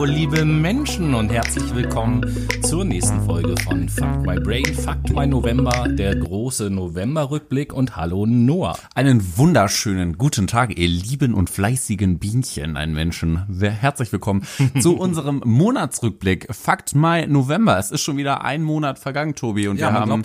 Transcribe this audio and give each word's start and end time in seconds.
Hallo, 0.00 0.10
liebe 0.10 0.46
Menschen 0.46 1.14
und 1.14 1.30
herzlich 1.30 1.74
willkommen 1.74 2.24
zur 2.62 2.86
nächsten 2.86 3.20
Folge 3.20 3.54
von 3.62 3.86
Fuck 3.86 4.24
My 4.24 4.40
Brain, 4.40 4.64
Fuck 4.64 5.10
My 5.14 5.26
November, 5.26 5.88
der 5.90 6.16
große 6.16 6.70
November-Rückblick 6.70 7.74
und 7.74 7.96
hallo 7.96 8.24
Noah. 8.24 8.78
Einen 8.94 9.36
wunderschönen 9.36 10.16
guten 10.16 10.46
Tag, 10.46 10.78
ihr 10.78 10.88
lieben 10.88 11.34
und 11.34 11.50
fleißigen 11.50 12.18
Bienchen, 12.18 12.78
ein 12.78 12.94
Menschen. 12.94 13.44
Herzlich 13.60 14.10
willkommen 14.10 14.46
zu 14.80 14.96
unserem 14.96 15.42
Monatsrückblick. 15.44 16.46
Fakt 16.50 16.94
My 16.94 17.26
November. 17.26 17.78
Es 17.78 17.90
ist 17.90 18.00
schon 18.00 18.16
wieder 18.16 18.42
ein 18.42 18.62
Monat 18.62 18.98
vergangen, 18.98 19.34
Tobi, 19.34 19.68
und 19.68 19.76
Ja, 19.76 19.90
wir 19.90 20.00
haben 20.00 20.22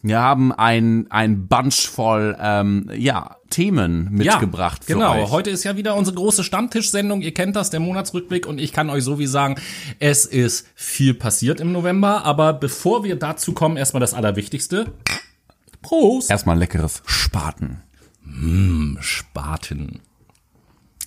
wir 0.00 0.20
haben 0.20 0.52
ein 0.52 1.06
ein 1.10 1.48
Bunch 1.48 1.86
voll 1.86 2.34
ähm, 2.40 2.90
ja 2.96 3.36
Themen 3.50 4.08
mitgebracht 4.12 4.84
für 4.84 4.94
genau. 4.94 5.22
euch. 5.22 5.30
Heute 5.30 5.50
ist 5.50 5.64
ja 5.64 5.76
wieder 5.76 5.94
unsere 5.96 6.16
große 6.16 6.44
Stammtischsendung. 6.44 7.22
Ihr 7.22 7.34
kennt 7.34 7.56
das, 7.56 7.70
der 7.70 7.80
Monatsrückblick. 7.80 8.46
Und 8.46 8.58
ich 8.58 8.72
kann 8.72 8.90
euch 8.90 9.04
so 9.04 9.18
wie 9.18 9.26
sagen, 9.26 9.56
es 9.98 10.24
ist 10.24 10.66
viel 10.74 11.14
passiert 11.14 11.60
im 11.60 11.72
November. 11.72 12.24
Aber 12.24 12.52
bevor 12.52 13.04
wir 13.04 13.16
dazu 13.16 13.52
kommen, 13.52 13.76
erstmal 13.76 14.00
das 14.00 14.14
Allerwichtigste. 14.14 14.92
Prost! 15.82 16.30
Erstmal 16.30 16.58
leckeres 16.58 17.02
Spaten. 17.06 17.82
Spaten. 19.00 20.00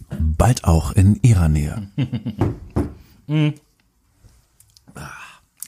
Bald 0.09 0.63
auch 0.65 0.91
in 0.91 1.19
ihrer 1.21 1.47
Nähe. 1.47 1.87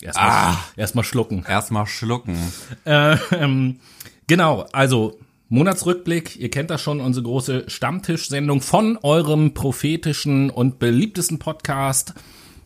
Erstmal 0.02 0.30
Ah. 0.30 0.58
erstmal 0.76 1.06
schlucken. 1.06 1.46
Erstmal 1.48 1.86
schlucken. 1.86 2.38
Ähm, 2.86 3.80
genau, 4.28 4.66
also 4.74 5.18
Monatsrückblick, 5.54 6.40
ihr 6.40 6.50
kennt 6.50 6.72
das 6.72 6.82
schon, 6.82 7.00
unsere 7.00 7.26
große 7.26 7.66
Stammtischsendung 7.68 8.60
von 8.60 8.98
eurem 9.04 9.54
prophetischen 9.54 10.50
und 10.50 10.80
beliebtesten 10.80 11.38
Podcast 11.38 12.16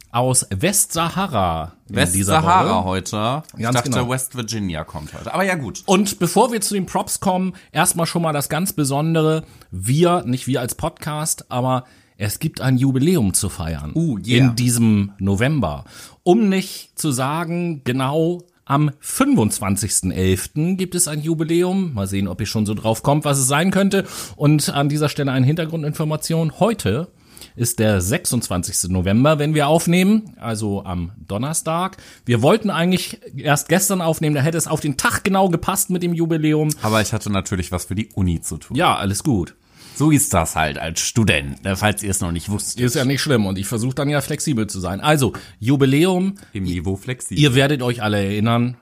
aus 0.09 0.47
Westsahara. 0.55 1.73
Westsahara 1.89 2.85
heute. 2.85 3.43
Ich 3.57 3.63
Ganz 3.63 3.75
dachte, 3.75 3.89
genau. 3.89 4.09
West 4.09 4.37
Virginia 4.37 4.85
kommt 4.85 5.13
heute. 5.13 5.33
Aber 5.33 5.43
ja 5.43 5.55
gut. 5.55 5.83
Und 5.85 6.17
bevor 6.19 6.53
wir 6.53 6.61
zu 6.61 6.75
den 6.75 6.85
Props 6.85 7.19
kommen, 7.19 7.55
erstmal 7.73 8.05
schon 8.05 8.21
mal 8.21 8.31
das 8.31 8.47
ganz 8.47 8.71
Besondere. 8.71 9.43
Wir, 9.69 10.23
nicht 10.23 10.47
wir 10.47 10.61
als 10.61 10.73
Podcast, 10.73 11.51
aber 11.51 11.83
es 12.15 12.39
gibt 12.39 12.61
ein 12.61 12.77
Jubiläum 12.77 13.33
zu 13.33 13.49
feiern. 13.49 13.91
Uh, 13.95 14.17
yeah. 14.19 14.37
In 14.45 14.55
diesem 14.55 15.11
November. 15.19 15.83
Um 16.23 16.47
nicht 16.47 16.97
zu 16.97 17.11
sagen, 17.11 17.81
genau 17.83 18.43
am 18.67 18.91
25.11. 19.01 20.75
gibt 20.75 20.93
es 20.93 21.07
ein 21.07 21.21
Jubiläum. 21.21 21.93
Mal 21.93 22.07
sehen, 22.07 22.27
ob 22.27 22.41
ihr 22.41 22.47
schon 22.47 22.65
so 22.65 22.73
drauf 22.73 23.01
kommt, 23.01 23.23
was 23.23 23.37
es 23.37 23.47
sein 23.47 23.71
könnte. 23.71 24.05
Und 24.35 24.69
an 24.69 24.89
dieser 24.89 25.09
Stelle 25.09 25.31
eine 25.31 25.45
Hintergrundinformation. 25.45 26.59
Heute 26.59 27.07
ist 27.55 27.79
der 27.79 28.01
26. 28.01 28.89
November, 28.89 29.39
wenn 29.39 29.53
wir 29.55 29.67
aufnehmen, 29.67 30.35
also 30.39 30.83
am 30.83 31.11
Donnerstag. 31.27 31.97
Wir 32.25 32.41
wollten 32.41 32.69
eigentlich 32.69 33.19
erst 33.35 33.69
gestern 33.69 34.01
aufnehmen, 34.01 34.35
da 34.35 34.41
hätte 34.41 34.57
es 34.57 34.67
auf 34.67 34.79
den 34.79 34.97
Tag 34.97 35.23
genau 35.23 35.49
gepasst 35.49 35.89
mit 35.89 36.03
dem 36.03 36.13
Jubiläum. 36.13 36.69
Aber 36.81 37.01
ich 37.01 37.13
hatte 37.13 37.31
natürlich 37.31 37.71
was 37.71 37.85
für 37.85 37.95
die 37.95 38.09
Uni 38.13 38.41
zu 38.41 38.57
tun. 38.57 38.77
Ja, 38.77 38.95
alles 38.95 39.23
gut. 39.23 39.55
So 39.97 40.11
ist 40.11 40.31
das 40.33 40.55
halt 40.55 40.77
als 40.77 40.99
Student, 40.99 41.63
ne, 41.63 41.75
falls 41.75 42.03
ihr 42.03 42.11
es 42.11 42.21
noch 42.21 42.31
nicht 42.31 42.49
wusstet. 42.49 42.79
Ist 42.79 42.95
ja 42.95 43.03
nicht 43.03 43.19
schlimm 43.19 43.47
und 43.47 43.57
ich 43.57 43.65
versuche 43.65 43.95
dann 43.95 44.09
ja 44.09 44.21
flexibel 44.21 44.67
zu 44.67 44.79
sein. 44.79 45.01
Also, 45.01 45.33
Jubiläum, 45.59 46.35
Im 46.53 46.65
Niveau 46.65 46.97
flexibel. 46.97 47.41
ihr 47.41 47.55
werdet 47.55 47.81
euch 47.81 48.03
alle 48.03 48.23
erinnern, 48.23 48.77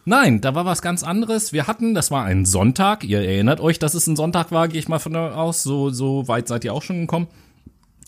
Nein, 0.06 0.40
da 0.40 0.54
war 0.54 0.64
was 0.64 0.80
ganz 0.80 1.02
anderes. 1.02 1.52
Wir 1.52 1.66
hatten, 1.66 1.94
das 1.94 2.10
war 2.10 2.24
ein 2.24 2.46
Sonntag. 2.46 3.04
Ihr 3.04 3.20
erinnert 3.20 3.60
euch, 3.60 3.78
dass 3.78 3.94
es 3.94 4.06
ein 4.06 4.16
Sonntag 4.16 4.50
war, 4.50 4.68
gehe 4.68 4.80
ich 4.80 4.88
mal 4.88 4.98
von 4.98 5.12
da 5.12 5.34
aus. 5.34 5.62
So, 5.62 5.90
so 5.90 6.28
weit 6.28 6.48
seid 6.48 6.64
ihr 6.64 6.72
auch 6.72 6.82
schon 6.82 7.02
gekommen. 7.02 7.28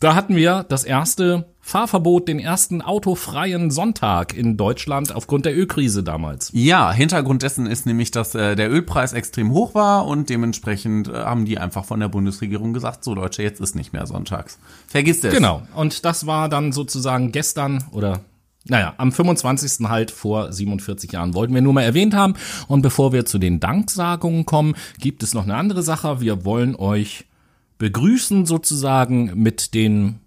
Da 0.01 0.15
hatten 0.15 0.35
wir 0.35 0.65
das 0.67 0.85
erste 0.85 1.45
Fahrverbot, 1.61 2.27
den 2.27 2.39
ersten 2.39 2.81
autofreien 2.81 3.71
Sonntag 3.71 4.35
in 4.35 4.57
Deutschland 4.57 5.15
aufgrund 5.15 5.45
der 5.45 5.55
Ölkrise 5.55 6.03
damals. 6.03 6.51
Ja, 6.55 6.91
Hintergrund 6.91 7.43
dessen 7.43 7.67
ist 7.67 7.85
nämlich, 7.85 8.11
dass 8.11 8.35
äh, 8.35 8.57
der 8.57 8.71
Ölpreis 8.71 9.13
extrem 9.13 9.53
hoch 9.53 9.75
war 9.75 10.07
und 10.07 10.31
dementsprechend 10.31 11.09
äh, 11.09 11.13
haben 11.13 11.45
die 11.45 11.59
einfach 11.59 11.85
von 11.85 12.01
der 12.01 12.09
Bundesregierung 12.09 12.73
gesagt, 12.73 13.05
so 13.05 13.15
Leute, 13.15 13.43
jetzt 13.43 13.61
ist 13.61 13.77
nicht 13.77 13.93
mehr 13.93 14.07
sonntags. 14.07 14.59
Vergisst 14.89 15.23
es. 15.27 15.35
Genau. 15.35 15.63
Und 15.75 16.03
das 16.07 16.27
war 16.27 16.49
dann 16.49 16.73
sozusagen 16.73 17.31
gestern 17.31 17.85
oder 17.93 18.21
naja, 18.67 18.95
am 18.97 19.13
25. 19.13 19.89
halt 19.89 20.11
vor 20.11 20.51
47 20.51 21.13
Jahren 21.13 21.35
wollten 21.35 21.55
wir 21.55 21.63
nur 21.63 21.73
mal 21.73 21.83
erwähnt 21.83 22.15
haben. 22.15 22.35
Und 22.69 22.83
bevor 22.83 23.13
wir 23.13 23.27
zu 23.27 23.39
den 23.39 23.61
Danksagungen 23.61 24.47
kommen, 24.47 24.77
gibt 24.99 25.23
es 25.23 25.35
noch 25.35 25.45
eine 25.45 25.57
andere 25.57 25.83
Sache. 25.83 26.21
Wir 26.21 26.45
wollen 26.45 26.75
euch 26.77 27.25
begrüßen 27.81 28.45
sozusagen 28.45 29.33
mit 29.43 29.73
den, 29.73 30.21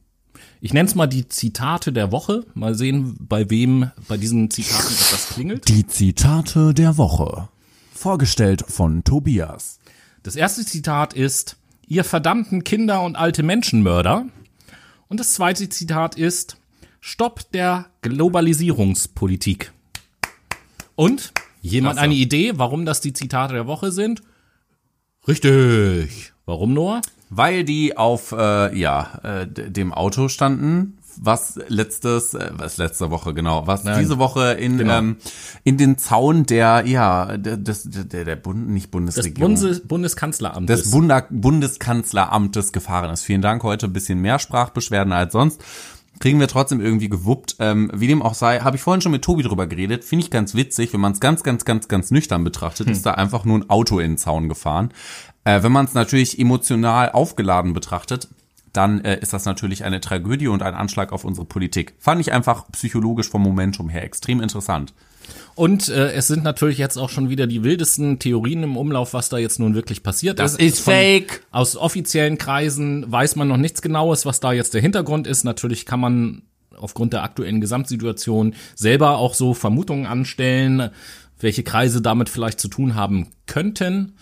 ich 0.59 0.73
nenne 0.73 0.89
es 0.89 0.95
mal 0.95 1.05
die 1.05 1.29
Zitate 1.29 1.93
der 1.93 2.11
Woche. 2.11 2.45
Mal 2.55 2.73
sehen, 2.73 3.15
bei 3.19 3.49
wem 3.51 3.91
bei 4.07 4.17
diesen 4.17 4.49
Zitaten 4.49 4.91
etwas 4.91 5.29
klingelt. 5.29 5.69
Die 5.69 5.85
Zitate 5.85 6.73
der 6.73 6.97
Woche. 6.97 7.47
Vorgestellt 7.93 8.65
von 8.67 9.03
Tobias. 9.03 9.77
Das 10.23 10.35
erste 10.35 10.65
Zitat 10.65 11.13
ist, 11.13 11.57
ihr 11.87 12.03
verdammten 12.03 12.63
Kinder 12.63 13.03
und 13.03 13.15
alte 13.15 13.43
Menschenmörder. 13.43 14.25
Und 15.07 15.19
das 15.19 15.35
zweite 15.35 15.69
Zitat 15.69 16.15
ist, 16.15 16.57
Stopp 17.01 17.51
der 17.51 17.85
Globalisierungspolitik. 18.01 19.71
Und 20.95 21.33
jemand 21.61 21.97
Klasse. 21.97 22.05
eine 22.05 22.15
Idee, 22.15 22.53
warum 22.55 22.85
das 22.85 22.99
die 22.99 23.13
Zitate 23.13 23.53
der 23.53 23.67
Woche 23.67 23.91
sind? 23.91 24.23
Richtig. 25.27 26.33
Warum, 26.45 26.73
Noah? 26.73 27.01
Weil 27.35 27.63
die 27.63 27.97
auf 27.97 28.31
äh, 28.31 28.77
ja 28.77 29.19
äh, 29.23 29.47
dem 29.47 29.93
Auto 29.93 30.27
standen, 30.27 30.97
was 31.21 31.59
letztes, 31.67 32.33
äh, 32.33 32.49
was 32.53 32.77
letzte 32.77 33.11
Woche 33.11 33.33
genau, 33.33 33.67
was 33.67 33.83
Nein. 33.83 33.99
diese 33.99 34.17
Woche 34.17 34.53
in 34.53 34.77
Genau. 34.77 34.97
ähm, 34.97 35.17
in 35.63 35.77
den 35.77 35.97
Zaun 35.97 36.45
der 36.45 36.83
ja 36.85 37.37
des, 37.37 37.83
der 37.89 38.25
der 38.25 38.35
Bund 38.35 38.69
nicht 38.69 38.89
Bundesregierung 38.91 39.53
Bundes 39.53 39.81
Bundeskanzleramt. 39.87 40.67
des 40.69 40.91
Bunda 40.91 41.25
Bundeskanzleramtes 41.29 42.71
gefahren 42.71 43.11
ist. 43.11 43.23
Vielen 43.23 43.41
Dank 43.41 43.63
heute 43.63 43.87
ein 43.87 43.93
bisschen 43.93 44.19
mehr 44.19 44.39
Sprachbeschwerden 44.39 45.13
als 45.13 45.33
sonst. 45.33 45.63
Kriegen 46.19 46.39
wir 46.39 46.47
trotzdem 46.47 46.79
irgendwie 46.79 47.09
gewuppt. 47.09 47.55
Ähm, 47.59 47.89
wie 47.93 48.07
dem 48.07 48.21
auch 48.21 48.35
sei, 48.35 48.59
habe 48.59 48.75
ich 48.75 48.81
vorhin 48.83 49.01
schon 49.01 49.11
mit 49.11 49.23
Tobi 49.23 49.41
drüber 49.43 49.65
geredet. 49.67 50.03
Finde 50.03 50.23
ich 50.23 50.31
ganz 50.31 50.53
witzig, 50.53 50.93
wenn 50.93 51.01
man 51.01 51.13
es 51.13 51.19
ganz, 51.19 51.43
ganz, 51.43 51.65
ganz, 51.65 51.87
ganz 51.87 52.11
nüchtern 52.11 52.43
betrachtet, 52.43 52.87
ist 52.89 53.05
da 53.05 53.11
einfach 53.15 53.45
nur 53.45 53.57
ein 53.57 53.69
Auto 53.69 53.99
in 53.99 54.11
den 54.11 54.17
Zaun 54.17 54.47
gefahren. 54.47 54.91
Äh, 55.43 55.63
wenn 55.63 55.71
man 55.71 55.85
es 55.85 55.93
natürlich 55.93 56.39
emotional 56.39 57.11
aufgeladen 57.11 57.73
betrachtet, 57.73 58.27
dann 58.71 59.03
äh, 59.05 59.19
ist 59.19 59.33
das 59.33 59.45
natürlich 59.45 59.83
eine 59.83 60.01
Tragödie 60.01 60.47
und 60.47 60.63
ein 60.63 60.73
Anschlag 60.73 61.11
auf 61.11 61.25
unsere 61.25 61.45
Politik. 61.45 61.93
Fand 61.99 62.19
ich 62.21 62.31
einfach 62.31 62.65
psychologisch 62.71 63.29
vom 63.29 63.43
Momentum 63.43 63.89
her 63.89 64.03
extrem 64.03 64.41
interessant. 64.41 64.93
Und 65.55 65.89
äh, 65.89 66.11
es 66.13 66.27
sind 66.27 66.43
natürlich 66.43 66.79
jetzt 66.79 66.97
auch 66.97 67.09
schon 67.09 67.29
wieder 67.29 67.45
die 67.47 67.63
wildesten 67.63 68.19
Theorien 68.19 68.63
im 68.63 68.75
Umlauf, 68.75 69.13
was 69.13 69.29
da 69.29 69.37
jetzt 69.37 69.59
nun 69.59 69.75
wirklich 69.75 70.01
passiert 70.01 70.39
Das 70.39 70.53
ist. 70.53 70.61
ist 70.61 70.79
Von- 70.79 70.93
fake. 70.93 71.45
Aus 71.51 71.77
offiziellen 71.77 72.37
Kreisen 72.37 73.09
weiß 73.11 73.35
man 73.35 73.47
noch 73.47 73.57
nichts 73.57 73.81
Genaues, 73.81 74.25
was 74.25 74.39
da 74.39 74.51
jetzt 74.51 74.73
der 74.73 74.81
Hintergrund 74.81 75.27
ist. 75.27 75.43
Natürlich 75.43 75.85
kann 75.85 75.99
man 75.99 76.41
aufgrund 76.75 77.13
der 77.13 77.23
aktuellen 77.23 77.61
Gesamtsituation 77.61 78.55
selber 78.75 79.17
auch 79.17 79.35
so 79.35 79.53
Vermutungen 79.53 80.07
anstellen, 80.07 80.89
welche 81.39 81.63
Kreise 81.63 82.01
damit 82.01 82.29
vielleicht 82.29 82.59
zu 82.59 82.67
tun 82.67 82.95
haben 82.95 83.27
könnten. 83.45 84.13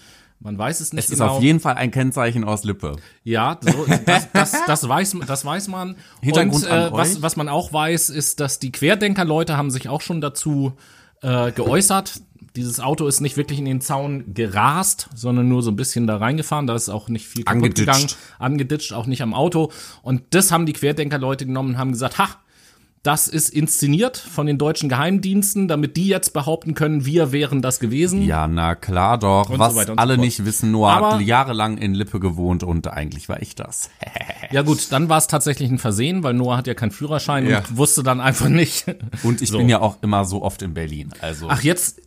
Man 0.44 0.58
weiß 0.58 0.80
es 0.80 0.92
nicht 0.92 1.06
Es 1.06 1.12
ist 1.12 1.20
genau. 1.20 1.36
auf 1.36 1.44
jeden 1.44 1.60
Fall 1.60 1.76
ein 1.76 1.92
Kennzeichen 1.92 2.44
aus 2.44 2.64
Lippe. 2.64 2.96
Ja, 3.24 3.60
so, 3.62 3.86
das, 4.06 4.32
das, 4.32 4.56
das, 4.66 4.90
weiß, 4.90 5.16
das 5.28 5.46
weiß 5.46 5.68
man. 5.68 5.96
Hintergrund 6.22 6.64
Und 6.64 6.70
äh, 6.70 6.92
was, 6.92 7.22
was 7.22 7.36
man 7.36 7.48
auch 7.48 7.72
weiß, 7.72 8.10
ist, 8.10 8.40
dass 8.40 8.58
die 8.58 8.72
Querdenker-Leute 8.72 9.56
haben 9.56 9.70
sich 9.70 9.88
auch 9.88 10.02
schon 10.02 10.20
dazu 10.20 10.74
äh, 11.22 11.52
geäußert. 11.52 12.22
Dieses 12.56 12.80
Auto 12.80 13.06
ist 13.06 13.22
nicht 13.22 13.38
wirklich 13.38 13.60
in 13.60 13.66
den 13.66 13.82
Zaun 13.82 14.34
gerast, 14.34 15.10
sondern 15.14 15.48
nur 15.48 15.62
so 15.62 15.70
ein 15.70 15.76
bisschen 15.76 16.08
da 16.08 16.18
reingefahren. 16.18 16.66
Da 16.66 16.76
ist 16.76 16.90
auch 16.90 17.08
nicht 17.08 17.28
viel 17.28 17.44
kaputt 17.44 17.58
Angeditscht. 17.58 17.86
gegangen. 17.88 18.08
Angeditscht, 18.40 18.94
auch 18.94 19.06
nicht 19.06 19.22
am 19.22 19.36
Auto. 19.36 19.72
Und 20.02 20.24
das 20.32 20.52
haben 20.52 20.66
die 20.66 20.74
Querdenker-Leute 20.74 21.46
genommen 21.46 21.72
und 21.74 21.78
haben 21.78 21.92
gesagt, 21.92 22.18
ha, 22.18 22.30
das 23.04 23.28
ist 23.28 23.50
inszeniert 23.50 24.16
von 24.18 24.46
den 24.46 24.58
deutschen 24.60 24.88
Geheimdiensten, 24.88 25.68
damit 25.68 25.98
die 25.98 26.08
jetzt 26.08 26.34
behaupten 26.34 26.76
können, 26.76 27.04
wir 27.06 27.32
wären 27.32 27.62
das 27.64 27.80
gewesen. 27.80 28.22
Ja, 28.22 28.48
na 28.48 28.76
klar 28.76 29.18
doch. 29.18 29.50
Und 29.50 29.58
Was 29.60 29.74
so 29.74 29.82
so 29.82 29.94
alle 29.96 30.16
fort. 30.16 30.26
nicht 30.26 30.46
wissen, 30.46 30.72
Noah 30.72 30.92
Aber- 30.94 31.14
hat 31.16 31.22
jahrelang 31.22 31.78
in 31.80 31.96
Lippe 31.96 32.20
gewohnt 32.20 32.64
und 32.64 32.88
eigentlich 32.88 33.28
war 33.28 33.42
ich 33.42 33.56
das. 33.56 33.90
Ja 34.52 34.62
gut, 34.62 34.92
dann 34.92 35.10
war 35.10 35.18
es 35.18 35.28
tatsächlich 35.28 35.72
ein 35.72 35.80
Versehen, 35.80 36.22
weil 36.24 36.34
Noah 36.36 36.58
hat 36.58 36.68
ja 36.68 36.74
keinen 36.76 36.92
Führerschein 36.92 37.48
Ja. 37.50 37.60
und 37.60 37.78
wusste 37.78 38.04
dann 38.04 38.20
einfach 38.22 38.50
nicht. 38.50 38.86
Und 39.24 39.42
ich 39.42 39.50
So. 39.50 39.58
bin 39.58 39.68
ja 39.70 39.80
auch 39.80 39.98
immer 40.04 40.26
so 40.26 40.44
oft 40.44 40.62
in 40.62 40.74
Berlin. 40.74 41.10
Also 41.22 41.48
Ach, 41.50 41.64
jetzt 41.64 42.02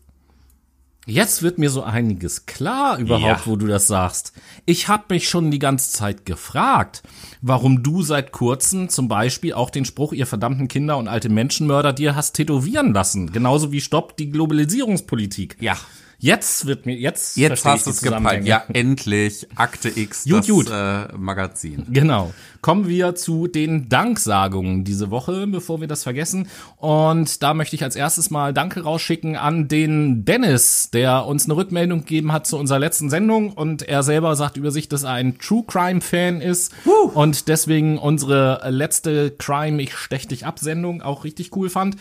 Jetzt 1.06 1.42
wird 1.42 1.58
mir 1.58 1.68
so 1.68 1.82
einiges 1.82 2.46
klar 2.46 2.98
überhaupt, 2.98 3.40
Ja. 3.40 3.46
wo 3.46 3.56
du 3.56 3.66
das 3.66 3.86
sagst. 3.86 4.32
Ich 4.64 4.88
habe 4.88 5.04
mich 5.10 5.28
schon 5.28 5.50
die 5.50 5.58
ganze 5.58 5.90
Zeit 5.92 6.24
gefragt, 6.24 7.02
warum 7.42 7.82
du 7.82 8.02
seit 8.02 8.32
kurzem 8.32 8.88
zum 8.88 9.06
Beispiel 9.08 9.52
auch 9.52 9.68
den 9.70 9.84
Spruch, 9.84 10.12
ihr 10.14 10.26
verdammten 10.26 10.66
Kinder 10.68 10.96
und 10.96 11.08
alte 11.08 11.28
Menschenmörder 11.28 11.92
dir 11.92 12.16
hast 12.16 12.32
tätowieren 12.32 12.94
lassen. 12.94 13.32
Genauso 13.32 13.70
wie 13.70 13.82
Stopp 13.82 14.16
die 14.16 14.30
Globalisierungspolitik. 14.30 15.56
Ja. 15.60 15.76
Jetzt 16.24 16.64
wird 16.64 16.86
mir, 16.86 16.96
jetzt, 16.96 17.36
Jetzt 17.36 17.66
hast 17.66 17.84
du 17.84 17.90
es. 17.90 17.98
Zusammenhänge. 17.98 18.48
Ja, 18.48 18.62
endlich. 18.72 19.46
Akte 19.56 19.90
X, 19.90 20.24
Gut, 20.28 20.38
das 20.38 20.48
gut. 20.48 20.70
Äh, 20.70 21.08
Magazin. 21.18 21.84
Genau. 21.90 22.32
Kommen 22.62 22.88
wir 22.88 23.14
zu 23.14 23.46
den 23.46 23.90
Danksagungen 23.90 24.84
diese 24.84 25.10
Woche, 25.10 25.46
bevor 25.46 25.82
wir 25.82 25.86
das 25.86 26.02
vergessen. 26.02 26.48
Und 26.78 27.42
da 27.42 27.52
möchte 27.52 27.76
ich 27.76 27.82
als 27.82 27.94
erstes 27.94 28.30
mal 28.30 28.54
Danke 28.54 28.84
rausschicken 28.84 29.36
an 29.36 29.68
den 29.68 30.24
Dennis, 30.24 30.88
der 30.90 31.26
uns 31.26 31.44
eine 31.44 31.56
Rückmeldung 31.56 32.00
gegeben 32.00 32.32
hat 32.32 32.46
zu 32.46 32.56
unserer 32.56 32.78
letzten 32.78 33.10
Sendung. 33.10 33.52
Und 33.52 33.82
er 33.82 34.02
selber 34.02 34.34
sagt 34.34 34.56
über 34.56 34.70
sich, 34.70 34.88
dass 34.88 35.02
er 35.02 35.10
ein 35.10 35.38
True 35.38 35.64
Crime 35.66 36.00
Fan 36.00 36.40
ist 36.40 36.72
und 37.12 37.48
deswegen 37.48 37.98
unsere 37.98 38.62
letzte 38.70 39.30
Crime 39.32 39.82
Ich 39.82 39.94
stech 39.94 40.26
dich 40.26 40.46
ab 40.46 40.58
Sendung 40.58 41.02
auch 41.02 41.24
richtig 41.24 41.54
cool 41.54 41.68
fand. 41.68 41.98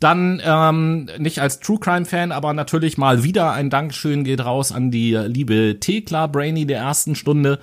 Dann 0.00 0.40
ähm, 0.42 1.10
nicht 1.18 1.42
als 1.42 1.60
True 1.60 1.78
Crime 1.78 2.06
Fan, 2.06 2.32
aber 2.32 2.54
natürlich 2.54 2.96
mal 2.96 3.22
wieder 3.22 3.52
ein 3.52 3.65
Dankeschön 3.70 4.24
geht 4.24 4.44
raus 4.44 4.72
an 4.72 4.90
die 4.90 5.14
liebe 5.14 5.78
Thekla 5.80 6.26
Brainy 6.26 6.66
der 6.66 6.78
ersten 6.78 7.14
Stunde, 7.14 7.58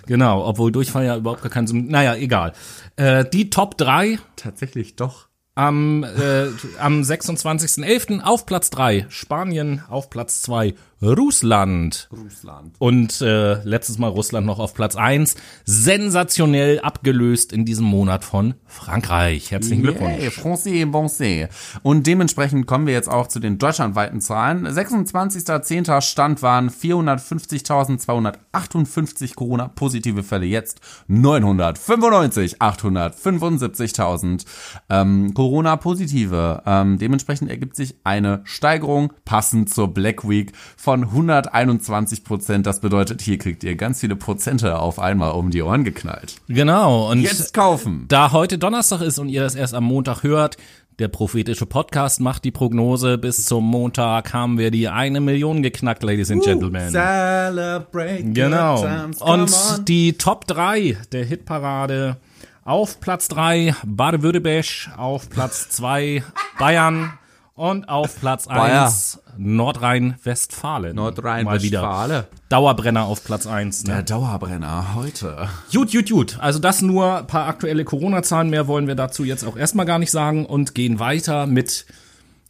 Genau, 0.07 0.45
obwohl 0.45 0.71
Durchfall 0.71 1.05
ja 1.05 1.15
überhaupt 1.15 1.43
gar 1.43 1.51
keinen 1.51 1.67
Sinn. 1.67 1.87
Naja, 1.87 2.15
egal. 2.15 2.53
Äh, 2.95 3.23
die 3.31 3.49
Top 3.49 3.77
3 3.77 4.19
Tatsächlich 4.35 4.95
doch. 4.95 5.27
am, 5.55 6.03
äh, 6.03 6.47
am 6.79 7.01
26.11. 7.01 8.21
auf 8.21 8.45
Platz 8.45 8.71
3 8.71 9.05
Spanien, 9.09 9.83
auf 9.87 10.09
Platz 10.09 10.41
2 10.41 10.73
Russland. 11.01 12.09
Russland. 12.11 12.75
Und 12.77 13.21
äh, 13.21 13.63
letztes 13.63 13.97
Mal 13.97 14.09
Russland 14.09 14.45
noch 14.45 14.59
auf 14.59 14.75
Platz 14.75 14.95
1. 14.95 15.35
Sensationell 15.65 16.79
abgelöst 16.81 17.51
in 17.53 17.65
diesem 17.65 17.85
Monat 17.85 18.23
von 18.23 18.53
Frankreich. 18.67 19.49
Herzlichen 19.49 19.81
Glückwunsch. 19.81 20.19
Yay, 20.19 20.29
Français, 20.29 20.85
Bonse. 20.85 21.49
Und 21.81 22.05
dementsprechend 22.05 22.67
kommen 22.67 22.85
wir 22.85 22.93
jetzt 22.93 23.09
auch 23.09 23.25
zu 23.25 23.39
den 23.39 23.57
deutschlandweiten 23.57 24.21
Zahlen. 24.21 24.67
26.10. 24.67 26.01
Stand 26.01 26.43
waren 26.43 26.69
450.258 26.69 29.33
Corona-positive 29.33 30.21
Fälle. 30.21 30.45
Jetzt 30.45 30.81
995, 31.07 32.61
875.000 32.61 34.45
ähm, 34.89 35.33
Corona-positive. 35.33 36.61
Ähm, 36.67 36.99
dementsprechend 36.99 37.49
ergibt 37.49 37.75
sich 37.75 37.95
eine 38.03 38.41
Steigerung 38.43 39.13
passend 39.25 39.73
zur 39.73 39.91
Black 39.91 40.29
Week 40.29 40.51
von 40.77 40.90
121 40.93 42.23
Prozent. 42.23 42.65
Das 42.65 42.81
bedeutet, 42.81 43.21
hier 43.21 43.37
kriegt 43.37 43.63
ihr 43.63 43.75
ganz 43.75 44.01
viele 44.01 44.15
Prozente 44.15 44.79
auf 44.79 44.99
einmal 44.99 45.31
um 45.31 45.49
die 45.51 45.61
Ohren 45.61 45.83
geknallt. 45.83 46.35
Genau. 46.47 47.09
Und 47.09 47.21
Jetzt 47.21 47.53
kaufen. 47.53 48.05
Da 48.07 48.31
heute 48.31 48.57
Donnerstag 48.57 49.01
ist 49.01 49.19
und 49.19 49.29
ihr 49.29 49.41
das 49.41 49.55
erst 49.55 49.73
am 49.73 49.85
Montag 49.85 50.23
hört, 50.23 50.57
der 50.99 51.07
prophetische 51.07 51.65
Podcast 51.65 52.19
macht 52.19 52.43
die 52.43 52.51
Prognose. 52.51 53.17
Bis 53.17 53.45
zum 53.45 53.65
Montag 53.65 54.33
haben 54.33 54.57
wir 54.59 54.69
die 54.69 54.87
eine 54.87 55.19
Million 55.19 55.63
geknackt, 55.63 56.03
Ladies 56.03 56.29
and 56.29 56.43
Gentlemen. 56.43 56.91
Celebrate 56.91 58.23
Genau. 58.23 58.85
Und 59.19 59.87
die 59.87 60.13
Top 60.13 60.45
3 60.45 60.97
der 61.11 61.25
Hitparade 61.25 62.17
Auf 62.63 62.99
Platz 62.99 63.27
3 63.29 63.75
Baden-Württemberg, 63.83 64.91
auf 64.95 65.29
Platz 65.29 65.69
2 65.69 66.23
Bayern 66.59 67.13
und 67.55 67.89
auf 67.89 68.19
Platz 68.19 68.47
Bayer. 68.47 68.85
1 68.85 69.19
Nordrhein-Westfalen. 69.37 70.95
Nordrhein-Westfalen. 70.95 72.25
Dauerbrenner 72.49 73.05
auf 73.05 73.23
Platz 73.23 73.47
1. 73.47 73.85
Ne? 73.85 73.93
Der 73.93 74.03
Dauerbrenner 74.03 74.95
heute. 74.95 75.49
Gut, 75.71 75.91
gut, 75.91 76.09
gut. 76.09 76.37
Also 76.39 76.59
das 76.59 76.81
nur 76.81 77.19
ein 77.19 77.27
paar 77.27 77.47
aktuelle 77.47 77.85
Corona-Zahlen. 77.85 78.49
Mehr 78.49 78.67
wollen 78.67 78.87
wir 78.87 78.95
dazu 78.95 79.23
jetzt 79.23 79.43
auch 79.43 79.57
erstmal 79.57 79.85
gar 79.85 79.99
nicht 79.99 80.11
sagen 80.11 80.45
und 80.45 80.75
gehen 80.75 80.99
weiter 80.99 81.45
mit, 81.47 81.85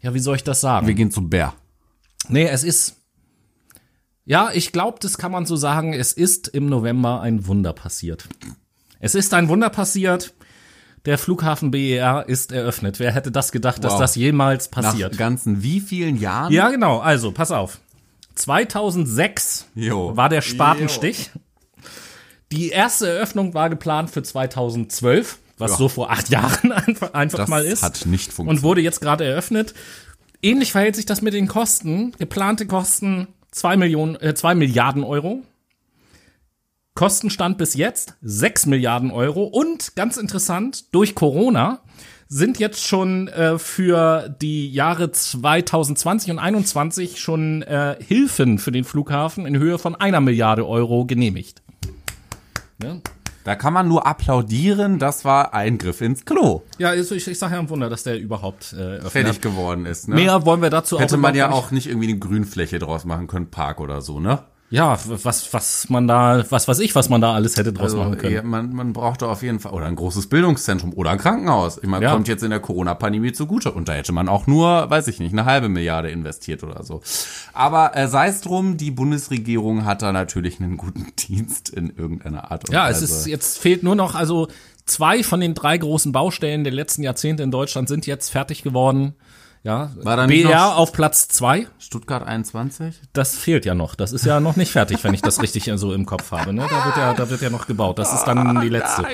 ja, 0.01 0.13
wie 0.13 0.19
soll 0.19 0.35
ich 0.35 0.43
das 0.43 0.61
sagen? 0.61 0.87
Wir 0.87 0.93
gehen 0.93 1.11
zum 1.11 1.29
Bär. 1.29 1.53
Nee, 2.29 2.47
es 2.47 2.63
ist. 2.63 2.97
Ja, 4.23 4.49
ich 4.53 4.71
glaube, 4.71 4.99
das 5.01 5.17
kann 5.17 5.31
man 5.31 5.45
so 5.45 5.55
sagen. 5.55 5.93
Es 5.93 6.13
ist 6.13 6.47
im 6.47 6.67
November 6.67 7.21
ein 7.21 7.47
Wunder 7.47 7.73
passiert. 7.73 8.29
Es 8.99 9.15
ist 9.15 9.33
ein 9.33 9.49
Wunder 9.49 9.69
passiert. 9.69 10.33
Der 11.05 11.17
Flughafen 11.17 11.71
BER 11.71 12.25
ist 12.27 12.51
eröffnet. 12.51 12.99
Wer 12.99 13.11
hätte 13.11 13.31
das 13.31 13.51
gedacht, 13.51 13.83
dass 13.83 13.93
Wow. 13.93 13.99
das 14.01 14.15
jemals 14.15 14.69
Nach 14.71 14.83
passiert? 14.83 15.17
ganzen 15.17 15.63
wie 15.63 15.79
vielen 15.79 16.17
Jahren? 16.17 16.53
Ja, 16.53 16.69
genau. 16.69 16.99
Also, 16.99 17.31
pass 17.31 17.51
auf. 17.51 17.79
2006 18.35 19.67
Jo. 19.75 20.15
war 20.15 20.29
der 20.29 20.41
Spatenstich. 20.41 21.31
Die 22.51 22.69
erste 22.69 23.07
Eröffnung 23.09 23.53
war 23.53 23.69
geplant 23.69 24.09
für 24.09 24.21
2012, 24.23 25.37
was 25.57 25.71
Ja. 25.71 25.77
so 25.77 25.89
vor 25.89 26.11
acht 26.11 26.29
Jahren 26.29 26.71
einfach, 26.71 27.13
einfach 27.13 27.37
Das 27.39 27.49
mal 27.49 27.63
ist. 27.65 27.81
hat 27.83 28.05
nicht 28.05 28.29
und 28.29 28.33
funktioniert. 28.35 28.63
wurde 28.63 28.81
jetzt 28.81 29.01
gerade 29.01 29.23
eröffnet. 29.25 29.73
Ähnlich 30.41 30.71
verhält 30.71 30.95
sich 30.95 31.05
das 31.05 31.21
mit 31.21 31.33
den 31.33 31.47
Kosten. 31.47 32.11
Geplante 32.17 32.65
Kosten 32.67 33.27
2 33.51 33.77
Millionen, 33.77 34.15
äh, 34.17 34.33
2 34.33 34.55
Milliarden 34.55 35.03
Euro. 35.03 35.43
Kostenstand 37.01 37.57
bis 37.57 37.73
jetzt 37.73 38.13
6 38.21 38.67
Milliarden 38.67 39.09
Euro. 39.09 39.45
Und 39.45 39.95
ganz 39.95 40.17
interessant, 40.17 40.93
durch 40.93 41.15
Corona 41.15 41.79
sind 42.27 42.59
jetzt 42.59 42.85
schon 42.85 43.27
äh, 43.29 43.57
für 43.57 44.29
die 44.39 44.71
Jahre 44.71 45.11
2020 45.11 46.29
und 46.29 46.37
2021 46.37 47.19
schon 47.19 47.63
äh, 47.63 47.95
Hilfen 48.07 48.59
für 48.59 48.71
den 48.71 48.83
Flughafen 48.83 49.47
in 49.47 49.57
Höhe 49.57 49.79
von 49.79 49.95
einer 49.95 50.21
Milliarde 50.21 50.67
Euro 50.67 51.05
genehmigt. 51.05 51.63
Ja, 52.83 52.97
Da 53.45 53.55
kann 53.55 53.73
man 53.73 53.87
nur 53.87 54.05
applaudieren, 54.05 54.99
das 54.99 55.25
war 55.25 55.55
ein 55.55 55.79
Griff 55.79 56.01
ins 56.01 56.23
Klo. 56.23 56.61
ja 56.77 56.89
also 56.89 57.15
ich, 57.15 57.27
ich 57.27 57.39
sage 57.39 57.55
ja 57.55 57.59
ein 57.59 57.69
Wunder, 57.71 57.89
dass 57.89 58.03
der 58.03 58.19
überhaupt 58.19 58.73
äh. 58.73 59.01
Fertig 59.09 59.41
geworden 59.41 59.87
ist, 59.87 60.07
ne? 60.07 60.13
Mehr 60.13 60.45
wollen 60.45 60.61
wir 60.61 60.69
dazu 60.69 60.99
Hätte 60.99 61.15
auch 61.15 61.19
man 61.19 61.33
ja 61.33 61.47
überhaupt 61.47 61.65
auch 61.65 61.71
nicht 61.71 61.87
irgendwie 61.87 62.09
eine 62.09 62.19
Grünfläche 62.19 62.77
draus 62.77 63.05
machen 63.05 63.25
können, 63.25 63.49
Park 63.49 63.79
oder 63.79 64.01
so, 64.01 64.19
ne? 64.19 64.43
Ja, 64.71 64.97
was, 65.05 65.53
was 65.53 65.89
man 65.89 66.07
da, 66.07 66.45
was 66.49 66.67
weiß 66.67 66.79
ich, 66.79 66.95
was 66.95 67.09
man 67.09 67.19
da 67.19 67.33
alles 67.33 67.57
hätte 67.57 67.73
draus 67.73 67.93
machen 67.93 68.17
können. 68.17 68.33
ja, 68.33 68.41
man, 68.41 68.73
man 68.73 68.93
brauchte 68.93 69.27
auf 69.27 69.43
jeden 69.43 69.59
Fall, 69.59 69.73
oder 69.73 69.85
ein 69.85 69.97
großes 69.97 70.27
Bildungszentrum 70.27 70.93
oder 70.93 71.09
ein 71.11 71.17
Krankenhaus. 71.17 71.77
Ich 71.77 71.89
meine, 71.89 72.05
Ja. 72.05 72.13
kommt 72.13 72.29
jetzt 72.29 72.41
in 72.41 72.51
der 72.51 72.61
Corona-Pandemie 72.61 73.33
zugute. 73.33 73.73
Und 73.73 73.89
da 73.89 73.93
hätte 73.93 74.13
man 74.13 74.29
auch 74.29 74.47
nur, 74.47 74.89
weiß 74.89 75.07
ich 75.09 75.19
nicht, 75.19 75.33
eine 75.33 75.43
halbe 75.43 75.67
Milliarde 75.67 76.09
investiert 76.09 76.63
oder 76.63 76.83
so. 76.83 77.01
Aber 77.53 77.97
äh, 77.97 78.07
sei 78.07 78.29
es 78.29 78.39
drum, 78.39 78.77
die 78.77 78.91
Bundesregierung 78.91 79.83
hat 79.83 80.01
da 80.01 80.13
natürlich 80.13 80.61
einen 80.61 80.77
guten 80.77 81.07
Dienst 81.19 81.69
in 81.69 81.89
irgendeiner 81.95 82.49
Art 82.49 82.69
und 82.69 82.73
Ja, 82.73 82.85
Weise. 82.85 83.03
es 83.03 83.11
ist, 83.11 83.27
jetzt 83.27 83.57
fehlt 83.59 83.83
nur 83.83 83.95
noch, 83.95 84.15
also 84.15 84.47
zwei 84.85 85.21
von 85.21 85.41
den 85.41 85.53
drei 85.53 85.77
großen 85.77 86.13
Baustellen 86.13 86.63
der 86.63 86.71
letzten 86.73 87.03
Jahrzehnte 87.03 87.43
in 87.43 87.51
Deutschland 87.51 87.89
sind 87.89 88.05
jetzt 88.07 88.29
fertig 88.29 88.63
geworden. 88.63 89.15
Ja, 89.63 89.91
War 89.97 90.17
da 90.17 90.25
nicht 90.25 90.47
BR 90.47 90.75
auf 90.75 90.91
Platz 90.91 91.27
zwei, 91.27 91.67
Stuttgart 91.77 92.25
21? 92.25 92.99
das 93.13 93.37
fehlt 93.37 93.63
ja 93.63 93.75
noch. 93.75 93.93
Das 93.93 94.11
ist 94.11 94.25
ja 94.25 94.39
noch 94.39 94.55
nicht 94.55 94.71
fertig, 94.71 95.03
wenn 95.03 95.13
ich 95.13 95.21
das 95.21 95.39
richtig 95.39 95.69
so 95.75 95.93
im 95.93 96.07
Kopf 96.07 96.31
habe. 96.31 96.51
Ne? 96.51 96.65
Da 96.67 96.85
wird 96.85 96.97
ja, 96.97 97.13
da 97.13 97.29
wird 97.29 97.41
ja 97.41 97.51
noch 97.51 97.67
gebaut. 97.67 97.99
Das 97.99 98.11
ist 98.11 98.23
dann 98.23 98.59
die 98.61 98.69
letzte. 98.69 99.05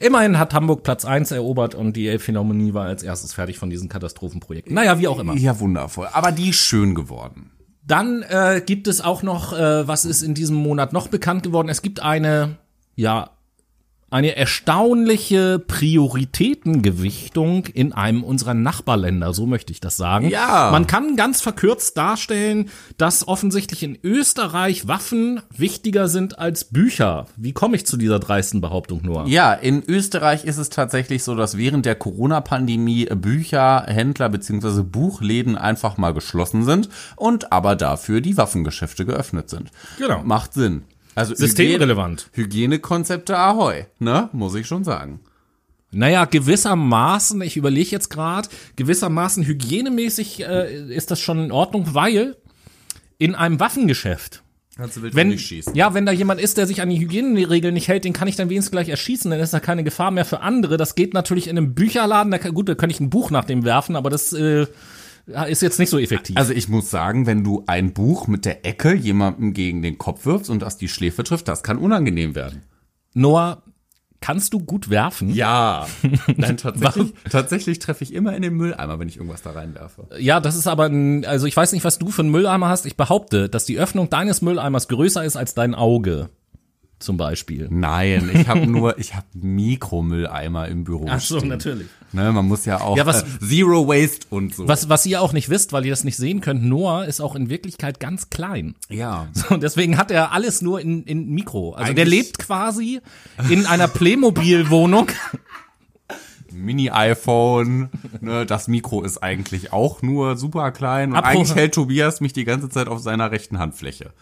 Immerhin 0.00 0.38
hat 0.38 0.52
Hamburg 0.52 0.82
Platz 0.82 1.06
eins 1.06 1.30
erobert 1.30 1.74
und 1.74 1.94
die 1.96 2.06
Elbphilharmonie 2.08 2.74
war 2.74 2.84
als 2.84 3.02
erstes 3.02 3.32
fertig 3.32 3.58
von 3.58 3.70
diesen 3.70 3.88
Katastrophenprojekten. 3.88 4.74
Naja, 4.74 4.98
wie 4.98 5.08
auch 5.08 5.18
immer. 5.18 5.34
Ja, 5.36 5.58
wundervoll. 5.58 6.08
Aber 6.12 6.32
die 6.32 6.50
ist 6.50 6.56
schön 6.56 6.94
geworden. 6.94 7.50
Dann 7.86 8.22
äh, 8.22 8.62
gibt 8.64 8.88
es 8.88 9.00
auch 9.00 9.22
noch, 9.22 9.52
äh, 9.54 9.88
was 9.88 10.04
ist 10.04 10.20
in 10.22 10.34
diesem 10.34 10.56
Monat 10.56 10.92
noch 10.92 11.08
bekannt 11.08 11.44
geworden? 11.44 11.68
Es 11.70 11.80
gibt 11.80 12.00
eine, 12.00 12.56
ja, 12.94 13.30
eine 14.14 14.36
erstaunliche 14.36 15.58
Prioritätengewichtung 15.58 17.66
in 17.66 17.92
einem 17.92 18.22
unserer 18.22 18.54
Nachbarländer, 18.54 19.34
so 19.34 19.44
möchte 19.44 19.72
ich 19.72 19.80
das 19.80 19.96
sagen. 19.96 20.28
Ja. 20.28 20.68
Man 20.70 20.86
kann 20.86 21.16
ganz 21.16 21.40
verkürzt 21.40 21.96
darstellen, 21.96 22.70
dass 22.96 23.26
offensichtlich 23.26 23.82
in 23.82 23.98
Österreich 24.04 24.86
Waffen 24.86 25.40
wichtiger 25.50 26.06
sind 26.06 26.38
als 26.38 26.66
Bücher. 26.66 27.26
Wie 27.36 27.52
komme 27.52 27.74
ich 27.74 27.86
zu 27.86 27.96
dieser 27.96 28.20
dreisten 28.20 28.60
Behauptung 28.60 29.00
nur? 29.02 29.26
Ja, 29.26 29.52
in 29.52 29.82
Österreich 29.84 30.44
ist 30.44 30.58
es 30.58 30.70
tatsächlich 30.70 31.24
so, 31.24 31.34
dass 31.34 31.56
während 31.56 31.84
der 31.84 31.96
Corona-Pandemie 31.96 33.06
Bücher, 33.06 33.82
Händler 33.88 34.28
bzw. 34.28 34.84
Buchläden 34.84 35.58
einfach 35.58 35.96
mal 35.96 36.14
geschlossen 36.14 36.62
sind 36.62 36.88
und 37.16 37.50
aber 37.50 37.74
dafür 37.74 38.20
die 38.20 38.36
Waffengeschäfte 38.36 39.06
geöffnet 39.06 39.50
sind. 39.50 39.72
Genau. 39.98 40.22
Macht 40.22 40.54
Sinn. 40.54 40.84
Also 41.14 41.34
Systemrelevant. 41.34 42.30
Hygiene- 42.32 42.44
Hygienekonzepte 42.76 43.38
ahoi, 43.38 43.86
ne? 43.98 44.28
Muss 44.32 44.54
ich 44.54 44.66
schon 44.66 44.84
sagen. 44.84 45.20
Naja, 45.92 46.24
gewissermaßen, 46.24 47.40
ich 47.42 47.56
überlege 47.56 47.90
jetzt 47.90 48.10
gerade, 48.10 48.48
gewissermaßen 48.76 49.44
hygienemäßig 49.44 50.40
äh, 50.42 50.92
ist 50.92 51.10
das 51.10 51.20
schon 51.20 51.44
in 51.44 51.52
Ordnung, 51.52 51.94
weil 51.94 52.36
in 53.18 53.34
einem 53.36 53.60
Waffengeschäft 53.60 54.42
Kannst 54.76 54.96
du 54.96 55.02
wild 55.02 55.14
Wenn, 55.14 55.38
ja, 55.74 55.94
wenn 55.94 56.04
da 56.04 56.10
jemand 56.10 56.40
ist, 56.40 56.58
der 56.58 56.66
sich 56.66 56.82
an 56.82 56.90
die 56.90 56.98
Hygieneregeln 56.98 57.72
nicht 57.72 57.86
hält, 57.86 58.04
den 58.04 58.12
kann 58.12 58.26
ich 58.26 58.34
dann 58.34 58.50
wenigstens 58.50 58.72
gleich 58.72 58.88
erschießen, 58.88 59.30
dann 59.30 59.38
ist 59.38 59.54
da 59.54 59.60
keine 59.60 59.84
Gefahr 59.84 60.10
mehr 60.10 60.24
für 60.24 60.40
andere. 60.40 60.76
Das 60.76 60.96
geht 60.96 61.14
natürlich 61.14 61.46
in 61.46 61.56
einem 61.56 61.74
Bücherladen, 61.74 62.32
da 62.32 62.38
kann, 62.38 62.54
gut, 62.54 62.68
da 62.68 62.74
kann 62.74 62.90
ich 62.90 62.98
ein 62.98 63.08
Buch 63.08 63.30
nach 63.30 63.44
dem 63.44 63.64
werfen, 63.64 63.94
aber 63.94 64.10
das 64.10 64.32
äh, 64.32 64.66
ist 65.26 65.62
jetzt 65.62 65.78
nicht 65.78 65.90
so 65.90 65.98
effektiv. 65.98 66.36
Also 66.36 66.52
ich 66.52 66.68
muss 66.68 66.90
sagen, 66.90 67.26
wenn 67.26 67.44
du 67.44 67.64
ein 67.66 67.92
Buch 67.92 68.26
mit 68.26 68.44
der 68.44 68.66
Ecke 68.66 68.94
jemandem 68.94 69.54
gegen 69.54 69.82
den 69.82 69.98
Kopf 69.98 70.26
wirfst 70.26 70.50
und 70.50 70.60
das 70.60 70.76
die 70.76 70.88
Schläfe 70.88 71.24
trifft, 71.24 71.48
das 71.48 71.62
kann 71.62 71.78
unangenehm 71.78 72.34
werden. 72.34 72.62
Noah, 73.14 73.62
kannst 74.20 74.52
du 74.52 74.58
gut 74.58 74.90
werfen? 74.90 75.30
Ja, 75.30 75.86
nein, 76.36 76.56
tatsächlich, 76.56 77.14
tatsächlich 77.30 77.78
treffe 77.78 78.04
ich 78.04 78.12
immer 78.12 78.34
in 78.34 78.42
den 78.42 78.54
Mülleimer, 78.54 78.98
wenn 78.98 79.08
ich 79.08 79.16
irgendwas 79.16 79.42
da 79.42 79.50
reinwerfe. 79.50 80.08
Ja, 80.18 80.40
das 80.40 80.56
ist 80.56 80.66
aber 80.66 80.86
ein, 80.86 81.24
also 81.24 81.46
ich 81.46 81.56
weiß 81.56 81.72
nicht, 81.72 81.84
was 81.84 81.98
du 81.98 82.10
für 82.10 82.22
einen 82.22 82.30
Mülleimer 82.30 82.68
hast. 82.68 82.86
Ich 82.86 82.96
behaupte, 82.96 83.48
dass 83.48 83.64
die 83.64 83.78
Öffnung 83.78 84.10
deines 84.10 84.42
Mülleimers 84.42 84.88
größer 84.88 85.24
ist 85.24 85.36
als 85.36 85.54
dein 85.54 85.74
Auge. 85.74 86.30
Zum 87.04 87.16
Beispiel. 87.18 87.68
Nein, 87.70 88.30
ich 88.34 88.48
habe 88.48 88.66
nur, 88.66 88.98
ich 88.98 89.14
habe 89.14 89.26
Mikromülleimer 89.34 90.68
im 90.68 90.84
Büro. 90.84 91.06
Ach 91.08 91.20
so, 91.20 91.36
stehen. 91.38 91.50
natürlich. 91.50 91.86
Ne, 92.12 92.32
man 92.32 92.46
muss 92.46 92.64
ja 92.64 92.80
auch 92.80 92.96
Ja, 92.96 93.04
was- 93.06 93.22
äh, 93.22 93.26
Zero 93.46 93.86
Waste 93.88 94.26
und 94.30 94.54
so. 94.54 94.66
Was, 94.68 94.88
was 94.88 95.04
ihr 95.04 95.20
auch 95.20 95.32
nicht 95.32 95.50
wisst, 95.50 95.72
weil 95.72 95.84
ihr 95.84 95.90
das 95.92 96.04
nicht 96.04 96.16
sehen 96.16 96.40
könnt, 96.40 96.64
Noah 96.64 97.04
ist 97.04 97.20
auch 97.20 97.34
in 97.36 97.50
Wirklichkeit 97.50 98.00
ganz 98.00 98.30
klein. 98.30 98.74
Ja. 98.88 99.26
Und 99.50 99.62
deswegen 99.62 99.98
hat 99.98 100.10
er 100.10 100.32
alles 100.32 100.62
nur 100.62 100.80
in, 100.80 101.02
in 101.04 101.28
Mikro. 101.30 101.72
Also 101.74 101.92
der 101.92 102.04
Eigentlich- 102.06 102.24
lebt 102.26 102.38
quasi 102.38 103.00
in 103.50 103.66
einer 103.66 103.88
Playmobil-Wohnung. 103.88 105.08
Mini-iPhone, 106.52 107.88
ne, 108.20 108.46
das 108.46 108.68
Mikro 108.68 109.02
ist 109.02 109.18
eigentlich 109.22 109.72
auch 109.72 110.02
nur 110.02 110.36
super 110.36 110.70
klein 110.70 111.10
und 111.12 111.18
Apro- 111.18 111.24
eigentlich 111.24 111.54
hält 111.56 111.74
Tobias 111.74 112.20
mich 112.20 112.32
die 112.32 112.44
ganze 112.44 112.68
Zeit 112.68 112.86
auf 112.88 113.00
seiner 113.00 113.30
rechten 113.32 113.58
Handfläche. 113.58 114.12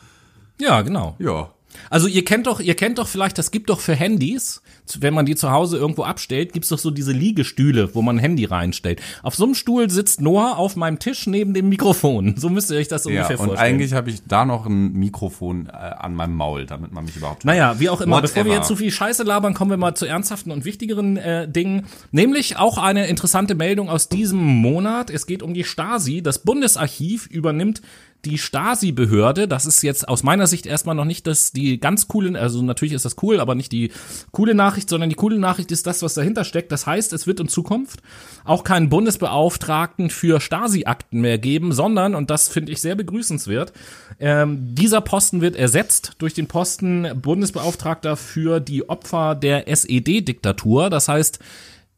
Ja, 0.59 0.81
genau. 0.83 1.15
Ja. 1.19 1.51
Also 1.91 2.07
ihr 2.07 2.25
kennt 2.25 2.47
doch, 2.47 2.61
ihr 2.61 2.75
kennt 2.75 2.99
doch 2.99 3.09
vielleicht, 3.09 3.39
das 3.39 3.51
gibt 3.51 3.71
doch 3.71 3.81
für 3.81 3.95
Handys, 3.95 4.63
wenn 5.01 5.15
man 5.15 5.27
die 5.27 5.35
zu 5.37 5.51
Hause 5.51 5.79
irgendwo 5.79 6.03
abstellt, 6.05 6.53
gibt's 6.53 6.69
doch 6.69 6.79
so 6.79 6.91
diese 6.91 7.13
Liegestühle, 7.13 7.95
wo 7.95 8.03
man 8.03 8.17
ein 8.17 8.19
Handy 8.19 8.45
reinstellt. 8.45 9.01
Auf 9.23 9.35
so 9.35 9.45
einem 9.45 9.55
Stuhl 9.55 9.89
sitzt 9.91 10.21
Noah 10.21 10.59
auf 10.59 10.77
meinem 10.77 10.99
Tisch 10.99 11.27
neben 11.27 11.55
dem 11.55 11.69
Mikrofon. 11.69 12.35
So 12.43 12.49
müsst 12.49 12.71
ihr 12.71 12.77
euch 12.79 12.89
das 12.89 13.05
Ja, 13.05 13.11
ungefähr 13.11 13.39
und 13.41 13.47
vorstellen. 13.47 13.75
eigentlich 13.75 13.93
habe 13.93 14.11
ich 14.11 14.21
da 14.27 14.45
noch 14.45 14.67
ein 14.67 14.93
Mikrofon 14.95 15.67
äh, 15.67 15.71
an 15.73 16.15
meinem 16.15 16.35
Maul, 16.35 16.67
damit 16.67 16.93
man 16.93 17.05
mich 17.05 17.17
überhaupt 17.17 17.45
Naja, 17.45 17.79
wie 17.79 17.89
auch 17.89 18.01
immer, 18.01 18.17
Whatever. 18.17 18.29
bevor 18.35 18.45
wir 18.47 18.53
jetzt 18.55 18.67
zu 18.69 18.77
viel 18.77 18.91
Scheiße 18.91 19.23
labern, 19.23 19.55
kommen 19.55 19.71
wir 19.71 19.77
mal 19.77 19.95
zu 19.95 20.07
ernsthaften 20.07 20.51
und 20.51 20.65
wichtigeren 20.65 21.17
äh, 21.17 21.49
Dingen. 21.49 21.87
Nämlich 22.11 22.57
auch 22.59 22.79
eine 22.79 23.07
interessante 23.07 23.55
Meldung 23.55 23.89
aus 23.89 24.09
diesem 24.09 24.41
Monat. 24.41 25.11
Es 25.11 25.27
geht 25.27 25.43
um 25.43 25.55
die 25.55 25.65
Stasi. 25.65 26.23
Das 26.23 26.41
Bundesarchiv 26.41 27.27
übernimmt 27.27 27.81
die 28.25 28.39
Stasi-Behörde. 28.39 29.49
Das 29.49 29.67
ist 29.67 29.83
jetzt 29.83 30.09
aus 30.09 30.23
meiner 30.23 30.47
Sicht 30.47 30.67
erstmal 30.67 30.95
noch 30.95 31.05
nicht 31.05 31.27
das, 31.27 31.53
die 31.53 31.79
ganz 31.79 32.09
coole, 32.09 32.39
also 32.39 32.63
natürlich 32.63 32.95
ist 32.95 33.05
das 33.05 33.17
cool, 33.23 33.41
aber 33.41 33.55
nicht 33.55 33.73
die 33.73 33.91
coole 34.31 34.55
Nachricht, 34.55 34.72
sondern 34.89 35.11
die 35.11 35.17
coole 35.17 35.39
Nachricht 35.39 35.73
ist 35.73 35.87
das, 35.87 36.03
was 36.03 36.15
dahinter 36.15 36.45
steckt. 36.45 36.73
Das 36.73 36.87
heißt, 36.87 37.13
es 37.13 37.27
wird 37.27 37.41
in 37.41 37.49
Zukunft 37.49 38.01
auch 38.45 38.65
keinen 38.65 38.89
Bundesbeauftragten 38.89 40.11
für 40.11 40.41
Stasi-Akten 40.41 41.21
mehr 41.21 41.39
geben, 41.39 41.73
sondern, 41.73 42.15
und 42.15 42.31
das 42.31 42.49
finde 42.49 42.73
ich 42.73 42.81
sehr 42.81 42.95
begrüßenswert, 42.95 43.73
ähm, 44.19 44.75
dieser 44.75 45.01
Posten 45.01 45.41
wird 45.41 45.57
ersetzt 45.57 46.13
durch 46.19 46.35
den 46.35 46.47
Posten 46.47 47.09
Bundesbeauftragter 47.21 48.17
für 48.17 48.61
die 48.61 48.89
Opfer 48.89 49.35
der 49.35 49.69
SED-Diktatur. 49.69 50.91
Das 50.91 51.09
heißt, 51.09 51.39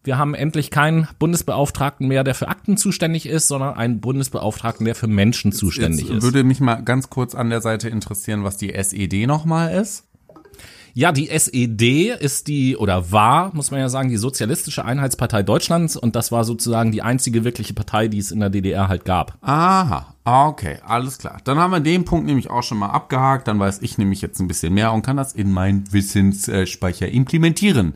wir 0.04 0.18
haben 0.18 0.34
endlich 0.34 0.70
keinen 0.70 1.08
Bundesbeauftragten 1.18 2.06
mehr, 2.06 2.24
der 2.24 2.34
für 2.34 2.48
Akten 2.48 2.76
zuständig 2.76 3.26
ist, 3.26 3.48
sondern 3.48 3.74
einen 3.74 4.00
Bundesbeauftragten, 4.00 4.84
der 4.84 4.94
für 4.94 5.06
Menschen 5.06 5.50
zuständig 5.50 6.08
Jetzt 6.08 6.18
ist. 6.18 6.22
würde 6.22 6.44
mich 6.44 6.60
mal 6.60 6.82
ganz 6.82 7.08
kurz 7.08 7.34
an 7.34 7.48
der 7.48 7.62
Seite 7.62 7.88
interessieren, 7.88 8.44
was 8.44 8.58
die 8.58 8.74
SED 8.74 9.26
nochmal 9.26 9.74
ist. 9.74 10.04
Ja, 10.96 11.10
die 11.10 11.28
SED 11.28 12.10
ist 12.20 12.46
die, 12.46 12.76
oder 12.76 13.10
war, 13.10 13.52
muss 13.52 13.72
man 13.72 13.80
ja 13.80 13.88
sagen, 13.88 14.10
die 14.10 14.16
Sozialistische 14.16 14.84
Einheitspartei 14.84 15.42
Deutschlands 15.42 15.96
und 15.96 16.14
das 16.14 16.30
war 16.30 16.44
sozusagen 16.44 16.92
die 16.92 17.02
einzige 17.02 17.42
wirkliche 17.42 17.74
Partei, 17.74 18.06
die 18.06 18.18
es 18.18 18.30
in 18.30 18.38
der 18.38 18.48
DDR 18.48 18.86
halt 18.86 19.04
gab. 19.04 19.36
Aha, 19.40 20.14
ah, 20.22 20.46
okay, 20.46 20.78
alles 20.86 21.18
klar. 21.18 21.38
Dann 21.42 21.58
haben 21.58 21.72
wir 21.72 21.80
den 21.80 22.04
Punkt 22.04 22.26
nämlich 22.26 22.48
auch 22.48 22.62
schon 22.62 22.78
mal 22.78 22.90
abgehakt, 22.90 23.48
dann 23.48 23.58
weiß 23.58 23.80
ich 23.82 23.98
nämlich 23.98 24.22
jetzt 24.22 24.38
ein 24.38 24.46
bisschen 24.46 24.72
mehr 24.72 24.92
und 24.92 25.02
kann 25.02 25.16
das 25.16 25.32
in 25.32 25.50
meinen 25.50 25.92
Wissensspeicher 25.92 27.08
implementieren. 27.08 27.94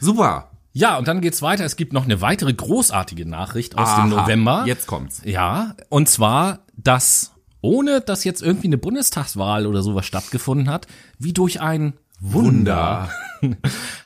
Super. 0.00 0.48
Ja, 0.72 0.96
und 0.96 1.06
dann 1.06 1.20
geht's 1.20 1.42
weiter. 1.42 1.66
Es 1.66 1.76
gibt 1.76 1.92
noch 1.92 2.04
eine 2.04 2.22
weitere 2.22 2.54
großartige 2.54 3.28
Nachricht 3.28 3.76
aus 3.76 3.94
dem 3.96 4.12
Aha, 4.12 4.22
November. 4.22 4.62
Jetzt 4.64 4.86
kommt's. 4.86 5.20
Ja, 5.24 5.74
und 5.90 6.08
zwar, 6.08 6.60
dass 6.76 7.32
ohne 7.60 8.00
dass 8.00 8.24
jetzt 8.24 8.42
irgendwie 8.42 8.68
eine 8.68 8.78
Bundestagswahl 8.78 9.66
oder 9.66 9.82
sowas 9.82 10.06
stattgefunden 10.06 10.70
hat, 10.70 10.86
wie 11.18 11.32
durch 11.32 11.60
ein 11.60 11.94
Wunder, 12.20 13.10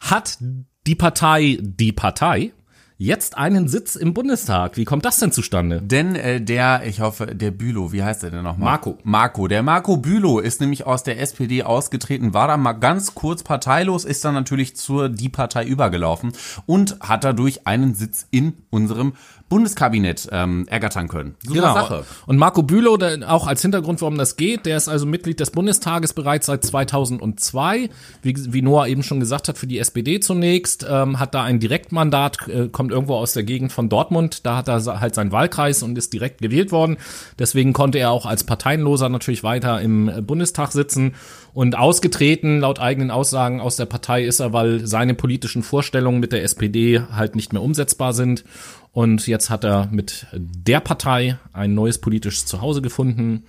hat 0.00 0.38
die 0.86 0.94
Partei, 0.94 1.58
die 1.60 1.92
Partei, 1.92 2.52
jetzt 2.98 3.36
einen 3.36 3.66
Sitz 3.68 3.96
im 3.96 4.14
Bundestag. 4.14 4.76
Wie 4.76 4.84
kommt 4.84 5.04
das 5.04 5.18
denn 5.18 5.32
zustande? 5.32 5.82
Denn 5.82 6.14
äh, 6.14 6.40
der, 6.40 6.82
ich 6.86 7.00
hoffe, 7.00 7.26
der 7.26 7.50
Bülow, 7.50 7.90
wie 7.92 8.02
heißt 8.02 8.22
er 8.22 8.30
denn 8.30 8.44
nochmal? 8.44 8.72
Marco. 8.72 8.98
Marco. 9.02 9.48
Der 9.48 9.62
Marco 9.62 9.96
Bülow 9.96 10.38
ist 10.38 10.60
nämlich 10.60 10.86
aus 10.86 11.02
der 11.02 11.20
SPD 11.20 11.64
ausgetreten, 11.64 12.32
war 12.32 12.46
da 12.46 12.56
mal 12.56 12.74
ganz 12.74 13.14
kurz 13.14 13.42
parteilos, 13.42 14.04
ist 14.04 14.24
dann 14.24 14.34
natürlich 14.34 14.76
zur 14.76 15.08
Die 15.08 15.28
Partei 15.28 15.64
übergelaufen 15.64 16.32
und 16.66 16.98
hat 17.00 17.24
dadurch 17.24 17.66
einen 17.66 17.94
Sitz 17.94 18.26
in 18.30 18.54
unserem 18.70 19.14
Bundeskabinett 19.52 20.28
ähm, 20.32 20.66
ergattern 20.68 21.08
können. 21.08 21.34
Super 21.42 21.60
Genau. 21.60 21.74
Sache. 21.74 22.04
Und 22.24 22.38
Marco 22.38 22.62
Bülow, 22.62 22.96
der, 22.96 23.30
auch 23.30 23.46
als 23.46 23.60
Hintergrund, 23.60 24.00
warum 24.00 24.16
das 24.16 24.36
geht, 24.36 24.64
der 24.64 24.78
ist 24.78 24.88
also 24.88 25.04
Mitglied 25.04 25.40
des 25.40 25.50
Bundestages 25.50 26.14
bereits 26.14 26.46
seit 26.46 26.64
2002. 26.64 27.90
Wie, 28.22 28.52
wie 28.54 28.62
Noah 28.62 28.86
eben 28.86 29.02
schon 29.02 29.20
gesagt 29.20 29.48
hat, 29.48 29.58
für 29.58 29.66
die 29.66 29.78
SPD 29.78 30.20
zunächst, 30.20 30.86
ähm, 30.88 31.20
hat 31.20 31.34
da 31.34 31.42
ein 31.42 31.60
Direktmandat, 31.60 32.48
äh, 32.48 32.68
kommt 32.68 32.92
irgendwo 32.92 33.16
aus 33.16 33.34
der 33.34 33.42
Gegend 33.42 33.72
von 33.72 33.90
Dortmund. 33.90 34.46
Da 34.46 34.56
hat 34.56 34.68
er 34.68 35.00
halt 35.00 35.14
seinen 35.14 35.32
Wahlkreis 35.32 35.82
und 35.82 35.98
ist 35.98 36.14
direkt 36.14 36.40
gewählt 36.40 36.72
worden. 36.72 36.96
Deswegen 37.38 37.74
konnte 37.74 37.98
er 37.98 38.10
auch 38.10 38.24
als 38.24 38.44
Parteienloser 38.44 39.10
natürlich 39.10 39.44
weiter 39.44 39.82
im 39.82 40.08
äh, 40.08 40.22
Bundestag 40.22 40.72
sitzen. 40.72 41.14
Und 41.54 41.76
ausgetreten, 41.76 42.60
laut 42.60 42.80
eigenen 42.80 43.10
Aussagen 43.10 43.60
aus 43.60 43.76
der 43.76 43.84
Partei 43.84 44.24
ist 44.24 44.40
er, 44.40 44.54
weil 44.54 44.86
seine 44.86 45.12
politischen 45.12 45.62
Vorstellungen 45.62 46.18
mit 46.18 46.32
der 46.32 46.42
SPD 46.42 47.02
halt 47.12 47.36
nicht 47.36 47.52
mehr 47.52 47.60
umsetzbar 47.60 48.14
sind. 48.14 48.44
Und 48.92 49.26
jetzt 49.26 49.50
hat 49.50 49.64
er 49.64 49.88
mit 49.90 50.26
der 50.32 50.80
Partei 50.80 51.38
ein 51.52 51.74
neues 51.74 51.98
politisches 51.98 52.46
Zuhause 52.46 52.82
gefunden. 52.82 53.44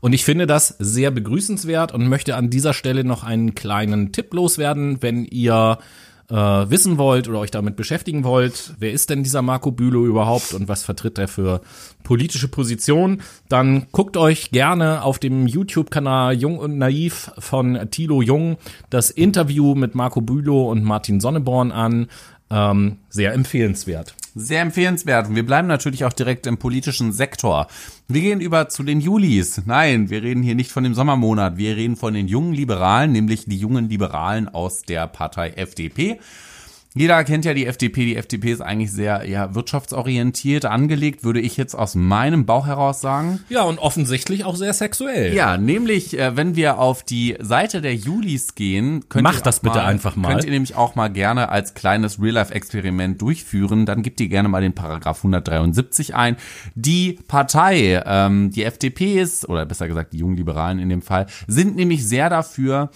Und 0.00 0.14
ich 0.14 0.24
finde 0.24 0.46
das 0.46 0.74
sehr 0.78 1.10
begrüßenswert 1.10 1.92
und 1.92 2.08
möchte 2.08 2.34
an 2.34 2.48
dieser 2.48 2.72
Stelle 2.72 3.04
noch 3.04 3.24
einen 3.24 3.54
kleinen 3.54 4.12
Tipp 4.12 4.32
loswerden, 4.32 5.02
wenn 5.02 5.24
ihr 5.26 5.78
äh, 6.30 6.34
wissen 6.34 6.98
wollt 6.98 7.28
oder 7.28 7.38
euch 7.38 7.50
damit 7.50 7.76
beschäftigen 7.76 8.24
wollt, 8.24 8.74
wer 8.78 8.92
ist 8.92 9.10
denn 9.10 9.22
dieser 9.22 9.42
Marco 9.42 9.70
Bülow 9.70 10.06
überhaupt 10.06 10.54
und 10.54 10.66
was 10.66 10.82
vertritt 10.82 11.18
er 11.18 11.28
für 11.28 11.60
politische 12.02 12.48
Position, 12.48 13.22
dann 13.48 13.86
guckt 13.92 14.16
euch 14.16 14.50
gerne 14.50 15.02
auf 15.02 15.18
dem 15.18 15.46
YouTube-Kanal 15.46 16.34
Jung 16.34 16.58
und 16.58 16.78
Naiv 16.78 17.30
von 17.38 17.78
Thilo 17.90 18.22
Jung 18.22 18.56
das 18.90 19.10
Interview 19.10 19.74
mit 19.74 19.94
Marco 19.94 20.20
Bülow 20.20 20.70
und 20.70 20.82
Martin 20.82 21.20
Sonneborn 21.20 21.70
an. 21.70 22.08
Ähm, 22.48 22.98
sehr 23.08 23.32
empfehlenswert. 23.32 24.14
Sehr 24.38 24.60
empfehlenswert. 24.60 25.28
Und 25.28 25.34
wir 25.34 25.46
bleiben 25.46 25.66
natürlich 25.66 26.04
auch 26.04 26.12
direkt 26.12 26.46
im 26.46 26.58
politischen 26.58 27.10
Sektor. 27.10 27.68
Wir 28.06 28.20
gehen 28.20 28.42
über 28.42 28.68
zu 28.68 28.82
den 28.82 29.00
Julis. 29.00 29.62
Nein, 29.64 30.10
wir 30.10 30.22
reden 30.22 30.42
hier 30.42 30.54
nicht 30.54 30.70
von 30.70 30.84
dem 30.84 30.92
Sommermonat. 30.92 31.56
Wir 31.56 31.74
reden 31.74 31.96
von 31.96 32.12
den 32.12 32.28
jungen 32.28 32.52
Liberalen, 32.52 33.12
nämlich 33.12 33.46
die 33.46 33.56
jungen 33.56 33.88
Liberalen 33.88 34.50
aus 34.50 34.82
der 34.82 35.06
Partei 35.06 35.52
FDP. 35.52 36.20
Jeder 36.96 37.22
kennt 37.24 37.44
ja 37.44 37.52
die 37.52 37.66
FDP. 37.66 38.06
Die 38.06 38.16
FDP 38.16 38.52
ist 38.52 38.62
eigentlich 38.62 38.90
sehr 38.90 39.28
ja, 39.28 39.54
wirtschaftsorientiert 39.54 40.64
angelegt, 40.64 41.24
würde 41.24 41.40
ich 41.40 41.58
jetzt 41.58 41.74
aus 41.74 41.94
meinem 41.94 42.46
Bauch 42.46 42.66
heraus 42.66 43.02
sagen. 43.02 43.40
Ja, 43.50 43.64
und 43.64 43.78
offensichtlich 43.78 44.44
auch 44.44 44.56
sehr 44.56 44.72
sexuell. 44.72 45.34
Ja, 45.34 45.58
nämlich, 45.58 46.18
äh, 46.18 46.36
wenn 46.36 46.56
wir 46.56 46.78
auf 46.78 47.02
die 47.02 47.36
Seite 47.38 47.82
der 47.82 47.94
Julis 47.94 48.54
gehen, 48.54 49.10
könnt 49.10 49.24
Macht 49.24 49.40
ihr 49.40 49.42
das 49.42 49.60
bitte 49.60 49.76
mal, 49.76 49.84
einfach 49.84 50.16
mal. 50.16 50.32
Könnt 50.32 50.44
ihr 50.46 50.50
nämlich 50.50 50.74
auch 50.74 50.94
mal 50.94 51.08
gerne 51.08 51.50
als 51.50 51.74
kleines 51.74 52.18
Real-Life-Experiment 52.18 53.20
durchführen. 53.20 53.84
Dann 53.84 54.02
gebt 54.02 54.18
ihr 54.22 54.28
gerne 54.28 54.48
mal 54.48 54.62
den 54.62 54.74
Paragraph 54.74 55.18
173 55.18 56.14
ein. 56.14 56.38
Die 56.74 57.18
Partei, 57.28 58.02
ähm, 58.06 58.50
die 58.52 58.64
FDP 58.64 59.20
ist, 59.20 59.46
oder 59.46 59.66
besser 59.66 59.86
gesagt 59.86 60.14
die 60.14 60.18
jungen 60.18 60.38
Liberalen 60.38 60.78
in 60.78 60.88
dem 60.88 61.02
Fall, 61.02 61.26
sind 61.46 61.76
nämlich 61.76 62.08
sehr 62.08 62.30
dafür, 62.30 62.90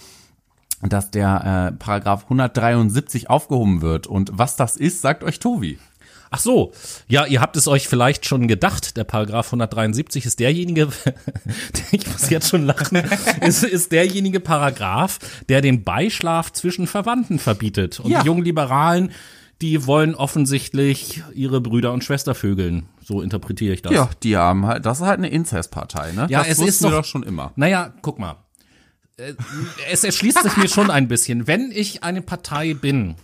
dass 0.87 1.11
der 1.11 1.71
äh, 1.73 1.77
Paragraph 1.77 2.23
173 2.23 3.29
aufgehoben 3.29 3.81
wird. 3.81 4.07
Und 4.07 4.31
was 4.33 4.55
das 4.55 4.77
ist, 4.77 5.01
sagt 5.01 5.23
euch 5.23 5.39
Tobi. 5.39 5.77
Ach 6.33 6.39
so, 6.39 6.71
ja, 7.09 7.25
ihr 7.25 7.41
habt 7.41 7.57
es 7.57 7.67
euch 7.67 7.89
vielleicht 7.89 8.25
schon 8.25 8.47
gedacht. 8.47 8.95
Der 8.95 9.03
Paragraph 9.03 9.47
173 9.47 10.25
ist 10.25 10.39
derjenige, 10.39 10.87
ich 11.91 12.07
muss 12.09 12.29
jetzt 12.29 12.49
schon 12.49 12.65
lachen, 12.65 13.03
ist, 13.41 13.63
ist 13.65 13.91
derjenige 13.91 14.39
Paragraph, 14.39 15.19
der 15.49 15.59
den 15.59 15.83
Beischlaf 15.83 16.53
zwischen 16.53 16.87
Verwandten 16.87 17.37
verbietet. 17.37 17.99
Und 17.99 18.11
Ja. 18.11 18.21
die 18.21 18.27
jungen 18.27 18.43
Liberalen, 18.45 19.11
die 19.61 19.85
wollen 19.85 20.15
offensichtlich 20.15 21.21
ihre 21.35 21.59
Brüder 21.59 21.91
und 21.91 22.03
Schwester 22.05 22.33
vögeln. 22.33 22.87
So 23.03 23.21
interpretiere 23.21 23.73
ich 23.73 23.81
das. 23.81 23.91
Ja, 23.91 24.09
die 24.23 24.37
haben 24.37 24.65
halt, 24.65 24.85
das 24.85 25.01
ist 25.01 25.05
halt 25.05 25.17
eine 25.17 25.29
Inzestpartei, 25.29 26.13
ne? 26.13 26.27
Ja, 26.29 26.39
das 26.39 26.59
es 26.59 26.59
ist 26.59 26.81
wir 26.81 26.91
doch- 26.91 26.97
doch 26.99 27.05
schon 27.05 27.23
immer. 27.23 27.51
Naja, 27.57 27.93
guck 28.01 28.19
mal. 28.19 28.37
Äh, 29.21 29.33
Es 29.91 30.03
erschließt 30.03 30.41
sich 30.43 30.57
mir 30.57 30.67
schon 30.67 30.89
ein 30.91 31.07
bisschen. 31.07 31.47
Wenn 31.47 31.71
ich 31.71 32.03
eine 32.03 32.21
Partei 32.21 32.73
bin, 32.73 33.15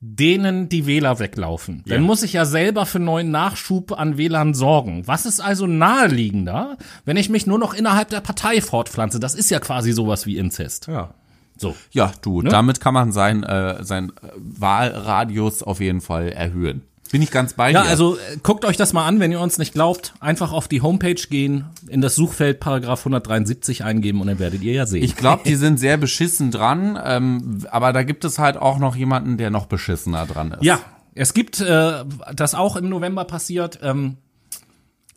denen 0.00 0.68
die 0.68 0.86
Wähler 0.86 1.18
weglaufen, 1.18 1.82
dann 1.86 2.00
Ja. 2.02 2.06
muss 2.06 2.22
ich 2.22 2.32
ja 2.32 2.44
selber 2.44 2.86
für 2.86 3.00
neuen 3.00 3.30
Nachschub 3.32 3.92
an 3.98 4.16
Wählern 4.16 4.54
sorgen. 4.54 5.06
Was 5.06 5.26
ist 5.26 5.40
also 5.40 5.66
naheliegender, 5.66 6.76
wenn 7.04 7.16
ich 7.16 7.28
mich 7.30 7.46
nur 7.48 7.58
noch 7.58 7.74
innerhalb 7.74 8.08
der 8.10 8.20
Partei 8.20 8.60
fortpflanze? 8.60 9.18
Das 9.18 9.34
ist 9.34 9.50
ja 9.50 9.58
quasi 9.58 9.92
sowas 9.92 10.24
wie 10.26 10.36
Inzest. 10.38 10.86
Ja. 10.86 11.14
So. 11.56 11.74
Ja, 11.90 12.12
du, 12.22 12.42
damit 12.42 12.80
kann 12.80 12.94
man 12.94 13.10
sein, 13.10 13.42
äh, 13.42 13.82
sein 13.82 14.12
Wahlradius 14.36 15.62
auf 15.64 15.80
jeden 15.80 16.00
Fall 16.00 16.28
erhöhen. 16.28 16.82
Bin 17.10 17.22
ich 17.22 17.30
ganz 17.30 17.54
bei 17.54 17.70
Ja, 17.70 17.82
dir. 17.82 17.88
also 17.88 18.16
äh, 18.16 18.36
guckt 18.42 18.64
euch 18.64 18.76
das 18.76 18.92
mal 18.92 19.06
an, 19.06 19.18
wenn 19.20 19.32
ihr 19.32 19.40
uns 19.40 19.58
nicht 19.58 19.72
glaubt. 19.72 20.14
Einfach 20.20 20.52
auf 20.52 20.68
die 20.68 20.82
Homepage 20.82 21.14
gehen, 21.14 21.64
in 21.88 22.00
das 22.00 22.14
Suchfeld 22.14 22.60
Paragraph 22.60 23.00
173 23.00 23.84
eingeben 23.84 24.20
und 24.20 24.26
dann 24.26 24.38
werdet 24.38 24.62
ihr 24.62 24.72
ja 24.74 24.86
sehen. 24.86 25.02
ich 25.02 25.16
glaube, 25.16 25.42
die 25.46 25.54
sind 25.56 25.78
sehr 25.78 25.96
beschissen 25.96 26.50
dran, 26.50 26.98
ähm, 27.02 27.64
aber 27.70 27.92
da 27.92 28.02
gibt 28.02 28.24
es 28.24 28.38
halt 28.38 28.56
auch 28.56 28.78
noch 28.78 28.96
jemanden, 28.96 29.36
der 29.38 29.50
noch 29.50 29.66
beschissener 29.66 30.26
dran 30.26 30.52
ist. 30.52 30.62
Ja, 30.64 30.80
es 31.14 31.34
gibt 31.34 31.60
äh, 31.60 32.04
das 32.34 32.54
auch 32.54 32.76
im 32.76 32.88
November 32.88 33.24
passiert. 33.24 33.80
Ähm, 33.82 34.18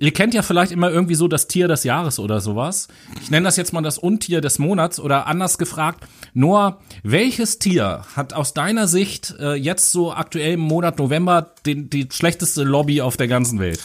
ihr 0.01 0.11
kennt 0.11 0.33
ja 0.33 0.41
vielleicht 0.41 0.71
immer 0.71 0.89
irgendwie 0.89 1.15
so 1.15 1.27
das 1.27 1.47
Tier 1.47 1.67
des 1.67 1.83
Jahres 1.83 2.17
oder 2.17 2.41
sowas. 2.41 2.87
Ich 3.21 3.29
nenne 3.29 3.45
das 3.45 3.55
jetzt 3.55 3.71
mal 3.71 3.81
das 3.81 3.99
Untier 3.99 4.41
des 4.41 4.57
Monats 4.57 4.99
oder 4.99 5.27
anders 5.27 5.57
gefragt. 5.57 6.07
Noah, 6.33 6.79
welches 7.03 7.59
Tier 7.59 8.01
hat 8.15 8.33
aus 8.33 8.53
deiner 8.53 8.87
Sicht 8.87 9.35
äh, 9.39 9.53
jetzt 9.53 9.91
so 9.91 10.11
aktuell 10.11 10.53
im 10.53 10.61
Monat 10.61 10.97
November 10.97 11.53
den, 11.65 11.89
die 11.89 12.09
schlechteste 12.11 12.63
Lobby 12.63 13.01
auf 13.01 13.15
der 13.15 13.27
ganzen 13.27 13.59
Welt? 13.59 13.79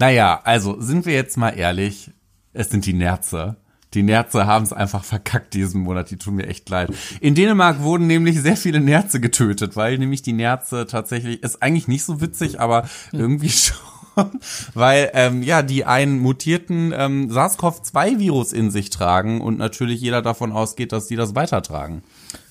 Naja, 0.00 0.40
also 0.42 0.80
sind 0.80 1.06
wir 1.06 1.14
jetzt 1.14 1.36
mal 1.36 1.50
ehrlich, 1.50 2.10
es 2.52 2.68
sind 2.68 2.84
die 2.84 2.94
Nerze. 2.94 3.56
Die 3.94 4.02
Nerze 4.02 4.46
haben 4.46 4.64
es 4.64 4.72
einfach 4.72 5.04
verkackt 5.04 5.54
diesen 5.54 5.82
Monat, 5.82 6.10
die 6.10 6.18
tun 6.18 6.34
mir 6.34 6.46
echt 6.46 6.68
leid. 6.68 6.90
In 7.20 7.34
Dänemark 7.34 7.80
wurden 7.80 8.06
nämlich 8.06 8.40
sehr 8.40 8.56
viele 8.56 8.80
Nerze 8.80 9.20
getötet, 9.20 9.76
weil 9.76 9.98
nämlich 9.98 10.22
die 10.22 10.34
Nerze 10.34 10.86
tatsächlich, 10.86 11.42
ist 11.42 11.62
eigentlich 11.62 11.88
nicht 11.88 12.04
so 12.04 12.20
witzig, 12.20 12.60
aber 12.60 12.88
irgendwie 13.12 13.48
schon. 13.50 13.76
Weil 14.74 15.10
ähm, 15.14 15.42
ja, 15.42 15.62
die 15.62 15.84
einen 15.84 16.18
mutierten 16.18 16.92
ähm, 16.96 17.30
SARS-CoV-2-Virus 17.30 18.52
in 18.52 18.70
sich 18.70 18.90
tragen 18.90 19.40
und 19.40 19.58
natürlich 19.58 20.00
jeder 20.00 20.22
davon 20.22 20.52
ausgeht, 20.52 20.92
dass 20.92 21.06
die 21.06 21.16
das 21.16 21.34
weitertragen. 21.34 22.02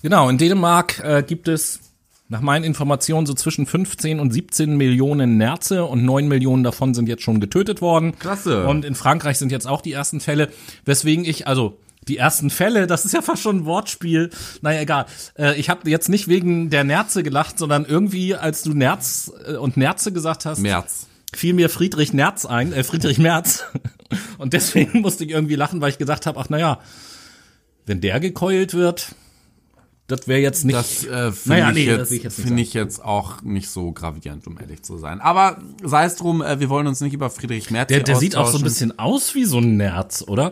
Genau, 0.02 0.30
in 0.30 0.38
Dänemark 0.38 1.00
äh, 1.04 1.24
gibt 1.24 1.48
es 1.48 1.80
nach 2.30 2.42
meinen 2.42 2.66
Informationen 2.66 3.26
so 3.26 3.34
zwischen 3.34 3.66
15 3.66 4.20
und 4.20 4.32
17 4.32 4.76
Millionen 4.76 5.38
Nerze 5.38 5.86
und 5.86 6.04
9 6.04 6.28
Millionen 6.28 6.64
davon 6.64 6.94
sind 6.94 7.08
jetzt 7.08 7.24
schon 7.24 7.40
getötet 7.40 7.82
worden. 7.82 8.18
Klasse. 8.20 8.68
Und 8.68 8.84
in 8.84 8.96
Frankreich 8.96 9.38
sind 9.38 9.52
jetzt 9.52 9.68
auch 9.68 9.82
die 9.82 9.94
ersten 9.94 10.20
Fälle, 10.20 10.50
weswegen 10.84 11.24
ich, 11.24 11.48
also 11.48 11.78
die 12.08 12.18
ersten 12.18 12.50
Fälle, 12.50 12.88
das 12.88 13.06
ist 13.06 13.14
ja 13.14 13.22
fast 13.22 13.42
schon 13.42 13.58
ein 13.58 13.66
Wortspiel. 13.66 14.30
Naja, 14.62 14.82
egal. 14.82 15.06
Äh, 15.38 15.60
ich 15.60 15.70
habe 15.70 15.90
jetzt 15.90 16.10
nicht 16.10 16.28
wegen 16.28 16.70
der 16.70 16.84
Nerze 16.84 17.24
gelacht, 17.24 17.60
sondern 17.60 17.86
irgendwie, 17.86 18.36
als 18.36 18.64
du 18.64 18.74
Nerz 18.74 19.32
äh, 19.46 19.56
und 19.56 19.78
Nerze 19.78 20.12
gesagt 20.12 20.46
hast, 20.46 20.60
März. 20.60 21.08
Fiel 21.34 21.54
mir 21.54 21.70
Friedrich 21.70 22.14
Nerz 22.14 22.46
ein, 22.46 22.74
äh, 22.74 22.84
Friedrich 22.84 23.18
Merz. 23.18 23.64
Und 24.38 24.54
deswegen 24.54 25.02
musste 25.02 25.24
ich 25.26 25.32
irgendwie 25.32 25.56
lachen, 25.56 25.82
weil 25.82 25.90
ich 25.92 25.98
gedacht 25.98 26.26
habe, 26.26 26.40
ach 26.40 26.50
naja, 26.50 26.80
wenn 27.86 28.02
der 28.02 28.20
gekeult 28.20 28.74
wird, 28.74 29.16
das 30.08 30.28
wäre 30.28 30.40
jetzt 30.40 30.64
nicht. 30.64 30.78
Das 30.78 31.04
äh, 31.04 31.32
finde 31.34 31.50
Naja, 31.50 31.70
ich, 31.70 31.76
nee, 31.76 31.86
jetzt, 31.86 32.12
ich 32.12 32.24
jetzt 32.24 32.40
finde 32.40 32.62
ich 32.62 32.74
jetzt 32.74 33.04
auch 33.04 33.42
nicht 33.42 33.70
so 33.70 33.92
gravierend, 33.92 34.48
um 34.48 34.58
ehrlich 34.58 34.82
zu 34.82 34.98
sein. 34.98 35.20
Aber 35.20 35.58
sei 35.84 36.06
es 36.06 36.16
drum, 36.16 36.42
äh, 36.42 36.62
wir 36.62 36.70
wollen 36.70 36.88
uns 36.88 37.02
nicht 37.02 37.14
über 37.14 37.30
Friedrich 37.30 37.72
Merz 37.72 37.90
der 37.90 38.04
der 38.04 38.16
sieht 38.16 38.38
auch 38.38 38.50
so 38.50 38.58
ein 38.58 38.64
bisschen 38.64 38.98
aus 38.98 39.36
wie 39.36 39.44
so 39.44 39.60
ein 39.60 39.76
Nerz, 39.76 40.24
oder? 40.26 40.52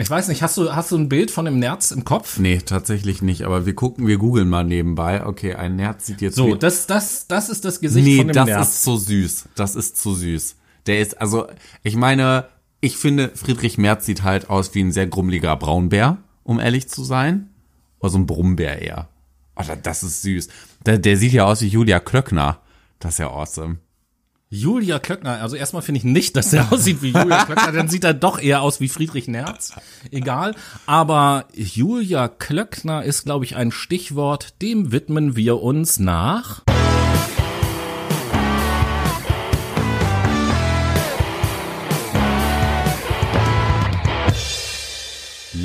Ich 0.00 0.08
weiß 0.08 0.28
nicht, 0.28 0.42
hast 0.42 0.56
du, 0.56 0.76
hast 0.76 0.92
du 0.92 0.96
ein 0.96 1.08
Bild 1.08 1.32
von 1.32 1.44
dem 1.44 1.58
Nerz 1.58 1.90
im 1.90 2.04
Kopf? 2.04 2.38
Nee, 2.38 2.58
tatsächlich 2.58 3.20
nicht, 3.20 3.42
aber 3.42 3.66
wir 3.66 3.74
gucken, 3.74 4.06
wir 4.06 4.16
googeln 4.16 4.48
mal 4.48 4.62
nebenbei. 4.62 5.26
Okay, 5.26 5.54
ein 5.54 5.74
Nerz 5.74 6.06
sieht 6.06 6.20
jetzt 6.20 6.36
So, 6.36 6.54
das, 6.54 6.86
das, 6.86 7.26
das 7.26 7.48
ist 7.48 7.64
das 7.64 7.80
Gesicht 7.80 8.06
Nee, 8.06 8.18
von 8.18 8.28
dem 8.28 8.34
das 8.34 8.46
Nerz. 8.46 8.68
ist 8.68 8.82
zu 8.84 8.96
süß. 8.96 9.48
Das 9.56 9.74
ist 9.74 9.96
zu 10.00 10.14
süß. 10.14 10.54
Der 10.86 11.00
ist, 11.00 11.20
also, 11.20 11.48
ich 11.82 11.96
meine, 11.96 12.44
ich 12.80 12.96
finde, 12.96 13.32
Friedrich 13.34 13.76
Merz 13.76 14.06
sieht 14.06 14.22
halt 14.22 14.48
aus 14.50 14.72
wie 14.76 14.84
ein 14.84 14.92
sehr 14.92 15.08
grummeliger 15.08 15.56
Braunbär, 15.56 16.18
um 16.44 16.60
ehrlich 16.60 16.88
zu 16.88 17.02
sein. 17.02 17.50
Oder 17.98 18.10
so 18.10 18.18
ein 18.18 18.26
Brummbär 18.26 18.80
eher. 18.80 19.08
Alter, 19.56 19.74
das 19.74 20.04
ist 20.04 20.22
süß. 20.22 20.46
Der, 20.86 20.98
der 20.98 21.16
sieht 21.16 21.32
ja 21.32 21.44
aus 21.44 21.60
wie 21.60 21.66
Julia 21.66 21.98
Klöckner. 21.98 22.60
Das 23.00 23.14
ist 23.14 23.18
ja 23.18 23.30
awesome. 23.30 23.78
Julia 24.50 24.98
Klöckner, 24.98 25.42
also 25.42 25.56
erstmal 25.56 25.82
finde 25.82 25.98
ich 25.98 26.04
nicht, 26.04 26.34
dass 26.34 26.50
der 26.50 26.72
aussieht 26.72 27.02
wie 27.02 27.08
Julia 27.08 27.44
Klöckner, 27.44 27.72
dann 27.72 27.88
sieht 27.88 28.04
er 28.04 28.14
doch 28.14 28.40
eher 28.40 28.62
aus 28.62 28.80
wie 28.80 28.88
Friedrich 28.88 29.28
Nerz. 29.28 29.74
Egal. 30.10 30.54
Aber 30.86 31.44
Julia 31.52 32.28
Klöckner 32.28 33.04
ist, 33.04 33.24
glaube 33.24 33.44
ich, 33.44 33.56
ein 33.56 33.72
Stichwort, 33.72 34.54
dem 34.62 34.90
widmen 34.90 35.36
wir 35.36 35.62
uns 35.62 35.98
nach. 35.98 36.62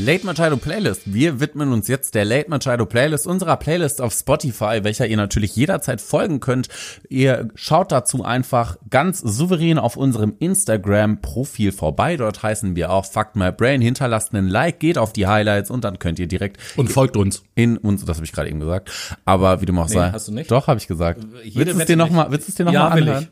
Late 0.06 0.26
Machado 0.26 0.58
Playlist. 0.58 1.02
Wir 1.06 1.40
widmen 1.40 1.72
uns 1.72 1.88
jetzt 1.88 2.14
der 2.14 2.26
Late 2.26 2.50
Machado 2.50 2.86
Playlist, 2.86 3.26
unserer 3.26 3.56
Playlist 3.56 4.02
auf 4.02 4.12
Spotify, 4.12 4.80
welcher 4.84 5.08
ihr 5.08 5.16
natürlich 5.16 5.56
jederzeit 5.56 6.02
folgen 6.02 6.42
könnt. 6.42 6.68
Ihr 7.08 7.48
schaut 7.56 7.94
dazu 7.94 8.22
einfach 8.26 8.76
ganz 8.90 9.20
souverän 9.20 9.78
auf 9.80 9.96
unserem 9.96 10.36
Instagram-Profil 10.40 11.72
vorbei. 11.72 12.18
Dort 12.18 12.44
heißen 12.44 12.76
wir 12.76 12.92
auch 12.92 13.06
Fuck 13.06 13.36
My 13.36 13.54
Brain. 13.54 13.80
Hinterlasst 13.82 14.34
einen 14.34 14.50
Like, 14.50 14.80
geht 14.80 14.98
auf 14.98 15.14
die 15.14 15.26
Highlights 15.28 15.72
und 15.72 15.86
dann 15.86 16.00
könnt 16.00 16.20
ihr 16.20 16.28
direkt 16.28 16.58
Und 16.76 16.92
folgt 16.92 17.16
uns. 17.16 17.44
in 17.56 17.78
uns, 17.78 18.04
das 18.04 18.18
habe 18.18 18.26
ich 18.26 18.34
gerade 18.34 18.50
eben 18.50 18.60
gesagt, 18.60 18.92
aber 19.24 19.62
wie 19.62 19.66
du 19.68 19.78
auch 19.80 19.88
sei. 19.88 20.12
hast 20.12 20.28
du 20.28 20.34
nicht? 20.34 20.52
Doch, 20.52 20.68
habe 20.68 20.80
ich 20.80 20.88
gesagt. 20.88 21.24
Jede 21.44 21.60
willst 21.68 21.76
du 21.76 21.80
es 21.80 21.86
dir 21.86 21.96
noch 21.96 22.06
nicht. 22.08 22.16
mal, 22.16 22.30
willst 22.30 22.48
du 22.48 22.52
es 22.52 22.56
dir 22.56 22.66
noch 22.66 22.74
Ja, 22.74 22.90
anhören? 22.90 23.28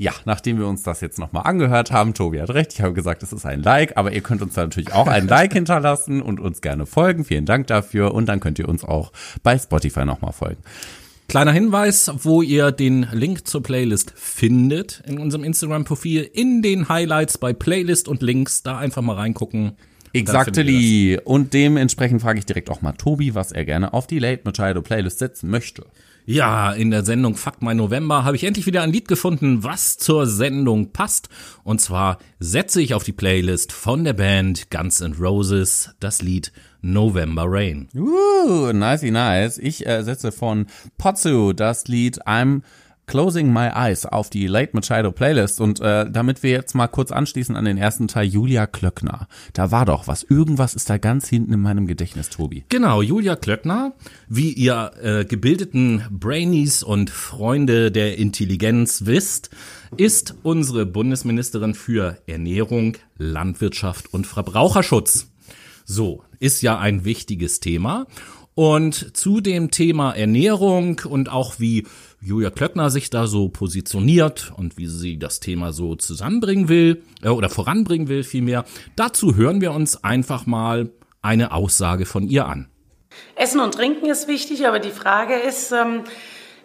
Ja, 0.00 0.12
nachdem 0.24 0.60
wir 0.60 0.68
uns 0.68 0.84
das 0.84 1.00
jetzt 1.00 1.18
nochmal 1.18 1.42
angehört 1.44 1.90
haben, 1.90 2.14
Tobi 2.14 2.40
hat 2.40 2.50
recht, 2.50 2.72
ich 2.72 2.82
habe 2.82 2.94
gesagt, 2.94 3.24
es 3.24 3.32
ist 3.32 3.44
ein 3.44 3.64
Like, 3.64 3.96
aber 3.96 4.12
ihr 4.12 4.20
könnt 4.20 4.42
uns 4.42 4.54
da 4.54 4.62
natürlich 4.62 4.92
auch 4.92 5.08
ein 5.08 5.26
Like 5.26 5.52
hinterlassen 5.54 6.22
und 6.22 6.38
uns 6.38 6.60
gerne 6.60 6.86
folgen. 6.86 7.24
Vielen 7.24 7.46
Dank 7.46 7.66
dafür 7.66 8.14
und 8.14 8.26
dann 8.26 8.38
könnt 8.38 8.60
ihr 8.60 8.68
uns 8.68 8.84
auch 8.84 9.10
bei 9.42 9.58
Spotify 9.58 10.04
nochmal 10.04 10.32
folgen. 10.32 10.62
Kleiner 11.26 11.50
Hinweis, 11.50 12.12
wo 12.22 12.42
ihr 12.42 12.70
den 12.70 13.08
Link 13.12 13.48
zur 13.48 13.60
Playlist 13.60 14.12
findet 14.14 15.02
in 15.04 15.18
unserem 15.18 15.42
Instagram-Profil, 15.42 16.30
in 16.32 16.62
den 16.62 16.88
Highlights 16.88 17.36
bei 17.36 17.52
Playlist 17.52 18.06
und 18.06 18.22
Links, 18.22 18.62
da 18.62 18.78
einfach 18.78 19.02
mal 19.02 19.16
reingucken. 19.16 19.72
Exactly. 20.12 21.18
Und 21.24 21.54
dementsprechend 21.54 22.22
frage 22.22 22.38
ich 22.38 22.46
direkt 22.46 22.70
auch 22.70 22.82
mal 22.82 22.92
Tobi, 22.92 23.34
was 23.34 23.50
er 23.50 23.64
gerne 23.64 23.92
auf 23.92 24.06
die 24.06 24.20
Late 24.20 24.42
Machado 24.44 24.80
Playlist 24.80 25.18
setzen 25.18 25.50
möchte. 25.50 25.86
Ja, 26.30 26.72
in 26.72 26.90
der 26.90 27.06
Sendung 27.06 27.36
Fuck 27.36 27.62
My 27.62 27.74
November 27.74 28.22
habe 28.22 28.36
ich 28.36 28.44
endlich 28.44 28.66
wieder 28.66 28.82
ein 28.82 28.92
Lied 28.92 29.08
gefunden, 29.08 29.64
was 29.64 29.96
zur 29.96 30.26
Sendung 30.26 30.92
passt. 30.92 31.30
Und 31.64 31.80
zwar 31.80 32.18
setze 32.38 32.82
ich 32.82 32.92
auf 32.92 33.02
die 33.02 33.12
Playlist 33.12 33.72
von 33.72 34.04
der 34.04 34.12
Band 34.12 34.70
Guns 34.70 35.00
N' 35.00 35.14
Roses 35.14 35.94
das 36.00 36.20
Lied 36.20 36.52
November 36.82 37.44
Rain. 37.46 37.88
Uh, 37.94 38.74
nicey 38.74 39.10
nice. 39.10 39.56
Ich 39.56 39.86
äh, 39.86 40.02
setze 40.02 40.30
von 40.30 40.66
Potsu 40.98 41.54
das 41.54 41.88
Lied 41.88 42.22
I'm 42.26 42.60
Closing 43.08 43.52
My 43.52 43.70
Eyes 43.74 44.06
auf 44.06 44.30
die 44.30 44.46
Late 44.46 44.70
Machado 44.74 45.10
Playlist 45.10 45.60
und 45.60 45.80
äh, 45.80 46.08
damit 46.08 46.42
wir 46.42 46.50
jetzt 46.50 46.74
mal 46.74 46.86
kurz 46.86 47.10
anschließen 47.10 47.56
an 47.56 47.64
den 47.64 47.78
ersten 47.78 48.06
Teil 48.06 48.26
Julia 48.26 48.66
Klöckner. 48.66 49.26
Da 49.54 49.72
war 49.72 49.86
doch 49.86 50.06
was. 50.06 50.22
Irgendwas 50.22 50.74
ist 50.74 50.88
da 50.88 50.98
ganz 50.98 51.26
hinten 51.26 51.52
in 51.54 51.60
meinem 51.60 51.86
Gedächtnis, 51.86 52.28
Tobi. 52.28 52.64
Genau, 52.68 53.02
Julia 53.02 53.34
Klöckner, 53.34 53.94
wie 54.28 54.52
ihr 54.52 54.92
äh, 55.02 55.24
gebildeten 55.24 56.04
Brainies 56.10 56.82
und 56.82 57.10
Freunde 57.10 57.90
der 57.90 58.18
Intelligenz 58.18 59.06
wisst, 59.06 59.50
ist 59.96 60.34
unsere 60.42 60.86
Bundesministerin 60.86 61.74
für 61.74 62.18
Ernährung, 62.26 62.98
Landwirtschaft 63.16 64.12
und 64.12 64.26
Verbraucherschutz. 64.26 65.28
So, 65.86 66.22
ist 66.38 66.60
ja 66.60 66.78
ein 66.78 67.06
wichtiges 67.06 67.60
Thema. 67.60 68.06
Und 68.58 69.16
zu 69.16 69.40
dem 69.40 69.70
Thema 69.70 70.10
Ernährung 70.16 71.00
und 71.08 71.30
auch 71.30 71.60
wie 71.60 71.86
Julia 72.20 72.50
Klöckner 72.50 72.90
sich 72.90 73.08
da 73.08 73.28
so 73.28 73.48
positioniert 73.48 74.52
und 74.56 74.76
wie 74.76 74.88
sie 74.88 75.16
das 75.16 75.38
Thema 75.38 75.72
so 75.72 75.94
zusammenbringen 75.94 76.68
will 76.68 77.04
äh, 77.22 77.28
oder 77.28 77.50
voranbringen 77.50 78.08
will 78.08 78.24
vielmehr, 78.24 78.64
dazu 78.96 79.36
hören 79.36 79.60
wir 79.60 79.70
uns 79.70 80.02
einfach 80.02 80.46
mal 80.46 80.90
eine 81.22 81.52
Aussage 81.52 82.04
von 82.04 82.26
ihr 82.26 82.46
an. 82.46 82.68
Essen 83.36 83.60
und 83.60 83.74
Trinken 83.74 84.06
ist 84.06 84.26
wichtig, 84.26 84.66
aber 84.66 84.80
die 84.80 84.90
Frage 84.90 85.34
ist, 85.34 85.70
ähm, 85.70 86.02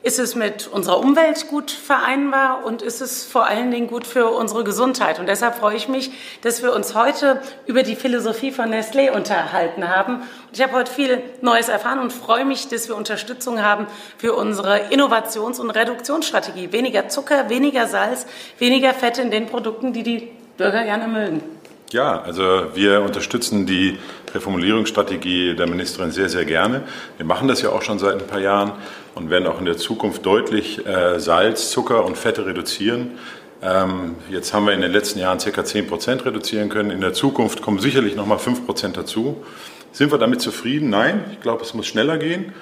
ist 0.04 0.20
es 0.20 0.36
mit 0.36 0.68
unserer 0.68 1.00
Umwelt 1.00 1.48
gut 1.48 1.72
vereinbar 1.72 2.66
und 2.66 2.82
ist 2.82 3.00
es 3.00 3.24
vor 3.24 3.46
allen 3.46 3.72
Dingen 3.72 3.88
gut 3.88 4.06
für 4.06 4.28
unsere 4.32 4.66
Gesundheit? 4.66 5.18
Und 5.18 5.28
deshalb 5.28 5.56
freue 5.56 5.78
ich 5.78 5.88
mich, 5.88 6.12
dass 6.42 6.62
wir 6.62 6.74
uns 6.74 6.94
heute 6.94 7.42
über 7.68 7.84
die 7.84 7.96
Philosophie 7.96 8.52
von 8.52 8.70
Nestlé 8.70 9.12
unterhalten 9.12 9.88
haben. 9.88 10.16
Und 10.16 10.24
ich 10.52 10.62
habe 10.62 10.74
heute 10.74 10.92
viel 10.92 11.24
Neues 11.39 11.70
erfahren 11.70 12.00
und 12.00 12.12
freue 12.12 12.44
mich, 12.44 12.68
dass 12.68 12.89
wir 12.89 12.98
Unterstützung 12.98 13.63
haben 13.63 13.88
für 14.18 14.34
unsere 14.34 14.92
Innovations- 14.92 15.60
und 15.60 15.70
Reduktionsstrategie. 15.70 16.74
Weniger 16.74 17.08
Zucker, 17.08 17.50
weniger 17.50 17.88
Salz, 17.88 18.26
weniger 18.60 18.94
Fette 18.94 19.22
in 19.22 19.32
den 19.32 19.46
Produkten, 19.46 19.94
die 19.94 20.04
die 20.04 20.32
Bürger 20.58 20.84
gerne 20.84 21.08
mögen. 21.08 21.42
Ja, 21.93 22.23
also 22.23 22.43
wir 22.73 23.01
unterstützen 23.03 23.67
die 23.67 23.99
Reformulierungsstrategie 24.34 25.56
der 25.56 25.67
Ministerin 25.67 26.10
sehr, 26.10 26.27
sehr 26.27 26.43
gerne. 26.43 26.82
Wir 27.17 27.25
machen 27.25 27.47
das 27.47 27.62
ja 27.62 27.69
auch 27.69 27.84
schon 27.84 27.99
seit 27.99 28.19
ein 28.19 28.25
paar 28.25 28.39
Jahren 28.39 28.71
und 29.13 29.29
werden 29.29 29.47
auch 29.47 29.60
in 29.60 29.65
der 29.65 29.77
Zukunft 29.77 30.25
deutlich 30.25 30.84
äh, 30.88 31.19
Salz, 31.19 31.69
Zucker 31.69 32.03
und 32.03 32.17
Fette 32.17 32.47
reduzieren. 32.47 33.19
Ähm, 33.62 34.15
jetzt 34.32 34.56
haben 34.56 34.65
wir 34.65 34.73
in 34.73 34.82
den 34.82 34.91
letzten 34.91 35.19
Jahren 35.19 35.38
ca. 35.38 35.63
10 35.63 35.86
Prozent 35.86 36.25
reduzieren 36.25 36.69
können. 36.69 36.89
In 36.89 36.99
der 36.99 37.13
Zukunft 37.13 37.62
kommen 37.62 37.77
sicherlich 37.77 38.15
nochmal 38.15 38.39
5 38.39 38.65
Prozent 38.65 38.97
dazu. 38.97 39.43
Sind 39.91 40.12
wir 40.12 40.17
damit 40.17 40.41
zufrieden? 40.41 40.89
Nein, 40.89 41.23
ich 41.32 41.41
glaube, 41.41 41.62
es 41.62 41.75
muss 41.75 41.86
schneller 41.86 42.17
gehen. 42.17 42.53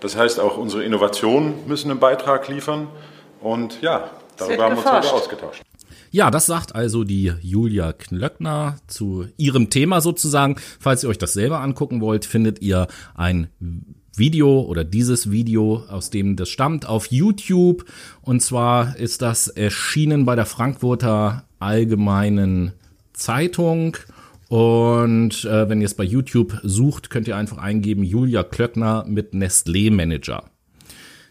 Das 0.00 0.16
heißt, 0.16 0.40
auch 0.40 0.56
unsere 0.56 0.82
Innovationen 0.82 1.66
müssen 1.66 1.90
einen 1.90 2.00
Beitrag 2.00 2.48
liefern. 2.48 2.88
Und 3.42 3.82
ja, 3.82 4.08
darüber 4.38 4.64
haben 4.64 4.76
wir 4.76 4.78
uns 4.78 4.90
heute 4.90 5.12
ausgetauscht. 5.12 5.67
Ja, 6.10 6.30
das 6.30 6.46
sagt 6.46 6.74
also 6.74 7.04
die 7.04 7.32
Julia 7.40 7.92
Klöckner 7.92 8.76
zu 8.86 9.26
ihrem 9.36 9.70
Thema 9.70 10.00
sozusagen. 10.00 10.56
Falls 10.80 11.02
ihr 11.02 11.10
euch 11.10 11.18
das 11.18 11.34
selber 11.34 11.60
angucken 11.60 12.00
wollt, 12.00 12.24
findet 12.24 12.62
ihr 12.62 12.88
ein 13.14 13.48
Video 14.16 14.60
oder 14.62 14.84
dieses 14.84 15.30
Video, 15.30 15.84
aus 15.88 16.10
dem 16.10 16.36
das 16.36 16.48
stammt, 16.48 16.86
auf 16.86 17.06
YouTube. 17.06 17.84
Und 18.22 18.40
zwar 18.40 18.96
ist 18.96 19.22
das 19.22 19.48
erschienen 19.48 20.24
bei 20.24 20.34
der 20.34 20.46
Frankfurter 20.46 21.44
Allgemeinen 21.58 22.72
Zeitung. 23.12 23.96
Und 24.48 25.44
äh, 25.44 25.68
wenn 25.68 25.80
ihr 25.80 25.86
es 25.86 25.94
bei 25.94 26.04
YouTube 26.04 26.58
sucht, 26.62 27.10
könnt 27.10 27.28
ihr 27.28 27.36
einfach 27.36 27.58
eingeben 27.58 28.02
Julia 28.02 28.42
Klöckner 28.42 29.04
mit 29.06 29.34
Nestlé 29.34 29.92
Manager. 29.92 30.44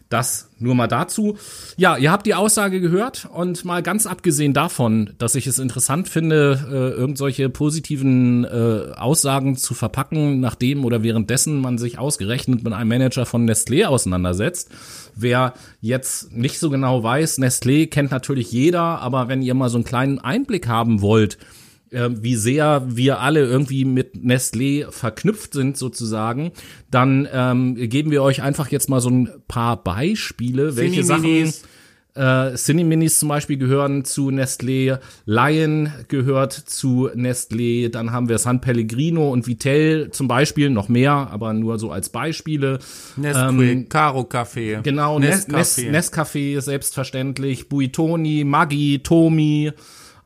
Das 0.08 0.48
nur 0.58 0.74
mal 0.74 0.86
dazu. 0.86 1.36
Ja, 1.76 1.98
ihr 1.98 2.10
habt 2.10 2.24
die 2.24 2.34
Aussage 2.34 2.80
gehört 2.80 3.28
und 3.30 3.66
mal 3.66 3.82
ganz 3.82 4.06
abgesehen 4.06 4.54
davon, 4.54 5.10
dass 5.18 5.34
ich 5.34 5.46
es 5.46 5.58
interessant 5.58 6.08
finde, 6.08 6.66
äh, 6.70 6.98
irgendwelche 6.98 7.50
positiven 7.50 8.44
äh, 8.44 8.92
Aussagen 8.96 9.56
zu 9.56 9.74
verpacken, 9.74 10.40
nachdem 10.40 10.86
oder 10.86 11.02
währenddessen 11.02 11.60
man 11.60 11.76
sich 11.76 11.98
ausgerechnet 11.98 12.64
mit 12.64 12.72
einem 12.72 12.88
Manager 12.88 13.26
von 13.26 13.48
Nestlé 13.48 13.84
auseinandersetzt. 13.84 14.70
Wer 15.14 15.52
jetzt 15.82 16.32
nicht 16.32 16.58
so 16.58 16.70
genau 16.70 17.02
weiß, 17.02 17.38
Nestlé 17.38 17.86
kennt 17.86 18.10
natürlich 18.10 18.50
jeder, 18.50 19.00
aber 19.00 19.28
wenn 19.28 19.42
ihr 19.42 19.54
mal 19.54 19.68
so 19.68 19.76
einen 19.76 19.84
kleinen 19.84 20.18
Einblick 20.18 20.68
haben 20.68 21.02
wollt, 21.02 21.36
wie 21.90 22.36
sehr 22.36 22.82
wir 22.86 23.20
alle 23.20 23.40
irgendwie 23.40 23.84
mit 23.84 24.14
Nestlé 24.14 24.90
verknüpft 24.90 25.54
sind 25.54 25.76
sozusagen, 25.76 26.52
dann 26.90 27.28
ähm, 27.32 27.74
geben 27.76 28.10
wir 28.10 28.22
euch 28.22 28.42
einfach 28.42 28.68
jetzt 28.70 28.88
mal 28.88 29.00
so 29.00 29.10
ein 29.10 29.30
paar 29.48 29.82
Beispiele, 29.82 30.76
welche 30.76 31.04
Sachen 31.04 31.22
Cineminis. 31.22 31.62
äh, 32.14 32.54
Cineminis 32.56 33.18
zum 33.18 33.28
Beispiel 33.28 33.56
gehören 33.56 34.04
zu 34.04 34.28
Nestlé, 34.30 34.98
Lion 35.24 35.90
gehört 36.08 36.52
zu 36.52 37.08
Nestlé, 37.14 37.88
dann 37.88 38.12
haben 38.12 38.28
wir 38.28 38.38
San 38.38 38.60
Pellegrino 38.60 39.30
und 39.30 39.46
Vitell 39.46 40.10
zum 40.10 40.28
Beispiel, 40.28 40.68
noch 40.70 40.88
mehr, 40.88 41.12
aber 41.12 41.52
nur 41.52 41.78
so 41.78 41.90
als 41.90 42.08
Beispiele. 42.08 42.80
Nesquik, 43.16 43.88
Caro 43.88 44.24
Kaffee. 44.24 44.80
Genau, 44.82 45.18
Nes 45.18 45.48
Nescafé, 45.48 45.90
Nescafé 45.90 46.60
selbstverständlich, 46.60 47.68
Buitoni, 47.68 48.44
Maggi, 48.44 49.00
Tomi 49.02 49.72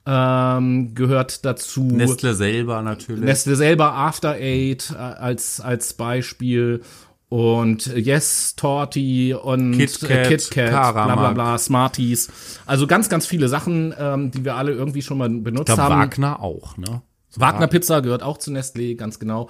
ähm, 0.07 0.95
gehört 0.95 1.45
dazu. 1.45 1.85
Nestle 1.85 2.35
selber 2.35 2.83
natürlich. 2.83 3.25
Nestle 3.25 3.57
selber 3.57 3.95
After 3.95 4.33
Eight 4.33 4.93
äh, 4.93 4.97
als, 4.97 5.61
als 5.61 5.95
Beispiel 5.95 6.83
und 7.29 7.87
Yes, 7.87 8.57
Torti 8.57 9.33
und 9.33 9.73
KitKat, 9.73 10.11
äh, 10.11 10.29
KitKat, 10.29 10.93
bla 10.93 11.15
bla 11.15 11.33
bla, 11.33 11.59
Smarties. 11.59 12.31
Also 12.67 12.87
ganz, 12.87 13.09
ganz 13.09 13.27
viele 13.27 13.49
Sachen, 13.49 13.95
ähm, 13.99 14.31
die 14.31 14.45
wir 14.45 14.57
alle 14.57 14.73
irgendwie 14.73 15.01
schon 15.01 15.17
mal 15.19 15.35
ich 15.35 15.43
benutzt 15.43 15.67
glaube, 15.67 15.83
haben. 15.83 16.01
Wagner 16.01 16.41
auch, 16.41 16.77
ne? 16.77 17.01
Wagner 17.37 17.69
Pizza 17.69 18.03
gehört 18.03 18.23
auch 18.23 18.37
zu 18.37 18.51
Nestlé, 18.51 18.97
ganz 18.97 19.19
genau. 19.19 19.49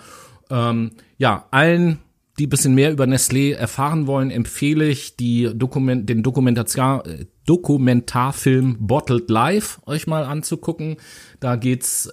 Ähm, 0.48 0.92
ja, 1.18 1.46
allen, 1.50 1.98
die 2.38 2.46
bisschen 2.46 2.74
mehr 2.74 2.92
über 2.92 3.04
Nestlé 3.04 3.54
erfahren 3.54 4.06
wollen, 4.06 4.30
empfehle 4.30 4.88
ich 4.88 5.16
die 5.16 5.50
Dokument, 5.54 6.08
den 6.08 6.22
Dokumentation, 6.22 7.02
äh, 7.04 7.26
Dokumentarfilm 7.46 8.76
Bottled 8.80 9.28
Life 9.28 9.80
euch 9.86 10.06
mal 10.06 10.24
anzugucken. 10.24 10.96
Da 11.40 11.56
geht's 11.56 12.08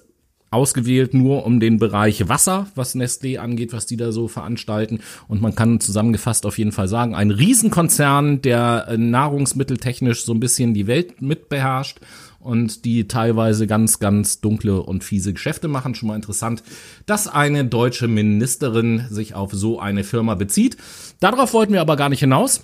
ausgewählt 0.51 1.13
nur 1.13 1.45
um 1.45 1.59
den 1.59 1.77
Bereich 1.77 2.27
Wasser, 2.27 2.67
was 2.75 2.95
Nestlé 2.95 3.37
angeht, 3.37 3.71
was 3.71 3.85
die 3.85 3.97
da 3.97 4.11
so 4.11 4.27
veranstalten. 4.27 4.99
Und 5.27 5.41
man 5.41 5.55
kann 5.55 5.79
zusammengefasst 5.79 6.45
auf 6.45 6.57
jeden 6.57 6.71
Fall 6.71 6.87
sagen, 6.87 7.13
ein 7.13 7.31
Riesenkonzern, 7.31 8.41
der 8.41 8.87
äh, 8.87 8.97
nahrungsmitteltechnisch 8.97 10.25
so 10.25 10.33
ein 10.33 10.39
bisschen 10.39 10.73
die 10.73 10.87
Welt 10.87 11.21
mitbeherrscht 11.21 11.99
und 12.39 12.85
die 12.85 13.07
teilweise 13.07 13.67
ganz, 13.67 13.99
ganz 13.99 14.41
dunkle 14.41 14.81
und 14.81 15.03
fiese 15.03 15.33
Geschäfte 15.33 15.67
machen. 15.67 15.95
Schon 15.95 16.07
mal 16.07 16.15
interessant, 16.15 16.63
dass 17.05 17.27
eine 17.27 17.65
deutsche 17.65 18.07
Ministerin 18.07 19.05
sich 19.09 19.35
auf 19.35 19.51
so 19.51 19.79
eine 19.79 20.03
Firma 20.03 20.35
bezieht. 20.35 20.77
Darauf 21.19 21.53
wollten 21.53 21.73
wir 21.73 21.81
aber 21.81 21.95
gar 21.95 22.09
nicht 22.09 22.21
hinaus 22.21 22.63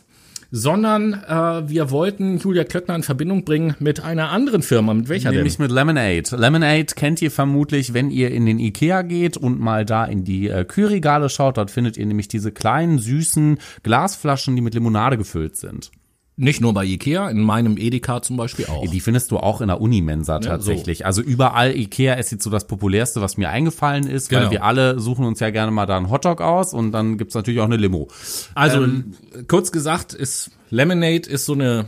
sondern 0.51 1.13
äh, 1.27 1.69
wir 1.69 1.91
wollten 1.91 2.37
Julia 2.37 2.63
Klöckner 2.63 2.95
in 2.95 3.03
Verbindung 3.03 3.43
bringen 3.43 3.75
mit 3.79 3.99
einer 3.99 4.29
anderen 4.29 4.61
Firma. 4.61 4.93
Mit 4.93 5.09
welcher 5.09 5.31
Nämlich 5.31 5.57
denn? 5.57 5.65
mit 5.65 5.71
Lemonade. 5.71 6.35
Lemonade 6.37 6.85
kennt 6.95 7.21
ihr 7.21 7.31
vermutlich, 7.31 7.93
wenn 7.93 8.09
ihr 8.09 8.31
in 8.31 8.45
den 8.45 8.59
Ikea 8.59 9.01
geht 9.01 9.35
und 9.35 9.59
mal 9.59 9.85
da 9.85 10.05
in 10.05 10.23
die 10.23 10.47
äh, 10.47 10.63
Kühlregale 10.63 11.29
schaut. 11.29 11.57
Dort 11.57 11.71
findet 11.71 11.97
ihr 11.97 12.05
nämlich 12.05 12.27
diese 12.27 12.51
kleinen, 12.51 12.99
süßen 12.99 13.57
Glasflaschen, 13.83 14.55
die 14.55 14.61
mit 14.61 14.73
Limonade 14.73 15.17
gefüllt 15.17 15.57
sind. 15.57 15.91
Nicht 16.37 16.59
nur 16.59 16.73
bei 16.73 16.83
Ikea, 16.83 17.29
in 17.29 17.39
meinem 17.41 17.77
Edeka 17.77 18.21
zum 18.21 18.35
Beispiel 18.35 18.65
auch. 18.65 18.85
Die 18.91 18.99
findest 18.99 19.31
du 19.31 19.37
auch 19.37 19.61
in 19.61 19.67
der 19.69 19.79
Unimensa 19.79 20.39
tatsächlich. 20.39 20.97
so. 20.99 21.03
Also 21.05 21.21
überall 21.21 21.73
Ikea 21.75 22.15
ist 22.15 22.31
jetzt 22.31 22.43
so 22.43 22.49
das 22.49 22.67
populärste, 22.67 23.21
was 23.21 23.37
mir 23.37 23.49
eingefallen 23.49 24.05
ist, 24.05 24.31
weil 24.33 24.39
Genau. 24.39 24.51
wir 24.51 24.63
alle 24.65 24.99
suchen 24.99 25.23
uns 25.25 25.39
ja 25.39 25.49
gerne 25.51 25.71
mal 25.71 25.85
da 25.85 25.95
einen 25.95 26.09
Hotdog 26.09 26.41
aus 26.41 26.73
und 26.73 26.91
dann 26.91 27.17
gibt's 27.17 27.35
natürlich 27.35 27.61
auch 27.61 27.65
eine 27.65 27.77
Limo. 27.77 28.09
Also 28.53 28.83
Ähm, 28.83 29.13
kurz 29.47 29.71
gesagt 29.71 30.13
ist 30.13 30.51
Lemonade 30.71 31.29
ist 31.29 31.45
so 31.45 31.53
eine 31.53 31.85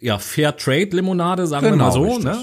ja 0.00 0.18
Fair 0.18 0.56
Trade 0.56 0.88
Limonade, 0.90 1.46
sagen 1.46 1.64
wir 1.66 1.70
Genau, 1.70 1.84
mal 1.84 1.92
so, 1.92 2.02
richtig. 2.02 2.24
ne? 2.24 2.38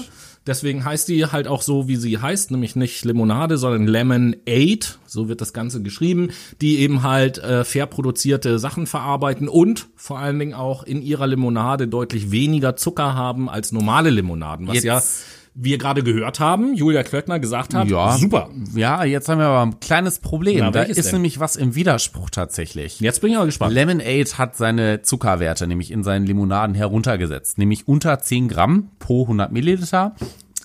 Deswegen 0.46 0.84
heißt 0.84 1.08
die 1.08 1.26
halt 1.26 1.46
auch 1.46 1.62
so, 1.62 1.86
wie 1.88 1.96
sie 1.96 2.18
heißt, 2.18 2.50
nämlich 2.50 2.74
nicht 2.74 3.04
Limonade, 3.04 3.58
sondern 3.58 3.86
Lemonade, 3.86 4.86
so 5.06 5.28
wird 5.28 5.40
das 5.40 5.52
Ganze 5.52 5.82
geschrieben, 5.82 6.30
die 6.60 6.78
eben 6.80 7.02
halt 7.02 7.38
äh, 7.38 7.64
fair 7.64 7.86
produzierte 7.86 8.58
Sachen 8.58 8.86
verarbeiten 8.86 9.48
und 9.48 9.88
vor 9.94 10.18
allen 10.18 10.38
Dingen 10.38 10.54
auch 10.54 10.82
in 10.82 11.00
ihrer 11.00 11.26
Limonade 11.26 11.86
deutlich 11.86 12.30
weniger 12.30 12.76
Zucker 12.76 13.14
haben 13.14 13.48
als 13.48 13.72
normale 13.72 14.10
Limonaden, 14.10 14.66
was 14.66 14.76
Jetzt- 14.76 14.84
ja 14.84 15.02
wir 15.54 15.78
gerade 15.78 16.02
gehört 16.02 16.40
haben, 16.40 16.74
Julia 16.74 17.02
Klöckner 17.02 17.38
gesagt 17.38 17.74
hat, 17.74 17.88
Ja, 17.88 18.16
super. 18.16 18.48
Ja, 18.74 19.04
jetzt 19.04 19.28
haben 19.28 19.38
wir 19.38 19.46
aber 19.46 19.62
ein 19.62 19.80
kleines 19.80 20.18
Problem. 20.18 20.60
Na, 20.60 20.70
da 20.70 20.82
ist 20.82 21.04
denn? 21.04 21.12
nämlich 21.14 21.40
was 21.40 21.56
im 21.56 21.74
Widerspruch 21.74 22.30
tatsächlich. 22.30 23.00
Jetzt 23.00 23.20
bin 23.20 23.30
ich 23.30 23.36
aber 23.36 23.46
gespannt. 23.46 23.74
Lemonade 23.74 24.38
hat 24.38 24.56
seine 24.56 25.02
Zuckerwerte 25.02 25.66
nämlich 25.66 25.90
in 25.90 26.02
seinen 26.04 26.26
Limonaden 26.26 26.74
heruntergesetzt, 26.74 27.58
nämlich 27.58 27.86
unter 27.86 28.18
10 28.18 28.48
Gramm 28.48 28.90
pro 28.98 29.22
100 29.22 29.52
Milliliter. 29.52 30.14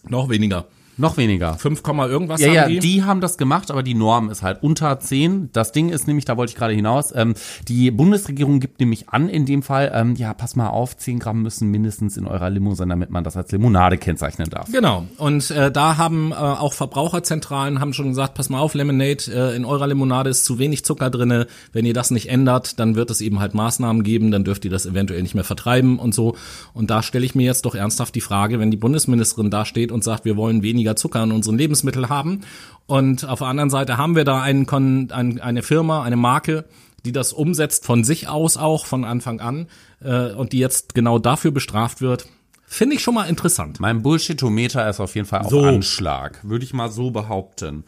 Noch 0.07 0.29
weniger. 0.29 0.67
Noch 0.97 1.17
weniger. 1.17 1.53
5, 1.57 1.81
irgendwas 1.85 2.41
Ja, 2.41 2.47
haben 2.47 2.55
ja, 2.55 2.67
die. 2.67 2.79
die? 2.79 3.03
haben 3.03 3.21
das 3.21 3.37
gemacht, 3.37 3.69
aber 3.69 3.83
die 3.83 3.93
Norm 3.93 4.29
ist 4.29 4.41
halt 4.41 4.63
unter 4.63 4.99
10. 4.99 5.49
Das 5.53 5.71
Ding 5.71 5.89
ist 5.89 6.07
nämlich, 6.07 6.25
da 6.25 6.37
wollte 6.37 6.51
ich 6.51 6.55
gerade 6.57 6.73
hinaus, 6.73 7.13
ähm, 7.15 7.35
die 7.67 7.91
Bundesregierung 7.91 8.59
gibt 8.59 8.79
nämlich 8.79 9.09
an 9.09 9.29
in 9.29 9.45
dem 9.45 9.61
Fall, 9.61 9.91
ähm, 9.93 10.15
ja, 10.15 10.33
pass 10.33 10.55
mal 10.55 10.69
auf, 10.69 10.97
10 10.97 11.19
Gramm 11.19 11.43
müssen 11.43 11.69
mindestens 11.69 12.17
in 12.17 12.25
eurer 12.25 12.49
Limo 12.49 12.73
sein, 12.73 12.89
damit 12.89 13.11
man 13.11 13.23
das 13.23 13.37
als 13.37 13.51
Limonade 13.51 13.97
kennzeichnen 13.97 14.49
darf. 14.49 14.71
Genau. 14.71 15.05
Und 15.17 15.51
äh, 15.51 15.71
da 15.71 15.97
haben 15.97 16.31
äh, 16.31 16.35
auch 16.35 16.73
Verbraucherzentralen 16.73 17.79
haben 17.79 17.93
schon 17.93 18.09
gesagt, 18.09 18.33
pass 18.33 18.49
mal 18.49 18.59
auf, 18.59 18.73
Lemonade, 18.73 19.23
äh, 19.29 19.55
in 19.55 19.65
eurer 19.65 19.87
Limonade 19.87 20.29
ist 20.29 20.45
zu 20.45 20.57
wenig 20.59 20.83
Zucker 20.83 21.09
drinne. 21.09 21.47
Wenn 21.73 21.85
ihr 21.85 21.93
das 21.93 22.11
nicht 22.11 22.29
ändert, 22.29 22.79
dann 22.79 22.95
wird 22.95 23.11
es 23.11 23.21
eben 23.21 23.39
halt 23.39 23.53
Maßnahmen 23.53 24.03
geben, 24.03 24.31
dann 24.31 24.43
dürft 24.43 24.65
ihr 24.65 24.71
das 24.71 24.85
eventuell 24.85 25.21
nicht 25.21 25.35
mehr 25.35 25.43
vertreiben 25.43 25.99
und 25.99 26.15
so. 26.15 26.35
Und 26.73 26.89
da 26.89 27.03
stelle 27.03 27.25
ich 27.25 27.35
mir 27.35 27.45
jetzt 27.45 27.65
doch 27.65 27.75
ernsthaft 27.75 28.15
die 28.15 28.21
Frage, 28.21 28.59
wenn 28.59 28.71
die 28.71 28.77
Bundesministerin 28.77 29.51
da 29.51 29.65
steht 29.65 29.91
und 29.91 30.03
sagt, 30.03 30.25
wir 30.25 30.37
wollen 30.37 30.63
weniger 30.63 30.86
Zucker 30.95 31.23
in 31.23 31.31
unseren 31.31 31.57
Lebensmitteln 31.57 32.09
haben. 32.09 32.41
Und 32.85 33.25
auf 33.25 33.39
der 33.39 33.47
anderen 33.47 33.69
Seite 33.69 33.97
haben 33.97 34.15
wir 34.15 34.23
da 34.23 34.41
einen, 34.41 34.65
Kon 34.65 35.09
ein, 35.11 35.41
eine 35.41 35.61
Firma, 35.61 36.03
eine 36.03 36.15
Marke, 36.15 36.65
die 37.05 37.11
das 37.11 37.33
umsetzt 37.33 37.85
von 37.85 38.03
sich 38.03 38.27
aus 38.27 38.57
auch 38.57 38.85
von 38.85 39.03
Anfang 39.03 39.39
an 39.39 39.67
äh, 40.01 40.31
und 40.31 40.53
die 40.53 40.59
jetzt 40.59 40.93
genau 40.93 41.19
dafür 41.19 41.51
bestraft 41.51 42.01
wird. 42.01 42.27
Finde 42.65 42.95
ich 42.95 43.01
schon 43.01 43.13
mal 43.13 43.29
interessant. 43.29 43.79
Mein 43.79 44.01
Bullshitometer 44.01 44.89
ist 44.89 44.99
auf 44.99 45.15
jeden 45.15 45.27
Fall 45.27 45.41
auf 45.41 45.49
So. 45.49 45.63
Anschlag, 45.63 46.43
würde 46.43 46.65
ich 46.65 46.73
mal 46.73 46.91
so 46.91 47.11
behaupten. 47.11 47.85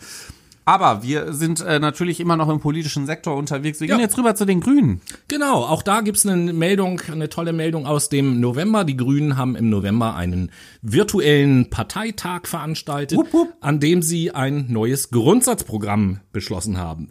Aber 0.69 1.01
wir 1.01 1.33
sind 1.33 1.61
äh, 1.61 1.79
natürlich 1.79 2.19
immer 2.19 2.35
noch 2.37 2.47
im 2.47 2.59
politischen 2.59 3.07
Sektor 3.07 3.35
unterwegs. 3.35 3.79
Wir 3.79 3.87
Ja. 3.87 3.95
gehen 3.95 4.03
jetzt 4.03 4.19
rüber 4.19 4.35
zu 4.35 4.45
den 4.45 4.59
Grünen. 4.59 5.01
Genau, 5.27 5.63
auch 5.63 5.81
da 5.81 6.01
gibt's 6.01 6.27
eine 6.27 6.53
Meldung, 6.53 7.01
eine 7.11 7.27
tolle 7.27 7.53
Meldung 7.53 7.87
aus 7.87 8.09
dem 8.09 8.39
November. 8.39 8.83
Die 8.83 8.95
Grünen 8.95 9.35
haben 9.35 9.55
im 9.55 9.71
November 9.71 10.15
einen 10.15 10.51
virtuellen 10.83 11.71
Parteitag 11.71 12.41
veranstaltet, 12.45 13.17
Wupp, 13.17 13.33
wupp. 13.33 13.53
an 13.61 13.79
dem 13.79 14.03
sie 14.03 14.29
ein 14.35 14.67
neues 14.69 15.09
Grundsatzprogramm 15.09 16.19
beschlossen 16.33 16.77
haben. 16.77 17.09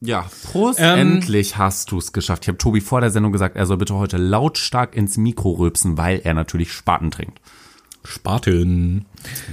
Ja, 0.00 0.26
Prost. 0.50 0.80
Ähm, 0.82 0.98
Endlich 0.98 1.56
hast 1.58 1.92
du 1.92 1.98
es 1.98 2.12
geschafft. 2.12 2.42
Ich 2.42 2.48
habe 2.48 2.58
Tobi 2.58 2.80
vor 2.80 3.00
der 3.00 3.10
Sendung 3.10 3.30
gesagt, 3.30 3.54
er 3.54 3.66
soll 3.66 3.76
bitte 3.76 3.94
heute 3.94 4.16
lautstark 4.16 4.96
ins 4.96 5.16
Mikro 5.16 5.52
rülpsen, 5.52 5.96
weil 5.96 6.22
er 6.24 6.34
natürlich 6.34 6.72
Spaten 6.72 7.12
trinkt. 7.12 7.40
Spaten. 8.06 9.04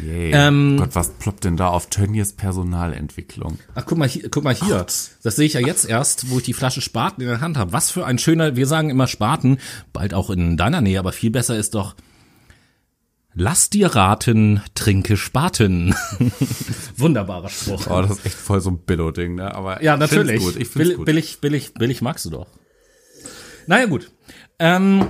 Yay. 0.05 0.31
Ähm, 0.33 0.77
Gott, 0.77 0.95
was 0.95 1.09
ploppt 1.11 1.43
denn 1.43 1.57
da 1.57 1.67
auf 1.69 1.89
Tönnies 1.89 2.33
Personalentwicklung? 2.33 3.59
Ach, 3.75 3.85
guck 3.85 3.97
mal 3.97 4.07
hier, 4.07 4.29
guck 4.29 4.43
mal 4.43 4.53
hier. 4.55 4.85
Das 4.85 5.35
sehe 5.35 5.45
ich 5.45 5.53
ja 5.53 5.59
jetzt 5.59 5.85
erst, 5.85 6.29
wo 6.29 6.37
ich 6.37 6.43
die 6.43 6.53
Flasche 6.53 6.81
Spaten 6.81 7.21
in 7.21 7.27
der 7.27 7.41
Hand 7.41 7.57
habe. 7.57 7.73
Was 7.73 7.89
für 7.91 8.05
ein 8.05 8.17
schöner, 8.19 8.55
wir 8.55 8.67
sagen 8.67 8.89
immer 8.89 9.07
Spaten, 9.07 9.57
bald 9.91 10.13
auch 10.13 10.29
in 10.29 10.57
deiner 10.57 10.81
Nähe, 10.81 10.99
aber 10.99 11.11
viel 11.11 11.31
besser 11.31 11.57
ist 11.57 11.75
doch 11.75 11.95
Lass 13.35 13.71
dir 13.71 13.87
raten, 13.95 14.61
trinke 14.75 15.17
Spaten. 15.17 15.95
Wunderbarer 16.97 17.49
Spruch. 17.49 17.87
Oh, 17.89 17.99
das 18.03 18.19
ist 18.19 18.25
echt 18.27 18.35
voll 18.35 18.61
so 18.61 18.69
ein 18.69 18.77
Billo-Ding, 18.77 19.33
ne? 19.33 19.55
Aber 19.55 19.81
Ja, 19.81 19.97
natürlich. 19.97 20.39
gut. 20.43 20.55
Ich 20.55 20.67
find's 20.67 20.89
Bill- 20.89 20.97
gut. 20.97 21.05
Billig, 21.07 21.41
billig, 21.41 21.73
billig 21.73 22.01
magst 22.03 22.25
du 22.25 22.29
doch. 22.29 22.45
Naja, 23.65 23.87
gut. 23.87 24.11
Ähm, 24.59 25.07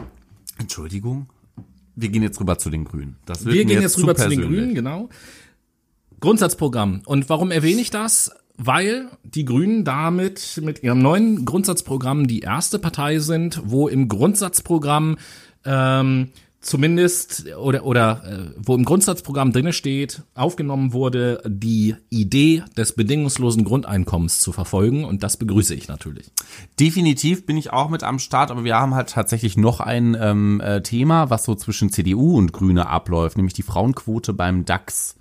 Entschuldigung. 0.58 1.28
Wir 1.96 2.10
gehen 2.10 2.24
jetzt 2.24 2.40
rüber 2.40 2.58
zu 2.58 2.70
den 2.70 2.86
Grünen. 2.86 3.18
Das 3.26 3.46
wir 3.46 3.66
gehen 3.66 3.82
jetzt 3.82 3.98
rüber 3.98 4.16
zu 4.16 4.30
den. 4.30 4.42
Grünen, 4.42 4.74
genau. 4.74 5.10
Grundsatzprogramm. 6.20 7.02
Und 7.06 7.30
warum 7.30 7.52
erwähne 7.52 7.82
ich 7.82 7.90
das? 7.90 8.32
Weil 8.56 9.10
die 9.24 9.46
Grünen 9.46 9.84
damit 9.84 10.60
mit 10.64 10.84
ihrem 10.84 11.02
neuen 11.02 11.44
Grundsatzprogramm 11.46 12.28
die 12.28 12.42
erste 12.42 12.80
Partei 12.80 13.20
sind, 13.20 13.62
wo 13.66 13.88
im 13.88 14.08
Grundsatzprogramm 14.08 15.18
ähm, 15.66 16.30
zumindest 16.64 17.46
oder 17.56 17.86
oder 17.86 18.24
äh, 18.26 18.54
wo 18.58 18.76
im 18.76 18.86
Grundsatzprogramm 18.86 19.52
drinne 19.52 19.74
steht, 19.74 20.24
aufgenommen 20.34 20.94
wurde, 20.94 21.44
die 21.46 21.96
Idee 22.10 22.64
des 22.76 22.94
bedingungslosen 22.94 23.64
Grundeinkommens 23.64 24.40
zu 24.40 24.52
verfolgen 24.52 25.06
und 25.06 25.22
das 25.22 25.38
begrüße 25.38 25.76
ich 25.76 25.88
natürlich. 25.88 26.32
Definitiv 26.80 27.46
bin 27.46 27.58
ich 27.58 27.72
auch 27.72 27.90
mit 27.90 28.04
am 28.04 28.18
Start, 28.18 28.50
aber 28.50 28.64
wir 28.64 28.76
haben 28.76 28.96
halt 28.96 29.10
tatsächlich 29.10 29.58
noch 29.58 29.80
ein 29.80 30.18
ähm, 30.20 30.62
äh, 30.62 30.82
Thema, 30.82 31.30
was 31.30 31.44
so 31.44 31.54
zwischen 31.56 31.92
CDU 31.92 32.38
und 32.38 32.54
Grüne 32.54 32.88
abläuft, 32.88 33.38
nämlich 33.38 33.54
die 33.54 33.64
Frauenquote 33.64 34.34
beim 34.34 34.66
DAX. 34.66 35.16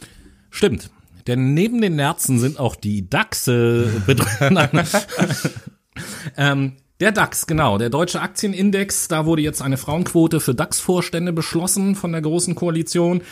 Stimmt. 0.50 0.90
Denn 1.26 1.54
neben 1.54 1.80
den 1.80 1.96
Nerzen 1.96 2.38
sind 2.38 2.58
auch 2.58 2.74
die 2.74 3.08
Dachse 3.08 4.02
betroffen. 4.06 4.58
Ähm, 6.36 6.76
der 7.02 7.10
DAX, 7.10 7.48
genau, 7.48 7.78
der 7.78 7.90
deutsche 7.90 8.20
Aktienindex, 8.20 9.08
da 9.08 9.26
wurde 9.26 9.42
jetzt 9.42 9.60
eine 9.60 9.76
Frauenquote 9.76 10.38
für 10.38 10.54
DAX-Vorstände 10.54 11.32
beschlossen 11.32 11.96
von 11.96 12.12
der 12.12 12.22
Großen 12.22 12.54
Koalition. 12.54 13.22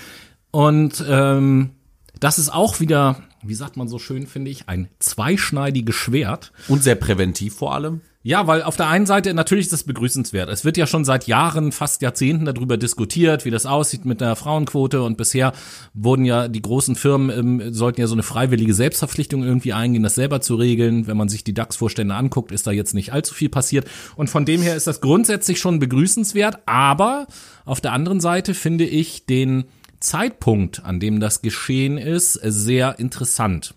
Und 0.51 1.05
ähm, 1.09 1.71
das 2.19 2.41
ist 2.41 2.53
auch 2.53 2.81
wieder, 2.81 3.23
wie 3.45 3.55
sagt 3.55 3.77
man 3.77 3.87
so 3.87 4.01
schön, 4.01 4.27
finde 4.27 4.51
ich, 4.51 4.69
ein 4.69 4.89
zweischneidiges 4.99 5.95
Schwert. 5.95 6.51
Und 6.67 6.83
sehr 6.83 6.97
präventiv 6.97 7.55
vor 7.55 7.73
allem. 7.73 8.01
Ja, 8.23 8.47
weil 8.47 8.63
auf 8.63 8.77
der 8.77 8.89
einen 8.89 9.07
Seite 9.07 9.33
natürlich 9.33 9.65
ist 9.65 9.73
das 9.73 9.85
begrüßenswert. 9.85 10.51
Es 10.51 10.63
wird 10.63 10.77
ja 10.77 10.87
schon 10.87 11.07
seit 11.07 11.27
Jahren, 11.27 11.73
fast 11.73 12.03
Jahrzehnten 12.03 12.45
darüber 12.45 12.77
diskutiert, 12.77 13.47
wie 13.47 13.51
das 13.51 13.65
aussieht 13.65 14.05
mit 14.05 14.21
der 14.21 14.37
Frauenquote 14.37 15.01
und 15.03 15.17
bisher 15.17 15.55
wurden 15.95 16.27
ja 16.27 16.49
die 16.49 16.61
großen 16.61 16.97
Firmen 16.97 17.31
ähm, 17.31 17.73
sollten 17.73 17.99
ja 17.99 18.07
so 18.07 18.15
eine 18.15 18.23
freiwillige 18.23 18.75
Selbstverpflichtung 18.75 19.43
irgendwie 19.43 19.73
eingehen, 19.73 20.03
das 20.03 20.17
selber 20.17 20.43
zu 20.43 20.57
regeln. 20.57 21.07
Wenn 21.07 21.17
man 21.17 21.31
sich 21.31 21.45
die 21.45 21.55
DAX-Vorstände 21.55 22.15
anguckt, 22.15 22.53
ist 22.53 22.67
da 22.67 22.73
jetzt 22.73 22.93
nicht 22.93 23.15
allzu 23.15 23.33
viel 23.33 23.49
passiert 23.49 23.89
und 24.17 24.29
von 24.29 24.45
dem 24.45 24.61
her 24.61 24.77
ist 24.77 24.87
das 24.87 25.01
grundsätzlich 25.01 25.59
schon 25.59 25.79
begrüßenswert, 25.79 26.59
aber 26.67 27.27
auf 27.65 27.81
der 27.81 27.93
anderen 27.93 28.21
Seite 28.21 28.53
finde 28.53 28.85
ich 28.85 29.25
den 29.25 29.65
Zeitpunkt, 29.99 30.85
an 30.85 31.01
dem 31.01 31.21
das 31.21 31.41
geschehen 31.41 31.97
ist, 31.97 32.35
sehr 32.35 32.99
interessant. 32.99 33.75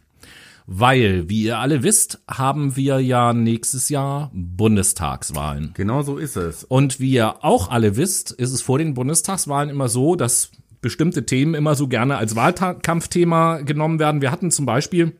Weil, 0.65 1.30
wie 1.30 1.43
ihr 1.43 1.58
alle 1.60 1.84
wisst, 1.84 2.21
haben 2.30 2.76
wir 2.76 2.99
ja 2.99 3.34
nächstes 3.34 3.89
Jahr 3.89 4.32
Bundestagswahlen. 4.34 5.71
Genau 5.73 6.04
so 6.04 6.17
ist 6.17 6.38
es. 6.38 6.63
Und 6.63 6.99
wie 6.99 7.12
ihr 7.12 7.43
auch 7.43 7.69
alle 7.69 7.97
wisst, 7.97 8.32
ist 8.32 8.54
es 8.54 8.62
vor 8.62 8.78
den 8.78 8.93
Bundestagswahlen 8.93 9.69
immer 9.69 9.89
so, 9.89 10.15
dass 10.15 10.52
bestimmte 10.82 11.26
Themen 11.26 11.54
immer 11.54 11.76
so 11.76 11.88
gerne 11.88 12.17
als 12.17 12.36
Wahlkampfthema 12.36 13.62
genommen 13.62 13.99
werden. 13.99 14.21
Wir 14.21 14.32
hatten 14.32 14.52
zum 14.52 14.65
Beispiel 14.65 15.13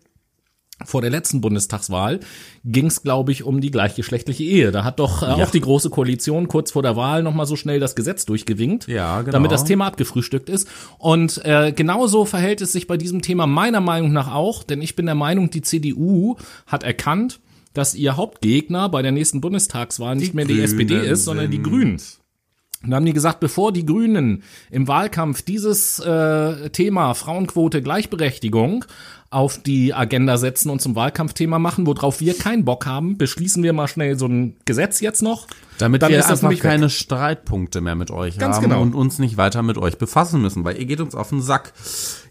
vor 0.86 1.02
der 1.02 1.10
letzten 1.10 1.42
Bundestagswahl 1.42 2.20
ging 2.66 2.88
es, 2.88 3.04
glaube 3.04 3.32
ich, 3.32 3.44
um 3.44 3.62
die 3.62 3.72
gleichgeschlechtliche 3.72 4.44
Ehe. 4.44 4.72
Da 4.72 4.84
hat 4.84 5.00
doch 5.00 5.22
äh, 5.24 5.26
Ja. 5.28 5.34
auch 5.36 5.52
die 5.52 5.62
große 5.62 5.90
Koalition 5.90 6.48
kurz 6.48 6.72
vor 6.72 6.82
der 6.84 6.96
Wahl 6.96 7.24
noch 7.24 7.34
mal 7.34 7.46
so 7.46 7.56
schnell 7.56 7.80
das 7.80 7.96
Gesetz 7.96 8.26
durchgewinkt, 8.26 8.88
Ja, 8.88 9.22
genau. 9.22 9.32
damit 9.34 9.52
das 9.52 9.64
Thema 9.66 9.88
abgefrühstückt 9.88 10.50
ist. 10.50 10.68
Und 10.98 11.44
äh, 11.46 11.72
genauso 11.76 12.26
verhält 12.26 12.62
es 12.62 12.72
sich 12.72 12.88
bei 12.88 12.98
diesem 12.98 13.22
Thema 13.22 13.48
meiner 13.48 13.82
Meinung 13.82 14.12
nach 14.14 14.34
auch, 14.34 14.64
denn 14.64 14.82
ich 14.82 14.96
bin 14.96 15.06
der 15.06 15.16
Meinung, 15.16 15.50
die 15.50 15.62
CDU 15.62 16.36
hat 16.68 16.84
erkannt, 16.84 17.40
dass 17.74 17.96
ihr 17.96 18.18
Hauptgegner 18.18 18.88
bei 18.90 19.02
der 19.02 19.12
nächsten 19.12 19.42
Bundestagswahl 19.42 20.16
nicht 20.16 20.34
mehr 20.36 20.46
die 20.46 20.54
Grünen 20.54 20.64
SPD 20.66 20.96
ist, 21.00 21.26
sondern 21.26 21.50
die. 21.50 21.62
Grünen. 21.62 22.00
Und 22.84 22.90
dann 22.90 22.98
haben 22.98 23.06
die 23.06 23.14
gesagt, 23.14 23.40
bevor 23.40 23.72
die 23.72 23.86
Grünen 23.86 24.44
im 24.70 24.88
Wahlkampf 24.90 25.42
dieses 25.42 26.00
äh, 26.00 26.70
Thema 26.70 27.14
Frauenquote 27.14 27.82
Gleichberechtigung 27.82 28.86
auf 29.34 29.58
die 29.58 29.94
Agenda 29.94 30.38
setzen 30.38 30.70
und 30.70 30.82
zum 30.82 30.96
Wahlkampfthema 30.96 31.60
machen, 31.60 31.88
worauf 31.88 32.20
wir 32.20 32.38
keinen 32.38 32.66
Bock 32.66 32.86
haben, 32.86 33.18
beschließen 33.18 33.64
wir 33.64 33.74
mal 33.74 33.88
schnell 33.88 34.18
so 34.18 34.28
ein 34.28 34.56
Gesetz 34.66 35.00
jetzt 35.00 35.24
noch. 35.24 35.48
Damit 35.80 36.04
Dann 36.04 36.12
wir 36.12 36.20
ist 36.20 36.30
das 36.30 36.44
nämlich 36.44 36.60
keine 36.60 36.90
Streitpunkte 36.90 37.82
mehr 37.82 37.96
mit 37.96 38.12
euch 38.12 38.38
Ganz 38.38 38.58
haben 38.58 38.64
genau. 38.64 38.82
und 38.82 38.94
uns 38.94 39.18
nicht 39.18 39.38
weiter 39.38 39.64
mit 39.64 39.78
euch 39.78 39.98
befassen 39.98 40.42
müssen, 40.42 40.64
weil 40.64 40.78
ihr 40.78 40.86
geht 40.86 41.02
uns 41.02 41.16
auf 41.16 41.30
den 41.30 41.42
Sack. 41.42 41.74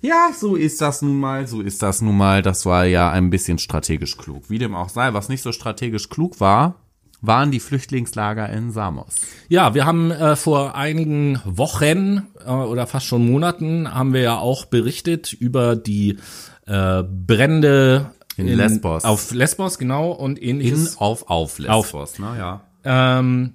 Ja, 0.01 0.31
so 0.38 0.55
ist 0.55 0.81
das 0.81 1.03
nun 1.03 1.19
mal, 1.19 1.47
so 1.49 1.61
ist 1.61 1.83
das 1.83 2.03
nun 2.03 2.17
mal. 2.17 2.43
Das 2.43 2.67
war 2.67 2.85
ja 2.85 3.11
ein 3.11 3.31
bisschen 3.31 3.59
strategisch 3.59 4.17
klug. 4.17 4.45
Wie 4.49 4.59
dem 4.59 4.75
auch 4.75 4.88
sei, 4.88 5.12
was 5.12 5.29
nicht 5.29 5.43
so 5.43 5.51
strategisch 5.51 6.09
klug 6.09 6.38
war, 6.41 6.77
waren 7.23 7.51
die 7.51 7.61
Flüchtlingslager 7.61 8.51
in 8.51 8.73
Samos. 8.73 9.15
Ja, 9.49 9.75
wir 9.75 9.87
haben 9.87 10.11
äh, 10.11 10.37
vor 10.37 10.75
einigen 10.75 11.41
Wochen 11.45 12.27
äh, 12.45 12.51
oder 12.51 12.87
fast 12.87 13.07
schon 13.07 13.31
Monaten 13.31 13.95
haben 13.95 14.13
wir 14.13 14.21
ja 14.21 14.39
auch 14.39 14.67
berichtet 14.67 15.33
über 15.33 15.77
die 15.77 16.19
äh, 16.67 17.03
Brände 17.03 18.11
In 18.37 18.49
Lesbos. 18.49 19.05
Auf 19.05 19.33
Lesbos, 19.33 19.79
genau, 19.79 20.11
und 20.11 20.39
In, 20.39 20.61
ähnliches. 20.61 20.99
auf, 20.99 21.31
auf 21.31 21.59
Lesbos, 21.59 22.19
ne, 22.19 22.35
ja. 22.37 22.61
Ähm, 22.85 23.55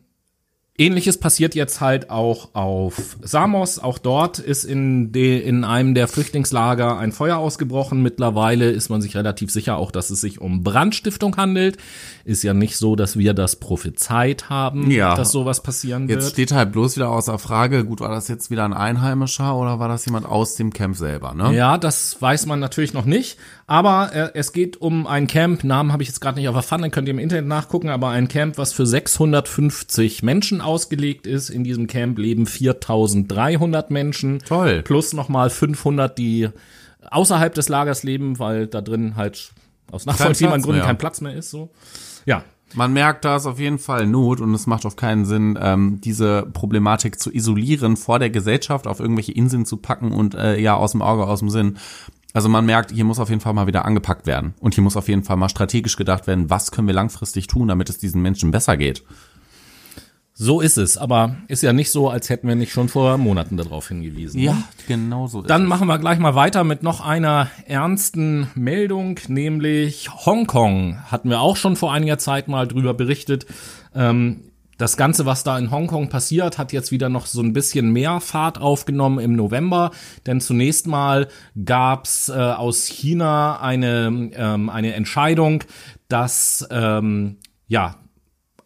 Ähnliches 0.80 1.18
passiert 1.18 1.56
jetzt 1.56 1.82
halt 1.82 2.12
auch 2.12 2.50
auf 2.54 3.18
Samos. 3.24 3.80
Auch 3.80 3.98
dort 3.98 4.38
ist 4.38 4.63
in, 4.63 5.12
de, 5.12 5.40
in 5.42 5.63
einem 5.63 5.96
der 5.96 6.08
Flüchtlingslager 6.08 7.00
ein 7.00 7.12
Feuer 7.12 7.38
ausgebrochen. 7.38 8.04
Mittlerweile 8.04 8.70
ist 8.70 8.90
man 8.90 9.02
sich 9.02 9.16
relativ 9.16 9.50
sicher 9.50 9.78
auch, 9.78 9.90
dass 9.90 10.12
es 10.12 10.22
sich 10.22 10.40
um 10.40 10.62
Brandstiftung 10.63 11.36
handelt. 11.36 11.78
Ist 12.26 12.44
ja 12.44 12.54
nicht 12.54 12.78
so, 12.78 12.96
dass 12.96 13.18
wir 13.18 13.34
das 13.34 13.56
prophezeit 13.56 14.50
haben, 14.52 14.92
Ja. 14.92 15.16
dass 15.16 15.32
sowas 15.32 15.63
passieren 15.63 16.10
Jetzt 16.10 16.24
wird. 16.26 16.32
steht 16.34 16.52
halt 16.52 16.74
bloß 16.74 16.96
wieder 16.96 17.10
außer 17.10 17.40
Frage, 17.40 17.84
gut, 17.84 18.00
war 18.00 18.10
das 18.10 18.28
jetzt 18.28 18.52
wieder 18.52 18.63
ein 18.63 18.74
Einheimischer 18.74 19.56
oder 19.56 19.80
war 19.80 19.88
das 19.88 20.06
jemand 20.06 20.28
aus 20.28 20.56
dem 20.56 20.74
Camp 20.74 20.96
selber, 20.96 21.34
ne? 21.34 21.56
Ja, 21.56 21.80
das 21.80 22.22
weiß 22.22 22.46
man 22.46 22.60
natürlich 22.60 22.94
noch 22.94 23.06
nicht. 23.06 23.38
Aber 23.66 24.12
äh, 24.13 24.30
es 24.36 24.54
geht 24.54 24.80
um 24.80 25.08
ein 25.08 25.26
Camp, 25.28 25.63
Namen 25.63 25.92
habe 25.92 26.04
ich 26.04 26.08
jetzt 26.10 26.22
gerade 26.22 26.38
nicht 26.40 26.48
auf 26.48 26.54
der 26.56 26.63
Pfanne, 26.63 26.90
könnt 26.92 27.08
ihr 27.08 27.13
im 27.16 27.20
Internet 27.20 27.48
nachgucken, 27.48 27.90
aber 27.90 28.10
ein 28.10 28.28
Camp, 28.28 28.58
was 28.60 28.74
für 28.74 28.86
650 28.86 30.22
Menschen 30.24 30.62
ausgelegt 30.68 31.26
ist. 31.26 31.50
In 31.50 31.64
diesem 31.64 31.88
Camp 31.88 32.20
leben 32.20 32.46
4300 32.46 33.90
Menschen. 33.92 34.40
Toll. 34.40 34.82
Plus 34.84 35.14
nochmal 35.14 35.50
500, 35.50 36.18
die 36.18 36.50
außerhalb 37.10 37.54
des 37.54 37.70
Lagers 37.70 38.04
leben, 38.04 38.38
weil 38.40 38.68
da 38.68 38.82
drin 38.82 39.16
halt 39.16 39.52
aus 39.92 40.06
nachvollziehbaren 40.06 40.62
Gründen 40.62 40.80
mehr. 40.80 40.88
kein 40.88 40.98
Platz 40.98 41.22
mehr 41.22 41.34
ist. 41.34 41.50
So, 41.50 41.70
Ja, 42.26 42.44
Man 42.76 42.92
merkt, 42.92 43.24
da 43.24 43.38
ist 43.38 43.46
auf 43.46 43.60
jeden 43.60 43.80
Fall 43.80 44.06
Not 44.06 44.42
und 44.42 44.54
es 44.54 44.68
macht 44.68 44.86
auf 44.86 44.98
keinen 44.98 45.24
Sinn, 45.26 45.58
ähm, 45.62 46.02
diese 46.04 46.46
Problematik 46.52 47.18
zu 47.20 47.34
isolieren, 47.34 47.96
vor 47.96 48.20
der 48.20 48.30
Gesellschaft 48.30 48.88
auf 48.88 49.00
irgendwelche 49.00 49.32
Inseln 49.32 49.66
zu 49.66 49.78
packen 49.78 50.12
und 50.12 50.36
äh, 50.36 50.60
ja, 50.60 50.76
aus 50.76 50.92
dem 50.92 51.02
Auge, 51.02 51.26
aus 51.26 51.40
dem 51.40 51.50
Sinn. 51.50 51.78
Also 52.34 52.50
man 52.50 52.66
merkt, 52.66 52.92
hier 52.92 53.06
muss 53.06 53.20
auf 53.20 53.30
jeden 53.30 53.40
Fall 53.42 53.54
mal 53.54 53.68
wieder 53.68 53.86
angepackt 53.86 54.28
werden. 54.28 54.54
Und 54.60 54.76
hier 54.76 54.84
muss 54.84 54.98
auf 54.98 55.08
jeden 55.08 55.24
Fall 55.24 55.38
mal 55.38 55.48
strategisch 55.50 55.96
gedacht 55.96 56.28
werden, 56.28 56.50
was 56.50 56.72
können 56.72 56.88
wir 56.88 56.94
langfristig 56.94 57.48
tun, 57.48 57.70
damit 57.70 57.90
es 57.90 57.98
diesen 58.00 58.22
Menschen 58.22 58.52
besser 58.52 58.76
geht. 58.76 59.04
So 60.39 60.62
ist 60.62 60.78
es. 60.78 60.97
Aber 60.97 61.38
ist 61.47 61.63
ja 61.63 61.73
nicht 61.73 61.91
so, 61.91 62.10
als 62.10 62.30
hätten 62.30 62.47
wir 62.47 62.56
nicht 62.56 62.71
schon 62.71 62.89
vor 62.89 63.17
Monaten 63.17 63.58
darauf 63.58 63.88
hingewiesen. 63.88 64.39
ne? 64.54 64.63
genau 64.88 65.26
so 65.26 65.41
ist 65.41 65.50
Dann 65.50 65.63
es. 65.63 65.67
machen 65.67 65.88
wir 65.88 65.97
gleich 65.97 66.19
mal 66.19 66.36
weiter 66.36 66.63
mit 66.63 66.84
noch 66.84 67.02
einer 67.02 67.50
ernsten 67.65 68.47
Meldung, 68.54 69.19
nämlich 69.28 70.10
Hongkong. 70.26 71.00
Hatten 71.12 71.30
wir 71.32 71.41
auch 71.41 71.58
schon 71.58 71.76
vor 71.76 71.91
einiger 71.91 72.19
Zeit 72.19 72.47
mal 72.47 72.67
drüber 72.67 72.93
berichtet. 72.93 73.47
Ähm, 73.95 74.43
das 74.78 74.95
Ganze, 74.95 75.26
was 75.26 75.43
da 75.43 75.58
in 75.58 75.71
Hongkong 75.71 76.10
passiert, 76.10 76.60
hat 76.60 76.71
jetzt 76.71 76.91
wieder 76.91 77.10
noch 77.10 77.26
so 77.26 77.41
ein 77.41 77.52
bisschen 77.52 77.89
mehr 77.91 78.19
Fahrt 78.19 78.62
aufgenommen 78.62 79.17
im 79.17 79.36
November. 79.36 79.89
Denn 80.28 80.39
zunächst 80.39 80.86
mal 80.86 81.30
gab's 81.65 82.30
äh, 82.30 82.34
aus 82.34 82.86
China 82.86 83.60
eine, 83.60 84.30
ähm, 84.36 84.69
eine 84.69 84.93
Entscheidung, 84.93 85.63
dass 86.10 86.67
ähm, 86.69 87.38
ja, 87.67 87.95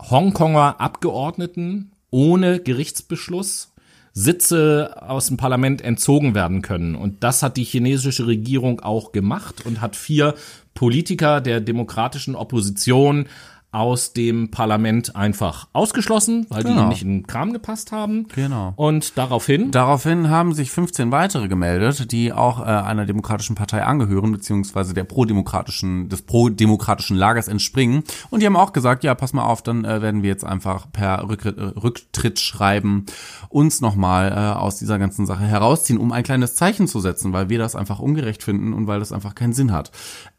Hongkonger 0.09 0.79
Abgeordneten 0.79 1.91
ohne 2.09 2.59
Gerichtsbeschluss 2.59 3.71
Sitze 4.13 4.95
aus 5.01 5.27
dem 5.27 5.37
Parlament 5.37 5.81
entzogen 5.81 6.35
werden 6.35 6.61
können. 6.61 6.95
Und 6.95 7.23
das 7.23 7.43
hat 7.43 7.55
die 7.55 7.63
chinesische 7.63 8.27
Regierung 8.27 8.81
auch 8.81 9.13
gemacht 9.13 9.65
und 9.65 9.79
hat 9.79 9.95
vier 9.95 10.35
Politiker 10.73 11.39
der 11.39 11.61
demokratischen 11.61 12.35
Opposition 12.35 13.27
aus 13.71 14.13
dem 14.13 14.51
Parlament 14.51 15.15
einfach 15.15 15.67
ausgeschlossen, 15.73 16.45
weil 16.49 16.63
die 16.63 16.69
Genau. 16.69 16.81
ihnen 16.81 16.89
nicht 16.89 17.03
in 17.03 17.09
den 17.09 17.27
Kram 17.27 17.53
gepasst 17.53 17.91
haben. 17.91 18.27
Genau. 18.35 18.73
Und 18.75 19.17
daraufhin 19.17 19.71
Daraufhin 19.71 20.29
haben 20.29 20.53
sich 20.53 20.71
15 20.71 21.11
weitere 21.11 21.47
gemeldet, 21.47 22.11
die 22.11 22.33
auch 22.33 22.59
äh, 22.59 22.63
einer 22.63 23.05
demokratischen 23.05 23.55
Partei 23.55 23.83
angehören, 23.83 24.31
beziehungsweise 24.31 24.93
der 24.93 25.03
prodemokratischen, 25.05 26.09
des 26.09 26.21
prodemokratischen 26.23 27.15
Lagers 27.15 27.47
entspringen. 27.47 28.03
Und 28.29 28.41
die 28.41 28.45
haben 28.45 28.57
auch 28.57 28.73
gesagt, 28.73 29.03
ja, 29.03 29.15
pass 29.15 29.33
mal 29.33 29.43
auf, 29.43 29.61
dann 29.61 29.85
äh, 29.85 30.01
werden 30.01 30.21
wir 30.23 30.29
jetzt 30.29 30.43
einfach 30.45 30.87
per 30.91 31.27
Rücktritt, 31.29 31.57
äh, 31.57 31.61
Rücktrittsschreiben 31.61 33.05
uns 33.49 33.81
nochmal 33.81 34.31
äh, 34.31 34.59
aus 34.59 34.77
dieser 34.77 34.99
ganzen 34.99 35.25
Sache 35.25 35.43
herausziehen, 35.45 35.99
um 35.99 36.11
ein 36.11 36.23
kleines 36.23 36.55
Zeichen 36.55 36.87
zu 36.87 36.99
setzen, 36.99 37.33
weil 37.33 37.49
wir 37.49 37.59
das 37.59 37.75
einfach 37.75 37.99
ungerecht 37.99 38.43
finden 38.43 38.73
und 38.73 38.87
weil 38.87 38.99
das 38.99 39.11
einfach 39.11 39.35
keinen 39.35 39.53
Sinn 39.53 39.71
hat. 39.71 39.91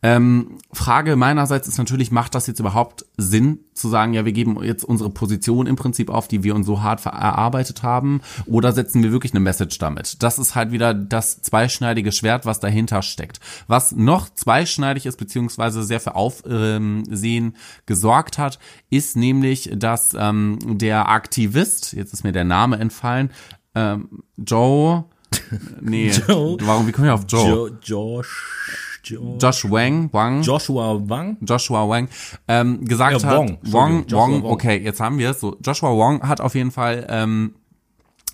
Ähm, 0.03 0.59
Frage 0.73 1.17
meinerseits 1.17 1.69
ist 1.69 1.79
natürlich, 1.79 2.11
macht 2.11 2.35
das 2.35 2.47
jetzt 2.47 2.61
überhaupt 2.61 3.07
Sinn 3.23 3.61
zu 3.75 3.89
sagen, 3.89 4.13
ja, 4.13 4.25
wir 4.25 4.33
geben 4.33 4.63
jetzt 4.63 4.85
unsere 4.85 5.11
Position 5.11 5.67
im 5.67 5.77
Prinzip 5.77 6.11
auf, 6.11 6.29
die 6.29 6.43
wir 6.43 6.55
uns 6.55 6.67
so 6.67 6.83
hart 6.83 7.05
erarbeitet 7.07 7.83
haben, 7.83 8.21
oder 8.47 8.73
setzen 8.73 9.03
wir 9.03 9.13
wirklich 9.13 9.33
eine 9.33 9.41
Message 9.41 9.79
damit? 9.79 10.23
Das 10.23 10.39
ist 10.39 10.55
halt 10.55 10.73
wieder 10.73 10.93
das 10.93 11.43
zweischneidige 11.43 12.13
Schwert, 12.13 12.45
was 12.47 12.61
dahinter 12.61 13.03
steckt. 13.03 13.41
Was 13.67 13.93
noch 13.93 14.29
zweischneidig 14.29 15.07
ist, 15.07 15.17
beziehungsweise 15.17 15.83
sehr 15.83 16.01
für 16.01 16.15
Aufsehen 16.15 17.57
gesorgt 17.87 18.39
hat, 18.39 18.59
ist 18.91 19.17
nämlich, 19.17 19.71
dass 19.75 20.15
ähm, 20.19 20.59
der 20.63 21.09
Aktivist, 21.09 21.93
jetzt 21.93 22.13
ist 22.13 22.25
mir 22.25 22.33
der 22.33 22.45
Name 22.45 22.79
entfallen, 22.79 23.31
ähm, 23.75 24.23
Joe, 24.37 25.05
nee, 25.81 26.11
Joe. 26.11 26.57
warum, 26.63 26.87
wie 26.87 26.93
komme 26.93 27.09
ich 27.09 27.13
auf 27.13 27.25
Joe? 27.29 27.49
jo 27.49 27.69
Josh, 27.83 28.92
jo 29.05 29.37
Josh 29.41 29.65
Wang, 29.71 30.09
Wang, 30.13 30.43
Joshua 30.43 31.01
Wang. 31.09 31.37
Joshua 31.41 31.89
Wang 31.89 32.09
ähm, 32.49 32.85
gesagt 32.85 33.21
Ja, 33.23 33.29
hat, 33.29 33.37
Wong, 33.39 33.59
Wong, 33.63 33.91
Entschuldigung, 34.03 34.05
Joshua 34.09 34.19
Wong, 34.19 34.43
Wong. 34.43 34.51
okay, 34.53 34.77
jetzt 34.79 35.01
haben 35.01 35.19
wir 35.19 35.31
es. 35.31 35.41
So, 35.41 35.57
Joshua 35.65 35.91
Wong 35.91 36.23
hat 36.29 36.41
auf 36.41 36.55
jeden 36.55 36.71
Fall 36.71 37.07
ähm, 37.09 37.55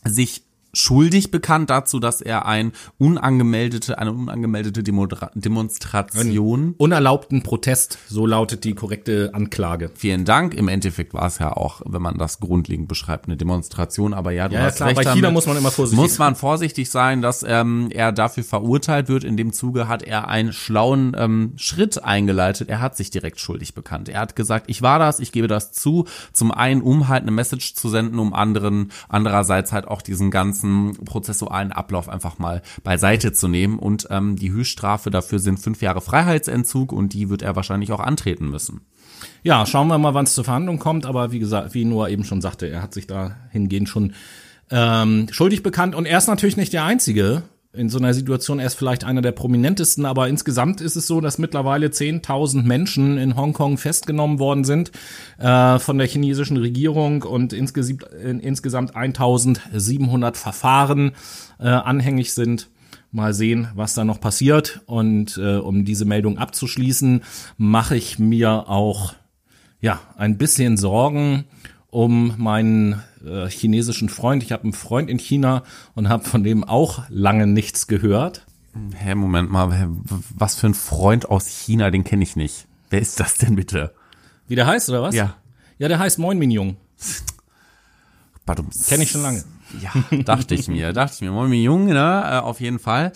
sich 0.04 0.42
schuldig 0.72 1.31
bekannt 1.31 1.70
dazu, 1.70 1.98
dass 1.98 2.20
er 2.20 2.46
ein 2.46 2.72
unangemeldete, 2.98 3.98
eine 3.98 4.12
unangemeldete 4.12 4.83
Demodra 4.83 5.31
Demonstration 5.35 6.74
Unerlaubten 6.78 7.42
Protest, 7.42 7.98
so 8.09 8.26
lautet 8.26 8.64
die 8.64 8.74
korrekte 8.74 9.31
Anklage. 9.35 9.90
Vielen 9.94 10.24
Dank. 10.24 10.54
Im 10.54 10.68
Endeffekt 10.68 11.14
war 11.14 11.26
es 11.26 11.38
ja 11.38 11.52
auch, 11.52 11.81
wenn 11.87 12.02
man 12.02 12.18
das 12.18 12.40
grundlegend 12.40 12.88
beschreibt, 12.88 13.26
eine 13.26 13.36
Demonstration. 13.36 14.14
Aber 14.14 14.30
ja, 14.32 14.49
du 14.49 14.55
Ja, 14.57 14.62
hast 14.62 14.76
klar, 14.76 14.88
recht. 14.90 14.97
bei 14.97 15.03
China 15.05 15.14
damit. 15.22 15.32
muss 15.34 15.47
man 15.47 15.57
immer 15.57 15.70
vorsichtig 15.70 15.99
Muss 15.99 16.18
man 16.18 16.34
vorsichtig 16.34 16.90
sein, 16.90 17.22
dass 17.22 17.45
ähm, 17.47 17.88
er 17.90 18.12
dafür 18.12 18.45
verurteilt 18.45 19.09
wird. 19.09 19.24
In 19.24 19.36
dem 19.36 19.53
Zuge 19.53 19.88
hat 19.88 20.03
er 20.03 20.28
einen 20.28 20.53
schlauen 20.53 21.14
ähm, 21.18 21.53
Schritt 21.57 22.03
eingeleitet. 22.05 22.68
Er 22.68 22.80
hat 22.80 22.97
sich 22.97 23.11
direkt 23.11 23.40
schuldig 23.40 23.74
bekannt. 23.74 24.09
Er 24.09 24.20
hat 24.20 24.36
gesagt, 24.36 24.66
ich 24.68 24.82
war 24.82 24.99
das, 24.99 25.20
ich 25.20 25.32
gebe 25.32 25.49
das 25.49 25.72
zu. 25.72 26.07
Zum 26.32 26.51
einen, 26.51 26.82
um 26.82 27.09
halt 27.09 27.22
eine 27.22 27.30
Message 27.30 27.74
zu 27.74 27.88
senden, 27.88 28.18
um 28.18 28.34
anderen, 28.34 28.90
andererseits 29.09 29.72
halt 29.72 29.86
auch 29.88 30.03
diesen 30.03 30.30
ganzen 30.30 30.57
prozessualen 31.04 31.72
Ablauf 31.72 32.09
einfach 32.09 32.38
mal 32.38 32.62
beiseite 32.82 33.32
zu 33.32 33.48
nehmen. 33.48 33.78
Und 33.78 34.09
ähm, 34.11 34.36
die 34.36 34.50
Höchststrafe 34.50 35.11
dafür 35.11 35.38
sind 35.38 35.59
fünf 35.59 35.82
Jahre 35.82 36.00
Freiheitsentzug 36.00 36.92
und 36.92 37.12
die 37.12 37.30
wird 37.30 37.42
er 37.42 37.56
wahrscheinlich 37.56 37.92
auch 37.92 38.00
antreten 38.00 38.48
müssen. 38.48 38.82
Ja, 39.42 39.66
schauen 39.66 39.88
wir 39.88 39.98
mal, 39.98 40.14
wann 40.14 40.24
es 40.24 40.34
zur 40.34 40.44
Verhandlung 40.44 40.78
kommt. 40.78 41.06
Aber 41.06 41.32
wie 41.32 41.38
gesagt, 41.38 41.74
wie 41.74 41.84
Noah 41.84 42.09
eben 42.09 42.24
schon 42.24 42.40
sagte, 42.40 42.66
er 42.66 42.82
hat 42.82 42.94
sich 42.94 43.06
da 43.06 43.36
hingehend 43.50 43.88
schon 43.88 44.14
ähm, 44.70 45.28
schuldig 45.30 45.62
bekannt. 45.62 45.94
Und 45.94 46.06
er 46.06 46.18
ist 46.18 46.28
natürlich 46.28 46.56
nicht 46.56 46.72
der 46.72 46.84
Einzige, 46.84 47.42
in 47.73 47.91
so 47.91 47.99
einer 47.99 48.14
Situation 48.14 48.61
erst 48.61 48.79
vielleicht 48.79 49.05
einer 49.05 49.21
der 49.21 49.33
prominentesten, 49.33 50.07
aber 50.07 50.29
insgesamt 50.29 50.81
ist 50.81 50.97
es 50.97 51.07
so, 51.07 51.21
dass 51.21 51.39
mittlerweile 51.39 51.89
10.000 51.89 52.62
Menschen 52.62 53.19
in 53.19 53.37
Hongkong 53.37 53.77
festgenommen 53.77 54.39
worden 54.39 54.64
sind 54.64 54.91
äh, 55.39 55.79
von 55.79 55.99
der 55.99 56.07
chinesischen 56.07 56.57
Regierung 56.57 57.23
und 57.23 57.53
insgesamt, 57.53 58.05
äh, 58.05 58.31
insgesamt 58.31 58.97
1.700 58.97 60.35
Verfahren 60.35 61.12
äh, 61.61 61.69
anhängig 61.69 62.33
sind. 62.33 62.71
Mal 63.11 63.33
sehen, 63.33 63.69
was 63.75 63.95
da 63.95 64.05
noch 64.05 64.21
passiert. 64.21 64.83
Und 64.85 65.39
äh, 65.39 65.57
um 65.57 65.87
diese 65.87 66.05
Meldung 66.05 66.37
abzuschließen, 66.37 67.23
mache 67.57 67.97
ich 67.97 68.19
mir 68.19 68.69
auch 68.69 69.14
ja 69.81 70.01
ein 70.16 70.37
bisschen 70.37 70.77
Sorgen 70.77 71.45
um 71.91 72.34
meinen 72.36 73.03
äh, 73.24 73.49
chinesischen 73.49 74.09
Freund. 74.09 74.43
Ich 74.43 74.53
habe 74.53 74.64
einen 74.64 74.72
Freund 74.72 75.09
in 75.09 75.18
China 75.18 75.62
und 75.95 76.09
habe 76.09 76.24
von 76.24 76.43
dem 76.43 76.64
auch 76.64 77.03
lange 77.09 77.47
nichts 77.47 77.86
gehört. 77.86 78.47
Hä, 78.95 79.14
Moment 79.14 79.51
mal, 79.51 79.89
was 80.34 80.55
für 80.55 80.68
ein 80.68 80.74
Freund 80.74 81.28
aus 81.28 81.47
China, 81.49 81.91
den 81.91 82.05
kenne 82.05 82.22
ich 82.22 82.36
nicht. 82.36 82.66
Wer 82.91 83.01
ist 83.01 83.18
das 83.20 83.39
denn 83.39 83.57
bitte? 83.57 83.95
Wie 84.47 84.55
der 84.55 84.66
heißt, 84.66 84.89
oder 84.89 85.03
was? 85.03 85.14
Ja. 85.14 85.36
Ja, 85.78 85.89
der 85.89 85.99
heißt 85.99 86.18
Moin 86.18 86.39
Min 86.39 86.76
Pardon. 88.45 88.68
Kenne 88.89 89.03
ich 89.03 89.11
schon 89.11 89.22
lange. 89.22 89.45
Ja, 89.80 89.93
dachte 90.22 90.55
ich 90.55 90.68
mir, 90.68 90.93
dachte 90.93 91.14
ich 91.16 91.20
mir. 91.20 91.30
Moin 91.30 91.51
Min 91.51 91.86
ne, 91.86 92.22
äh, 92.24 92.39
auf 92.39 92.61
jeden 92.61 92.78
Fall. 92.78 93.12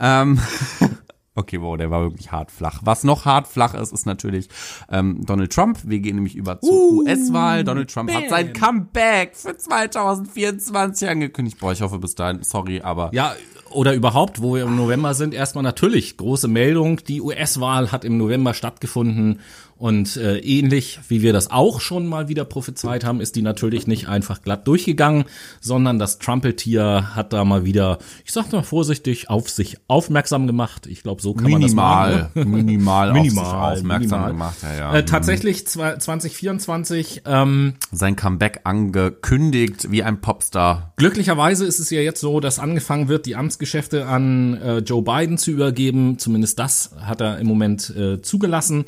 Ähm, 0.00 0.40
Okay, 1.34 1.62
wow, 1.62 1.78
der 1.78 1.90
war 1.90 2.02
wirklich 2.02 2.30
hart 2.30 2.50
flach. 2.50 2.80
Was 2.84 3.04
noch 3.04 3.24
hart 3.24 3.46
flach 3.46 3.72
ist, 3.72 3.90
ist 3.90 4.04
natürlich 4.04 4.48
ähm, 4.90 5.24
Donald 5.24 5.50
Trump. 5.50 5.78
Wir 5.84 6.00
gehen 6.00 6.16
nämlich 6.16 6.36
über 6.36 6.60
zur 6.60 6.72
uh, 6.72 7.02
US-Wahl. 7.02 7.64
Donald 7.64 7.90
Trump 7.90 8.10
bam. 8.10 8.22
hat 8.22 8.28
sein 8.28 8.52
Comeback 8.52 9.34
für 9.34 9.56
2024 9.56 11.08
angekündigt. 11.08 11.58
Boah, 11.58 11.72
ich 11.72 11.80
hoffe 11.80 11.98
bis 11.98 12.14
dahin, 12.14 12.42
sorry, 12.42 12.82
aber. 12.82 13.10
Ja, 13.14 13.34
oder 13.70 13.94
überhaupt, 13.94 14.42
wo 14.42 14.54
wir 14.54 14.64
im 14.64 14.76
November 14.76 15.14
sind, 15.14 15.32
erstmal 15.32 15.64
natürlich 15.64 16.18
große 16.18 16.48
Meldung. 16.48 16.98
Die 17.08 17.22
US-Wahl 17.22 17.90
hat 17.92 18.04
im 18.04 18.18
November 18.18 18.52
stattgefunden 18.52 19.40
und 19.82 20.16
äh, 20.16 20.38
ähnlich 20.38 21.00
wie 21.08 21.22
wir 21.22 21.32
das 21.32 21.50
auch 21.50 21.80
schon 21.80 22.06
mal 22.06 22.28
wieder 22.28 22.44
prophezeit 22.44 23.04
haben, 23.04 23.20
ist 23.20 23.34
die 23.34 23.42
natürlich 23.42 23.88
nicht 23.88 24.06
einfach 24.06 24.40
glatt 24.40 24.68
durchgegangen, 24.68 25.24
sondern 25.60 25.98
das 25.98 26.20
Trumpeltier 26.20 27.16
hat 27.16 27.32
da 27.32 27.44
mal 27.44 27.64
wieder, 27.64 27.98
ich 28.24 28.30
sag 28.30 28.52
mal 28.52 28.62
vorsichtig, 28.62 29.28
auf 29.28 29.50
sich 29.50 29.78
aufmerksam 29.88 30.46
gemacht. 30.46 30.86
Ich 30.86 31.02
glaube, 31.02 31.20
so 31.20 31.34
kann 31.34 31.50
minimal, 31.50 32.10
man 32.10 32.12
das 32.12 32.44
machen. 32.44 32.50
Minimal, 32.52 33.12
minimal 33.12 33.18
auf 33.72 33.74
sich 33.74 33.82
aufmerksam 33.82 34.20
minimal. 34.20 34.30
gemacht. 34.30 34.56
Ja, 34.62 34.74
ja. 34.76 34.94
Äh, 34.94 35.04
tatsächlich 35.04 35.66
2024 35.66 37.22
ähm, 37.26 37.74
Sein 37.90 38.14
Comeback 38.14 38.60
angekündigt 38.62 39.90
wie 39.90 40.04
ein 40.04 40.20
Popstar. 40.20 40.92
Glücklicherweise 40.94 41.66
ist 41.66 41.80
es 41.80 41.90
ja 41.90 42.00
jetzt 42.00 42.20
so, 42.20 42.38
dass 42.38 42.60
angefangen 42.60 43.08
wird, 43.08 43.26
die 43.26 43.34
Amtsgeschäfte 43.34 44.06
an 44.06 44.54
äh, 44.62 44.78
Joe 44.78 45.02
Biden 45.02 45.38
zu 45.38 45.50
übergeben. 45.50 46.20
Zumindest 46.20 46.60
das 46.60 46.94
hat 47.00 47.20
er 47.20 47.40
im 47.40 47.48
Moment 47.48 47.90
äh, 47.96 48.22
zugelassen. 48.22 48.84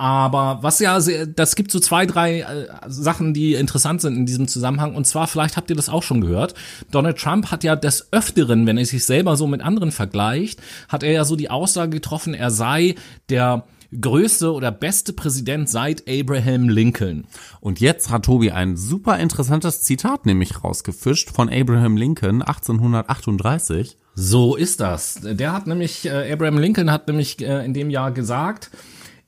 Aber 0.00 0.60
was 0.62 0.78
ja, 0.78 0.98
das 1.26 1.56
gibt 1.56 1.70
so 1.70 1.78
zwei, 1.78 2.06
drei 2.06 2.40
äh, 2.40 2.66
Sachen, 2.88 3.34
die 3.34 3.52
interessant 3.52 4.00
sind 4.00 4.16
in 4.16 4.24
diesem 4.24 4.48
Zusammenhang. 4.48 4.94
Und 4.94 5.06
zwar, 5.06 5.26
vielleicht 5.26 5.58
habt 5.58 5.68
ihr 5.68 5.76
das 5.76 5.90
auch 5.90 6.02
schon 6.02 6.22
gehört. 6.22 6.54
Donald 6.90 7.18
Trump 7.18 7.50
hat 7.50 7.64
ja 7.64 7.76
des 7.76 8.10
Öfteren, 8.10 8.66
wenn 8.66 8.78
er 8.78 8.86
sich 8.86 9.04
selber 9.04 9.36
so 9.36 9.46
mit 9.46 9.60
anderen 9.60 9.92
vergleicht, 9.92 10.58
hat 10.88 11.02
er 11.02 11.12
ja 11.12 11.26
so 11.26 11.36
die 11.36 11.50
Aussage 11.50 11.90
getroffen, 11.90 12.32
er 12.32 12.50
sei 12.50 12.94
der 13.28 13.66
größte 14.00 14.54
oder 14.54 14.72
beste 14.72 15.12
Präsident 15.12 15.68
seit 15.68 16.08
Abraham 16.08 16.70
Lincoln. 16.70 17.26
Und 17.60 17.78
jetzt 17.78 18.08
hat 18.08 18.24
Tobi 18.24 18.52
ein 18.52 18.78
super 18.78 19.18
interessantes 19.18 19.82
Zitat 19.82 20.24
nämlich 20.24 20.64
rausgefischt 20.64 21.28
von 21.30 21.50
Abraham 21.50 21.98
Lincoln 21.98 22.40
1838. 22.40 23.98
So 24.14 24.56
ist 24.56 24.80
das. 24.80 25.20
Der 25.22 25.52
hat 25.52 25.66
nämlich, 25.66 26.06
äh, 26.06 26.32
Abraham 26.32 26.56
Lincoln 26.56 26.90
hat 26.90 27.06
nämlich 27.06 27.42
äh, 27.42 27.66
in 27.66 27.74
dem 27.74 27.90
Jahr 27.90 28.12
gesagt, 28.12 28.70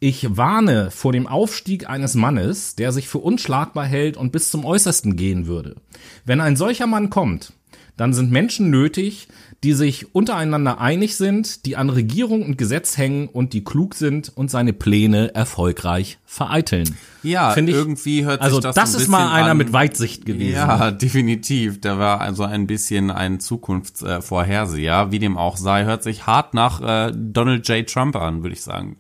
ich 0.02 0.36
warne 0.36 0.90
vor 0.90 1.12
dem 1.12 1.28
Aufstieg 1.28 1.88
eines 1.88 2.16
Mannes, 2.16 2.74
der 2.74 2.90
sich 2.90 3.08
für 3.08 3.18
unschlagbar 3.18 3.86
hält 3.86 4.16
und 4.16 4.32
bis 4.32 4.50
zum 4.50 4.64
Äußersten 4.64 5.14
gehen 5.14 5.46
würde. 5.46 5.76
Wenn 6.24 6.40
ein 6.40 6.56
solcher 6.56 6.88
Mann 6.88 7.08
kommt, 7.08 7.52
dann 7.96 8.12
sind 8.12 8.32
Menschen 8.32 8.68
nötig, 8.68 9.28
die 9.62 9.74
sich 9.74 10.12
untereinander 10.12 10.80
einig 10.80 11.16
sind, 11.16 11.66
die 11.66 11.76
an 11.76 11.88
Regierung 11.88 12.42
und 12.44 12.58
Gesetz 12.58 12.98
hängen 12.98 13.28
und 13.28 13.52
die 13.52 13.62
klug 13.62 13.94
sind 13.94 14.32
und 14.34 14.50
seine 14.50 14.72
Pläne 14.72 15.36
erfolgreich 15.36 16.18
vereiteln. 16.24 16.96
Ja, 17.22 17.52
Find 17.52 17.68
ich, 17.68 17.76
irgendwie 17.76 18.24
hört 18.24 18.40
sich 18.40 18.44
also 18.44 18.58
das 18.58 18.74
das 18.74 18.90
so 18.90 18.98
ein 18.98 19.02
ist 19.02 19.08
mal 19.08 19.30
einer 19.30 19.52
an, 19.52 19.56
mit 19.56 19.72
Weitsicht 19.72 20.26
gewesen. 20.26 20.54
Ja, 20.54 20.90
definitiv. 20.90 21.80
Der 21.80 22.00
war 22.00 22.20
also 22.20 22.42
ein 22.42 22.66
bisschen 22.66 23.12
ein 23.12 23.38
Zukunftsvorherseher. 23.38 25.12
Wie 25.12 25.20
dem 25.20 25.38
auch 25.38 25.56
sei, 25.56 25.84
hört 25.84 26.02
sich 26.02 26.26
hart 26.26 26.54
nach 26.54 26.80
äh, 26.80 27.12
Donald 27.14 27.68
J. 27.68 27.88
Trump 27.88 28.16
an, 28.16 28.42
würde 28.42 28.54
ich 28.54 28.62
sagen. 28.62 28.96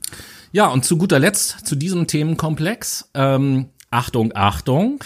Ja, 0.54 0.66
und 0.66 0.84
zu 0.84 0.98
guter 0.98 1.18
Letzt 1.18 1.66
zu 1.66 1.76
diesem 1.76 2.06
Themenkomplex. 2.06 3.08
Ähm, 3.14 3.70
Achtung, 3.90 4.32
Achtung. 4.34 5.02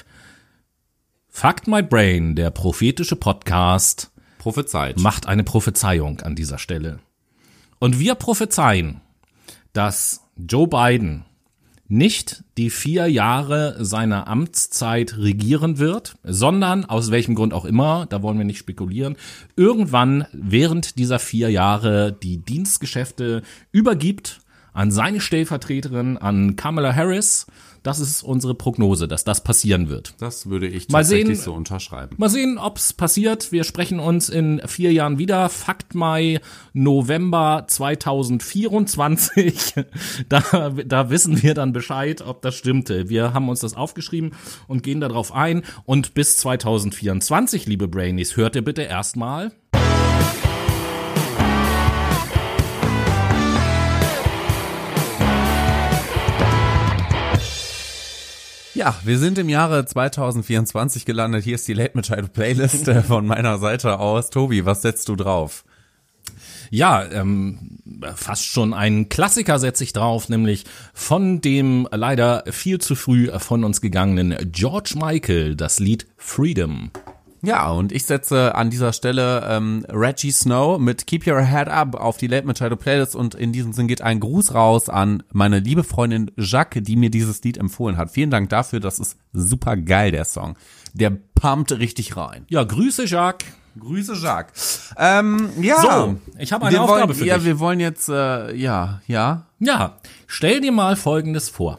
Fact 1.28 1.68
My 1.68 1.84
Brain, 1.84 2.34
der 2.34 2.50
prophetische 2.50 3.14
Podcast, 3.14 4.10
Prophezeit. 4.38 4.98
macht 4.98 5.28
eine 5.28 5.44
Prophezeiung 5.44 6.20
an 6.22 6.34
dieser 6.34 6.58
Stelle. 6.58 6.98
Und 7.78 8.00
wir 8.00 8.16
prophezeien, 8.16 9.00
dass 9.72 10.22
Joe 10.36 10.66
Biden 10.66 11.24
nicht 11.86 12.42
die 12.56 12.70
vier 12.70 13.06
Jahre 13.06 13.84
seiner 13.84 14.26
Amtszeit 14.26 15.16
regieren 15.16 15.78
wird, 15.78 16.16
sondern 16.24 16.84
aus 16.86 17.12
welchem 17.12 17.36
Grund 17.36 17.54
auch 17.54 17.66
immer, 17.66 18.06
da 18.06 18.20
wollen 18.20 18.38
wir 18.38 18.44
nicht 18.44 18.58
spekulieren, 18.58 19.14
irgendwann 19.54 20.26
während 20.32 20.98
dieser 20.98 21.20
vier 21.20 21.50
Jahre 21.50 22.12
die 22.12 22.38
Dienstgeschäfte 22.38 23.42
übergibt 23.70 24.40
an 24.76 24.90
seine 24.90 25.20
Stellvertreterin, 25.20 26.18
an 26.18 26.54
Kamala 26.54 26.94
Harris. 26.94 27.46
Das 27.82 28.00
ist 28.00 28.22
unsere 28.22 28.54
Prognose, 28.54 29.08
dass 29.08 29.24
das 29.24 29.44
passieren 29.44 29.88
wird. 29.88 30.14
Das 30.18 30.50
würde 30.50 30.66
ich 30.66 30.88
Mal 30.88 30.98
tatsächlich 30.98 31.38
sehen. 31.38 31.44
so 31.44 31.54
unterschreiben. 31.54 32.16
Mal 32.18 32.28
sehen, 32.28 32.58
ob's 32.58 32.92
passiert. 32.92 33.52
Wir 33.52 33.62
sprechen 33.62 34.00
uns 34.00 34.28
in 34.28 34.60
vier 34.66 34.92
Jahren 34.92 35.18
wieder. 35.18 35.48
Fakt 35.48 35.94
Mai, 35.94 36.40
November 36.72 37.64
2024. 37.68 39.74
Da, 40.28 40.70
da 40.70 41.10
wissen 41.10 41.42
wir 41.42 41.54
dann 41.54 41.72
Bescheid, 41.72 42.22
ob 42.22 42.42
das 42.42 42.56
stimmte. 42.56 43.08
Wir 43.08 43.32
haben 43.32 43.48
uns 43.48 43.60
das 43.60 43.74
aufgeschrieben 43.74 44.32
und 44.66 44.82
gehen 44.82 45.00
darauf 45.00 45.32
ein. 45.32 45.62
Und 45.84 46.14
bis 46.14 46.38
2024, 46.38 47.66
liebe 47.66 47.86
Brainies, 47.86 48.36
hört 48.36 48.56
ihr 48.56 48.64
bitte 48.64 48.82
erstmal. 48.82 49.52
Ja, 58.76 58.94
wir 59.04 59.18
sind 59.18 59.38
im 59.38 59.48
Jahre 59.48 59.86
2024 59.86 61.06
gelandet. 61.06 61.44
Hier 61.44 61.54
ist 61.54 61.66
die 61.66 61.72
Late 61.72 61.92
Machado 61.94 62.28
Playlist 62.28 62.86
äh, 62.88 63.02
von 63.02 63.26
meiner 63.26 63.56
Seite 63.56 63.98
aus. 63.98 64.28
Tobi, 64.28 64.66
was 64.66 64.82
setzt 64.82 65.08
du 65.08 65.16
drauf? 65.16 65.64
Ja, 66.68 67.02
ähm, 67.10 67.78
fast 68.16 68.44
schon 68.44 68.74
ein 68.74 69.08
Klassiker 69.08 69.58
setze 69.58 69.82
ich 69.82 69.94
drauf, 69.94 70.28
nämlich 70.28 70.64
von 70.92 71.40
dem 71.40 71.88
leider 71.90 72.44
viel 72.50 72.78
zu 72.78 72.96
früh 72.96 73.30
von 73.38 73.64
uns 73.64 73.80
gegangenen 73.80 74.36
George 74.52 74.92
Michael, 74.94 75.56
das 75.56 75.78
Lied 75.78 76.06
Freedom. 76.18 76.90
Ja, 77.42 77.70
und 77.70 77.92
ich 77.92 78.04
setze 78.04 78.54
an 78.54 78.70
dieser 78.70 78.92
Stelle 78.92 79.46
ähm, 79.48 79.84
Reggie 79.88 80.32
Snow 80.32 80.78
mit 80.78 81.06
Keep 81.06 81.26
Your 81.26 81.42
Head 81.42 81.68
Up 81.68 81.94
auf 81.94 82.16
die 82.16 82.26
Late 82.26 82.46
Machado 82.46 82.76
Playlist 82.76 83.14
und 83.14 83.34
in 83.34 83.52
diesem 83.52 83.72
Sinn 83.72 83.88
geht 83.88 84.02
ein 84.02 84.20
Gruß 84.20 84.54
raus 84.54 84.88
an 84.88 85.22
meine 85.32 85.60
liebe 85.60 85.84
Freundin 85.84 86.30
Jacques, 86.36 86.82
die 86.82 86.96
mir 86.96 87.10
dieses 87.10 87.42
Lied 87.42 87.58
empfohlen 87.58 87.96
hat. 87.96 88.10
Vielen 88.10 88.30
Dank 88.30 88.48
dafür, 88.50 88.80
das 88.80 88.98
ist 88.98 89.16
super 89.32 89.76
geil, 89.76 90.10
der 90.10 90.24
Song. 90.24 90.56
Der 90.94 91.10
pumpt 91.10 91.72
richtig 91.72 92.16
rein. 92.16 92.46
Ja, 92.48 92.64
Grüße, 92.64 93.04
Jacques. 93.04 93.46
Grüße 93.78 94.14
Jacques. 94.14 94.94
Ähm, 94.96 95.50
ja. 95.60 95.80
So, 95.80 96.16
ich 96.38 96.52
habe 96.52 96.66
eine 96.66 96.76
wir 96.76 96.82
Aufgabe 96.82 97.08
wollen, 97.08 97.18
für 97.18 97.26
ja, 97.26 97.36
dich. 97.36 97.44
wir 97.44 97.58
wollen 97.58 97.80
jetzt, 97.80 98.08
äh, 98.08 98.54
ja, 98.54 99.02
ja. 99.06 99.46
Ja, 99.58 99.98
stell 100.26 100.60
dir 100.60 100.72
mal 100.72 100.96
Folgendes 100.96 101.48
vor. 101.48 101.78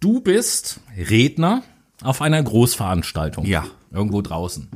Du 0.00 0.20
bist 0.20 0.80
Redner 0.96 1.62
auf 2.02 2.22
einer 2.22 2.42
Großveranstaltung. 2.42 3.44
Ja. 3.44 3.64
Irgendwo 3.92 4.22
draußen. 4.22 4.68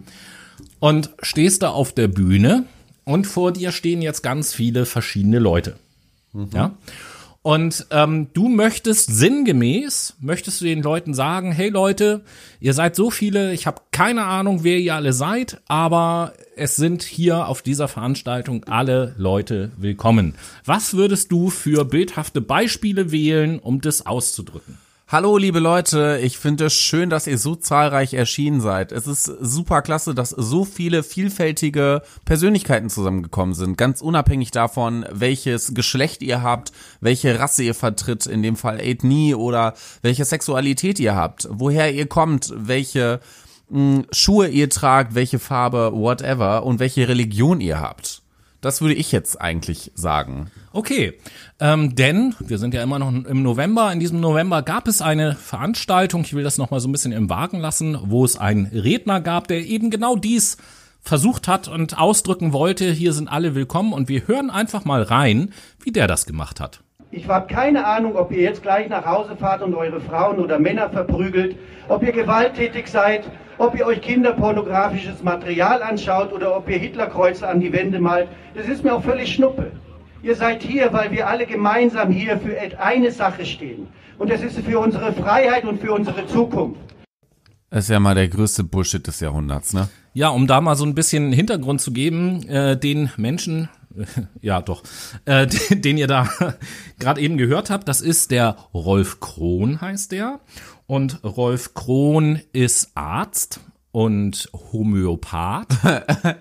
Und 0.81 1.11
stehst 1.23 1.63
da 1.63 1.71
auf 1.71 1.93
der 1.93 2.09
Bühne 2.09 2.65
und 3.05 3.27
vor 3.27 3.53
dir 3.53 3.73
stehen 3.73 4.03
jetzt 4.03 4.23
ganz 4.23 4.53
viele 4.55 4.87
verschiedene 4.87 5.39
Leute. 5.39 5.77
Ja. 6.53 6.73
Und 7.43 7.87
ähm, 7.91 8.29
du 8.35 8.49
möchtest 8.49 9.13
sinngemäß, 9.13 10.15
möchtest 10.21 10.61
du 10.61 10.65
den 10.65 10.81
Leuten 10.81 11.13
sagen, 11.13 11.51
hey 11.51 11.71
Leute, 11.71 12.23
ihr 12.61 12.73
seid 12.73 12.95
so 12.95 13.11
viele, 13.11 13.53
ich 13.53 13.67
habe 13.67 13.83
keine 13.91 14.25
Ahnung, 14.25 14.63
wer 14.63 14.79
ihr 14.79 14.95
alle 14.95 15.13
seid, 15.13 15.61
aber 15.67 16.35
es 16.55 16.77
sind 16.77 17.03
hier 17.03 17.49
auf 17.49 17.61
dieser 17.61 17.89
Veranstaltung 17.89 18.63
alle 18.65 19.17
Leute 19.19 19.73
willkommen. 19.77 20.37
Was 20.65 20.95
würdest 20.95 21.33
du 21.33 21.51
für 21.51 21.85
bildhafte 21.85 22.41
Beispiele 22.41 23.11
wählen, 23.11 23.59
um 23.59 23.81
das 23.81 24.07
auszudrücken? 24.07 24.79
Hallo 25.13 25.37
liebe 25.37 25.59
Leute, 25.59 26.21
ich 26.23 26.39
finde 26.39 26.65
es 26.65 26.73
schön, 26.73 27.11
dass 27.11 27.27
ihr 27.27 27.37
so 27.37 27.55
zahlreich 27.55 28.15
erschienen 28.15 28.63
seid. 28.63 28.93
Es 28.93 29.07
ist 29.07 29.25
super 29.25 29.83
klasse, 29.83 30.15
dass 30.15 30.31
so 30.31 30.65
viele 30.65 31.03
vielfältige 31.03 32.01
Persönlichkeiten 32.25 32.89
zusammengekommen 32.89 33.55
sind, 33.55 33.77
ganz 33.77 34.01
unabhängig 34.01 34.53
davon, 34.53 35.05
welches 35.11 35.75
Geschlecht 35.75 36.23
ihr 36.23 36.43
habt, 36.43 36.73
welche 37.03 37.39
Rasse 37.39 37.63
ihr 37.63 37.75
vertritt, 37.75 38.25
in 38.25 38.43
dem 38.43 38.57
Fall 38.57 38.81
Ethnie 38.81 39.35
oder 39.35 39.75
welche 40.01 40.25
Sexualität 40.25 40.99
ihr 40.99 41.15
habt, 41.15 41.47
woher 41.51 41.93
ihr 41.93 42.07
kommt, 42.07 42.51
welche 42.57 43.21
mh, 43.69 44.05
Schuhe 44.13 44.49
ihr 44.49 44.71
tragt, 44.71 45.15
welche 45.15 45.39
Farbe, 45.39 45.93
whatever 45.93 46.65
und 46.65 46.81
welche 46.81 47.07
Religion 47.07 47.61
ihr 47.61 47.81
habt. 47.81 48.22
Das 48.63 48.81
würde 48.81 48.95
ich 48.95 49.11
jetzt 49.11 49.41
eigentlich 49.41 49.91
sagen. 49.97 50.53
Okay, 50.73 51.19
ähm, 51.59 51.97
denn 51.97 52.37
wir 52.39 52.59
sind 52.59 52.75
ja 52.75 52.83
immer 52.85 53.01
noch 53.01 53.09
im 53.09 53.43
November. 53.43 53.93
In 53.93 53.99
diesem 53.99 54.21
November 54.21 54.63
gab 54.63 54.87
es 54.87 55.03
eine 55.03 55.35
Veranstaltung, 55.35 56.23
ich 56.23 56.33
will 56.33 56.45
das 56.45 56.59
nochmal 56.59 56.79
so 56.79 56.89
ein 56.89 56.93
bisschen 56.93 57.11
im 57.11 57.29
Wagen 57.29 57.59
lassen, 57.59 57.99
wo 58.05 58.25
es 58.25 58.37
einen 58.37 58.67
Redner 58.67 59.21
gab, 59.21 59.49
der 59.49 59.67
eben 59.67 59.91
genau 59.91 60.15
dies 60.15 60.59
versucht 61.01 61.49
hat 61.49 61.67
und 61.67 61.99
ausdrücken 61.99 62.53
wollte. 62.53 62.93
Hier 62.93 63.13
sind 63.13 63.27
alle 63.27 63.57
willkommen 63.57 63.93
und 63.93 64.09
wir 64.09 64.29
hören 64.29 64.49
einfach 64.49 64.85
mal 64.85 65.03
rein, 65.03 65.53
wie 65.83 65.91
der 65.91 66.07
das 66.07 66.25
gemacht 66.25 66.61
hat. 66.61 66.83
Ich 67.11 67.27
habe 67.27 67.53
keine 67.53 67.85
Ahnung, 67.85 68.15
ob 68.15 68.31
ihr 68.31 68.43
jetzt 68.43 68.63
gleich 68.63 68.89
nach 68.89 69.05
Hause 69.05 69.37
fahrt 69.37 69.63
und 69.63 69.75
eure 69.75 70.01
Frauen 70.01 70.39
oder 70.39 70.61
Männer 70.61 70.89
verprügelt, 70.89 71.57
ob 71.89 72.05
ihr 72.05 72.13
gewalttätig 72.13 72.87
seid, 72.87 73.25
ob 73.59 73.77
ihr 73.77 73.87
euch 73.87 74.01
kinderpornografisches 74.01 75.23
Material 75.23 75.83
anschaut 75.83 76.33
oder 76.33 76.57
ob 76.57 76.69
ihr 76.69 76.79
Hitlerkreuze 76.79 77.49
an 77.49 77.61
die 77.61 77.73
Wände 77.73 78.01
malt. 78.01 78.29
Das 78.55 78.67
ist 78.67 78.85
mir 78.85 78.95
auch 78.95 79.03
völlig 79.03 79.35
schnuppe. 79.35 79.73
Ihr 80.23 80.37
seid 80.37 80.63
hier, 80.63 80.93
weil 80.93 81.11
wir 81.11 81.27
alle 81.27 81.47
gemeinsam 81.47 82.11
hier 82.11 82.39
für 82.39 82.57
eine 82.79 83.11
Sache 83.11 83.45
stehen. 83.45 83.89
Und 84.19 84.31
das 84.31 84.43
ist 84.43 84.59
für 84.59 84.79
unsere 84.79 85.13
Freiheit 85.13 85.65
und 85.65 85.81
für 85.81 85.93
unsere 85.93 86.27
Zukunft. 86.27 86.81
Das 87.71 87.85
ist 87.85 87.91
ja 87.91 87.99
mal 87.99 88.15
der 88.15 88.29
größte 88.29 88.65
Bullshit 88.65 89.05
des 89.07 89.21
Jahrhunderts, 89.21 89.73
ne? 89.73 89.89
Ja, 90.13 90.29
um 90.29 90.47
da 90.47 90.61
mal 90.61 90.77
so 90.77 90.85
ein 90.85 90.95
bisschen 90.95 91.33
Hintergrund 91.33 91.81
zu 91.81 91.91
geben, 91.91 92.47
äh, 92.47 92.77
den 92.77 93.11
Menschen, 93.17 93.71
ja 94.43 94.61
doch, 94.61 94.83
äh, 95.25 95.47
den, 95.47 95.81
den 95.83 95.99
ihr 95.99 96.07
da 96.07 96.29
gerade 96.99 97.21
eben 97.21 97.39
gehört 97.39 97.71
habt, 97.71 97.89
das 97.89 98.01
ist 98.01 98.31
der 98.31 98.57
Rolf 98.75 99.21
Krohn, 99.21 99.81
heißt 99.81 100.13
der. 100.13 100.41
Und 100.87 101.23
Rolf 101.25 101.75
Krohn 101.75 102.41
ist 102.53 102.91
Arzt 102.95 103.61
und 103.93 104.51
Homöopath. 104.73 105.69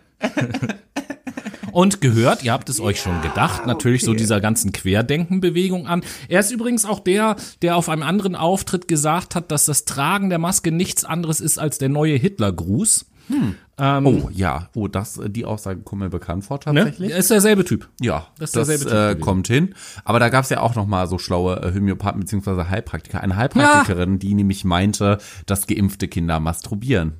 und 1.71 2.01
gehört, 2.01 2.43
ihr 2.43 2.51
habt 2.51 2.69
es 2.69 2.79
euch 2.79 2.99
schon 2.99 3.21
gedacht, 3.21 3.65
natürlich 3.65 4.03
so 4.03 4.13
dieser 4.13 4.41
ganzen 4.41 4.71
Querdenkenbewegung 4.71 5.87
an. 5.87 6.03
Er 6.27 6.39
ist 6.39 6.51
übrigens 6.51 6.85
auch 6.85 6.99
der, 6.99 7.35
der 7.61 7.75
auf 7.75 7.89
einem 7.89 8.03
anderen 8.03 8.35
Auftritt 8.35 8.87
gesagt 8.87 9.35
hat, 9.35 9.51
dass 9.51 9.65
das 9.65 9.85
Tragen 9.85 10.29
der 10.29 10.39
Maske 10.39 10.71
nichts 10.71 11.05
anderes 11.05 11.39
ist 11.39 11.59
als 11.59 11.77
der 11.77 11.89
neue 11.89 12.15
Hitlergruß. 12.15 13.05
Hm. 13.31 13.55
Ähm, 13.77 14.05
oh 14.05 14.29
ja, 14.31 14.69
oh, 14.75 14.87
das, 14.87 15.19
die 15.27 15.45
Aussage 15.45 15.81
kommt 15.81 16.01
mir 16.01 16.09
bekannt 16.09 16.45
vor 16.45 16.57
ne? 16.57 16.61
tatsächlich. 16.63 17.09
Ne? 17.09 17.17
Ist 17.17 17.31
derselbe 17.31 17.65
Typ. 17.65 17.89
Ja, 17.99 18.27
Das 18.37 18.51
das, 18.51 18.67
ist 18.69 18.83
derselbe 18.85 19.13
Typ 19.13 19.21
äh, 19.21 19.25
kommt 19.25 19.47
hin. 19.47 19.73
Aber 20.03 20.19
da 20.19 20.29
gab's 20.29 20.49
ja 20.49 20.59
auch 20.59 20.75
noch 20.75 20.85
mal 20.85 21.07
so 21.07 21.17
schlaue 21.17 21.57
äh, 21.57 21.73
Homöopathen 21.73 22.19
beziehungsweise 22.19 22.69
Heilpraktiker. 22.69 23.21
Eine 23.21 23.37
Heilpraktikerin, 23.37 24.19
die 24.19 24.33
nämlich 24.33 24.65
meinte, 24.65 25.17
dass 25.45 25.67
geimpfte 25.67 26.07
Kinder 26.07 26.39
masturbieren. 26.39 27.13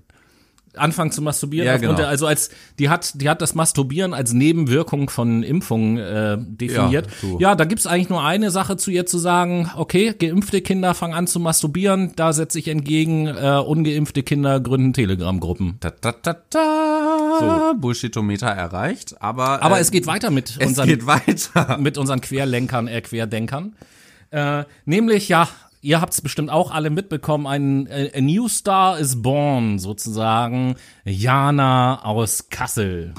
Anfangen 0.76 1.12
zu 1.12 1.22
masturbieren. 1.22 1.68
Ja, 1.68 1.78
genau. 1.78 1.94
der, 1.94 2.08
also 2.08 2.26
als 2.28 2.50
die 2.80 2.90
hat, 2.90 3.22
die 3.22 3.30
hat 3.30 3.42
das 3.42 3.56
Masturbieren 3.56 4.14
als 4.14 4.34
Nebenwirkung 4.34 5.10
von 5.10 5.44
Impfungen 5.44 5.98
äh, 5.98 6.38
definiert. 6.40 7.08
Ja, 7.08 7.12
so. 7.22 7.40
Ja, 7.40 7.56
da 7.56 7.66
gibt's 7.66 7.88
eigentlich 7.88 8.10
nur 8.10 8.24
eine 8.24 8.52
Sache 8.52 8.78
zu 8.78 8.92
ihr 8.92 9.06
zu 9.06 9.18
sagen, 9.18 9.70
okay, 9.76 10.14
geimpfte 10.18 10.62
Kinder 10.62 10.94
fangen 10.94 11.14
an 11.14 11.28
zu 11.28 11.40
masturbieren, 11.40 12.14
da 12.16 12.34
setze 12.34 12.60
ich 12.60 12.68
entgegen, 12.68 13.28
äh, 13.28 13.62
ungeimpfte 13.66 14.24
Kinder 14.24 14.60
gründen 14.60 14.94
Telegram-Gruppen. 14.94 15.78
Da, 15.80 15.92
da, 15.92 16.14
da, 16.22 16.38
da. 16.50 17.74
Bullshitometer 17.78 18.48
erreicht, 18.48 19.22
aber 19.22 19.62
Aber 19.62 19.78
äh, 19.78 19.82
es 19.82 19.92
geht 19.92 20.08
weiter 20.08 20.32
mit 20.32 20.58
unseren 20.64 20.88
geht 20.88 21.06
weiter. 21.06 21.78
mit 21.80 21.98
unseren 21.98 22.22
Querlenkern, 22.22 22.88
äh, 22.88 23.02
Querdenkern. 23.02 23.76
Äh, 24.30 24.64
nämlich, 24.86 25.28
ja, 25.28 25.50
ihr 25.82 26.00
habt 26.00 26.14
es 26.14 26.22
bestimmt 26.22 26.50
auch 26.50 26.72
alle 26.72 26.90
mitbekommen, 26.90 27.48
ein 27.48 27.88
äh, 27.88 28.12
a 28.16 28.22
New 28.22 28.48
Star 28.48 29.00
is 29.00 29.22
born, 29.22 29.80
sozusagen. 29.80 30.76
Jana 31.04 32.04
aus 32.06 32.50
Kassel. 32.50 33.14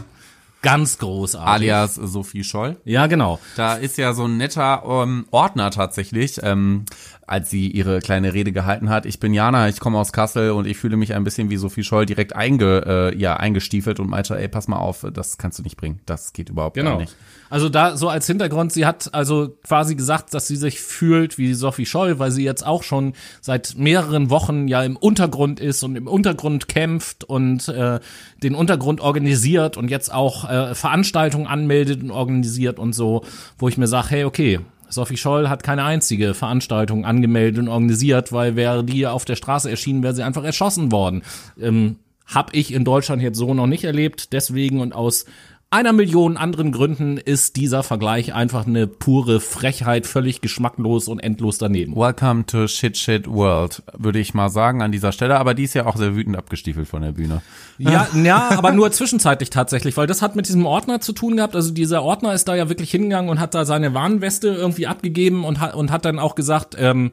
Ganz 0.62 0.98
großartig. 0.98 1.48
Alias 1.48 1.96
Sophie 1.96 2.44
Scholl. 2.44 2.76
Ja, 2.84 3.08
genau. 3.08 3.40
Da 3.56 3.74
ist 3.74 3.98
ja 3.98 4.12
so 4.12 4.26
ein 4.26 4.36
netter 4.36 4.84
ähm, 4.86 5.26
Ordner 5.32 5.72
tatsächlich, 5.72 6.38
ähm, 6.44 6.84
als 7.32 7.48
sie 7.48 7.68
ihre 7.68 8.00
kleine 8.00 8.34
Rede 8.34 8.52
gehalten 8.52 8.90
hat. 8.90 9.06
Ich 9.06 9.18
bin 9.18 9.32
Jana, 9.32 9.66
ich 9.70 9.80
komme 9.80 9.98
aus 9.98 10.12
Kassel 10.12 10.50
und 10.50 10.66
ich 10.66 10.76
fühle 10.76 10.98
mich 10.98 11.14
ein 11.14 11.24
bisschen 11.24 11.48
wie 11.48 11.56
Sophie 11.56 11.82
Scholl 11.82 12.04
direkt 12.04 12.36
einge, 12.36 12.84
äh, 13.14 13.18
ja, 13.18 13.38
eingestiefelt 13.38 14.00
und 14.00 14.10
meinte, 14.10 14.38
ey, 14.38 14.48
pass 14.48 14.68
mal 14.68 14.76
auf, 14.76 15.06
das 15.14 15.38
kannst 15.38 15.58
du 15.58 15.62
nicht 15.62 15.78
bringen. 15.78 16.00
Das 16.04 16.34
geht 16.34 16.50
überhaupt 16.50 16.76
gar 16.76 16.84
Genau. 16.84 16.98
nicht. 16.98 17.16
Also 17.48 17.70
da 17.70 17.96
so 17.96 18.10
als 18.10 18.26
Hintergrund, 18.26 18.72
sie 18.72 18.84
hat 18.84 19.14
also 19.14 19.56
quasi 19.66 19.94
gesagt, 19.94 20.34
dass 20.34 20.46
sie 20.46 20.56
sich 20.56 20.80
fühlt 20.80 21.38
wie 21.38 21.54
Sophie 21.54 21.86
Scholl, 21.86 22.18
weil 22.18 22.30
sie 22.30 22.44
jetzt 22.44 22.66
auch 22.66 22.82
schon 22.82 23.14
seit 23.40 23.76
mehreren 23.78 24.28
Wochen 24.28 24.68
ja 24.68 24.82
im 24.82 24.96
Untergrund 24.96 25.58
ist 25.58 25.82
und 25.84 25.96
im 25.96 26.08
Untergrund 26.08 26.68
kämpft 26.68 27.24
und 27.24 27.66
äh, 27.68 28.00
den 28.42 28.54
Untergrund 28.54 29.00
organisiert 29.00 29.78
und 29.78 29.90
jetzt 29.90 30.12
auch 30.12 30.48
äh, 30.50 30.74
Veranstaltungen 30.74 31.46
anmeldet 31.46 32.02
und 32.02 32.10
organisiert 32.10 32.78
und 32.78 32.94
so, 32.94 33.24
wo 33.58 33.68
ich 33.68 33.78
mir 33.78 33.86
sage, 33.86 34.10
hey, 34.10 34.24
okay, 34.24 34.60
Sophie 34.92 35.16
Scholl 35.16 35.48
hat 35.48 35.62
keine 35.62 35.84
einzige 35.84 36.34
Veranstaltung 36.34 37.04
angemeldet 37.04 37.60
und 37.60 37.68
organisiert, 37.68 38.32
weil 38.32 38.56
wäre 38.56 38.84
die 38.84 39.06
auf 39.06 39.24
der 39.24 39.36
Straße 39.36 39.70
erschienen, 39.70 40.02
wäre 40.02 40.14
sie 40.14 40.22
einfach 40.22 40.44
erschossen 40.44 40.92
worden. 40.92 41.22
Ähm, 41.60 41.96
hab 42.26 42.54
ich 42.54 42.72
in 42.72 42.84
Deutschland 42.84 43.22
jetzt 43.22 43.38
so 43.38 43.54
noch 43.54 43.66
nicht 43.66 43.84
erlebt, 43.84 44.32
deswegen 44.32 44.80
und 44.80 44.94
aus 44.94 45.26
einer 45.72 45.94
Million 45.94 46.36
anderen 46.36 46.70
Gründen 46.70 47.16
ist 47.16 47.56
dieser 47.56 47.82
Vergleich 47.82 48.34
einfach 48.34 48.66
eine 48.66 48.86
pure 48.86 49.40
Frechheit, 49.40 50.06
völlig 50.06 50.42
geschmacklos 50.42 51.08
und 51.08 51.18
endlos 51.18 51.56
daneben. 51.56 51.96
Welcome 51.96 52.44
to 52.44 52.68
Shit 52.68 52.98
Shit 52.98 53.26
World, 53.26 53.82
würde 53.96 54.18
ich 54.18 54.34
mal 54.34 54.50
sagen 54.50 54.82
an 54.82 54.92
dieser 54.92 55.12
Stelle. 55.12 55.38
Aber 55.38 55.54
die 55.54 55.64
ist 55.64 55.72
ja 55.72 55.86
auch 55.86 55.96
sehr 55.96 56.14
wütend 56.14 56.36
abgestiefelt 56.36 56.86
von 56.86 57.00
der 57.00 57.12
Bühne. 57.12 57.40
Ja, 57.78 58.06
ja, 58.14 58.50
aber 58.50 58.72
nur 58.72 58.92
zwischenzeitlich 58.92 59.48
tatsächlich, 59.48 59.96
weil 59.96 60.06
das 60.06 60.20
hat 60.20 60.36
mit 60.36 60.46
diesem 60.46 60.66
Ordner 60.66 61.00
zu 61.00 61.14
tun 61.14 61.36
gehabt. 61.36 61.56
Also 61.56 61.72
dieser 61.72 62.02
Ordner 62.02 62.34
ist 62.34 62.48
da 62.48 62.54
ja 62.54 62.68
wirklich 62.68 62.90
hingegangen 62.90 63.30
und 63.30 63.40
hat 63.40 63.54
da 63.54 63.64
seine 63.64 63.94
Warnweste 63.94 64.48
irgendwie 64.48 64.86
abgegeben 64.86 65.42
und 65.42 65.58
hat, 65.58 65.74
und 65.74 65.90
hat 65.90 66.04
dann 66.04 66.18
auch 66.18 66.34
gesagt, 66.34 66.76
ähm, 66.78 67.12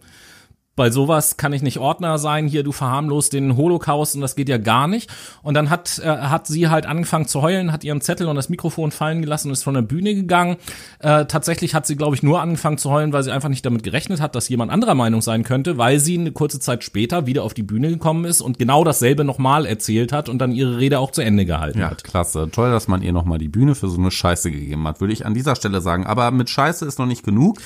bei 0.79 0.91
sowas 0.91 1.35
kann 1.35 1.51
ich 1.51 1.61
nicht 1.61 1.77
Ordner 1.77 2.17
sein, 2.17 2.47
hier 2.47 2.63
du 2.63 2.71
verharmlost 2.71 3.33
den 3.33 3.57
Holocaust 3.57 4.15
und 4.15 4.21
das 4.21 4.35
geht 4.37 4.47
ja 4.47 4.57
gar 4.57 4.87
nicht. 4.87 5.09
Und 5.43 5.53
dann 5.55 5.69
hat, 5.69 5.99
äh, 5.99 6.07
hat 6.07 6.47
sie 6.47 6.69
halt 6.69 6.85
angefangen 6.85 7.27
zu 7.27 7.41
heulen, 7.41 7.73
hat 7.73 7.83
ihren 7.83 7.99
Zettel 7.99 8.27
und 8.27 8.37
das 8.37 8.47
Mikrofon 8.47 8.91
fallen 8.91 9.21
gelassen 9.21 9.49
und 9.49 9.53
ist 9.53 9.63
von 9.63 9.73
der 9.73 9.81
Bühne 9.81 10.15
gegangen. 10.15 10.55
Äh, 10.99 11.25
tatsächlich 11.25 11.75
hat 11.75 11.85
sie, 11.85 11.97
glaube 11.97 12.15
ich, 12.15 12.23
nur 12.23 12.39
angefangen 12.41 12.77
zu 12.77 12.89
heulen, 12.89 13.11
weil 13.11 13.23
sie 13.23 13.31
einfach 13.31 13.49
nicht 13.49 13.65
damit 13.65 13.83
gerechnet 13.83 14.21
hat, 14.21 14.35
dass 14.35 14.47
jemand 14.47 14.71
anderer 14.71 14.95
Meinung 14.95 15.21
sein 15.21 15.43
könnte, 15.43 15.77
weil 15.77 15.99
sie 15.99 16.17
eine 16.17 16.31
kurze 16.31 16.59
Zeit 16.61 16.85
später 16.85 17.25
wieder 17.25 17.43
auf 17.43 17.53
die 17.53 17.63
Bühne 17.63 17.89
gekommen 17.89 18.23
ist 18.23 18.39
und 18.39 18.57
genau 18.57 18.85
dasselbe 18.85 19.25
nochmal 19.25 19.65
erzählt 19.65 20.13
hat 20.13 20.29
und 20.29 20.39
dann 20.39 20.53
ihre 20.53 20.77
Rede 20.79 20.99
auch 20.99 21.11
zu 21.11 21.21
Ende 21.21 21.45
gehalten 21.45 21.79
Ja, 21.79 21.89
hat. 21.89 22.05
klasse. 22.05 22.49
Toll, 22.51 22.71
dass 22.71 22.87
man 22.87 23.01
ihr 23.01 23.11
nochmal 23.11 23.37
die 23.37 23.49
Bühne 23.49 23.75
für 23.75 23.89
so 23.89 23.97
eine 23.99 24.11
Scheiße 24.11 24.49
gegeben 24.49 24.87
hat, 24.87 25.01
würde 25.01 25.11
ich 25.11 25.25
an 25.25 25.33
dieser 25.33 25.57
Stelle 25.57 25.81
sagen. 25.81 26.05
Aber 26.05 26.31
mit 26.31 26.49
Scheiße 26.49 26.85
ist 26.85 26.99
noch 26.99 27.05
nicht 27.05 27.23
genug, 27.25 27.59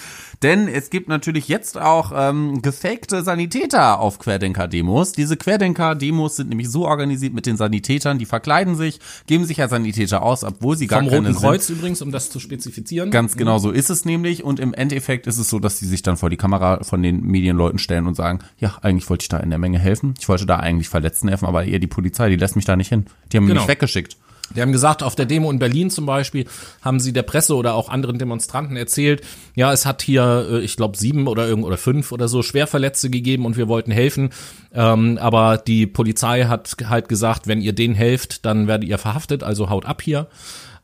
denn 0.43 0.67
es 0.67 0.89
gibt 0.89 1.07
natürlich 1.07 1.47
jetzt 1.47 1.77
auch 1.79 2.11
ähm, 2.13 2.61
gefakte 2.61 3.23
Sanitäter 3.23 3.99
auf 3.99 4.19
Querdenker-Demos. 4.19 5.13
Diese 5.13 5.37
Querdenker-Demos 5.37 6.35
sind 6.35 6.49
nämlich 6.49 6.69
so 6.69 6.85
organisiert 6.85 7.33
mit 7.33 7.45
den 7.45 7.57
Sanitätern, 7.57 8.19
die 8.19 8.25
verkleiden 8.25 8.75
sich, 8.75 8.99
geben 9.25 9.45
sich 9.45 9.61
als 9.61 9.71
Sanitäter 9.71 10.21
aus, 10.21 10.43
obwohl 10.43 10.75
sie 10.77 10.87
gar 10.87 10.99
Vom 10.99 11.09
keine 11.09 11.27
Roten 11.27 11.33
sind. 11.33 11.41
Kreuz 11.49 11.69
übrigens, 11.69 12.01
um 12.01 12.11
das 12.11 12.29
zu 12.29 12.39
spezifizieren. 12.39 13.09
Ganz 13.09 13.37
genau 13.37 13.57
so 13.57 13.71
ist 13.71 13.89
es 13.89 14.05
nämlich. 14.05 14.43
Und 14.43 14.59
im 14.59 14.73
Endeffekt 14.73 15.27
ist 15.27 15.37
es 15.37 15.49
so, 15.49 15.59
dass 15.59 15.79
sie 15.79 15.87
sich 15.87 16.03
dann 16.03 16.17
vor 16.17 16.29
die 16.29 16.37
Kamera 16.37 16.83
von 16.83 17.01
den 17.01 17.21
Medienleuten 17.21 17.79
stellen 17.79 18.07
und 18.07 18.15
sagen, 18.15 18.39
ja, 18.57 18.77
eigentlich 18.81 19.09
wollte 19.09 19.23
ich 19.23 19.29
da 19.29 19.37
in 19.37 19.49
der 19.49 19.59
Menge 19.59 19.79
helfen. 19.79 20.13
Ich 20.19 20.27
wollte 20.27 20.45
da 20.45 20.57
eigentlich 20.57 20.89
Verletzten 20.89 21.29
helfen, 21.29 21.45
aber 21.45 21.63
eher 21.65 21.79
die 21.79 21.87
Polizei, 21.87 22.29
die 22.29 22.35
lässt 22.35 22.55
mich 22.55 22.65
da 22.65 22.75
nicht 22.75 22.89
hin. 22.89 23.05
Die 23.31 23.37
haben 23.37 23.47
Genau. 23.47 23.61
mich 23.61 23.69
weggeschickt. 23.69 24.17
Die 24.55 24.61
haben 24.61 24.71
gesagt, 24.71 25.03
auf 25.03 25.15
der 25.15 25.25
Demo 25.25 25.49
in 25.51 25.59
Berlin 25.59 25.89
zum 25.89 26.05
Beispiel 26.05 26.45
haben 26.81 26.99
sie 26.99 27.13
der 27.13 27.23
Presse 27.23 27.55
oder 27.55 27.73
auch 27.75 27.89
anderen 27.89 28.19
Demonstranten 28.19 28.75
erzählt, 28.75 29.21
ja, 29.55 29.71
es 29.71 29.85
hat 29.85 30.01
hier, 30.01 30.47
äh, 30.49 30.59
ich 30.59 30.75
glaube, 30.75 30.97
sieben 30.97 31.27
oder 31.27 31.47
irgend 31.47 31.65
oder 31.65 31.77
fünf 31.77 32.11
oder 32.11 32.27
so 32.27 32.41
Schwerverletzte 32.41 33.09
gegeben 33.09 33.45
und 33.45 33.57
wir 33.57 33.67
wollten 33.67 33.91
helfen. 33.91 34.29
Ähm, 34.73 35.17
aber 35.19 35.57
die 35.57 35.87
Polizei 35.87 36.45
hat 36.45 36.75
halt 36.87 37.09
gesagt, 37.09 37.47
wenn 37.47 37.61
ihr 37.61 37.73
denen 37.73 37.95
helft, 37.95 38.45
dann 38.45 38.67
werdet 38.67 38.89
ihr 38.89 38.97
verhaftet, 38.97 39.43
also 39.43 39.69
haut 39.69 39.85
ab 39.85 40.01
hier. 40.01 40.27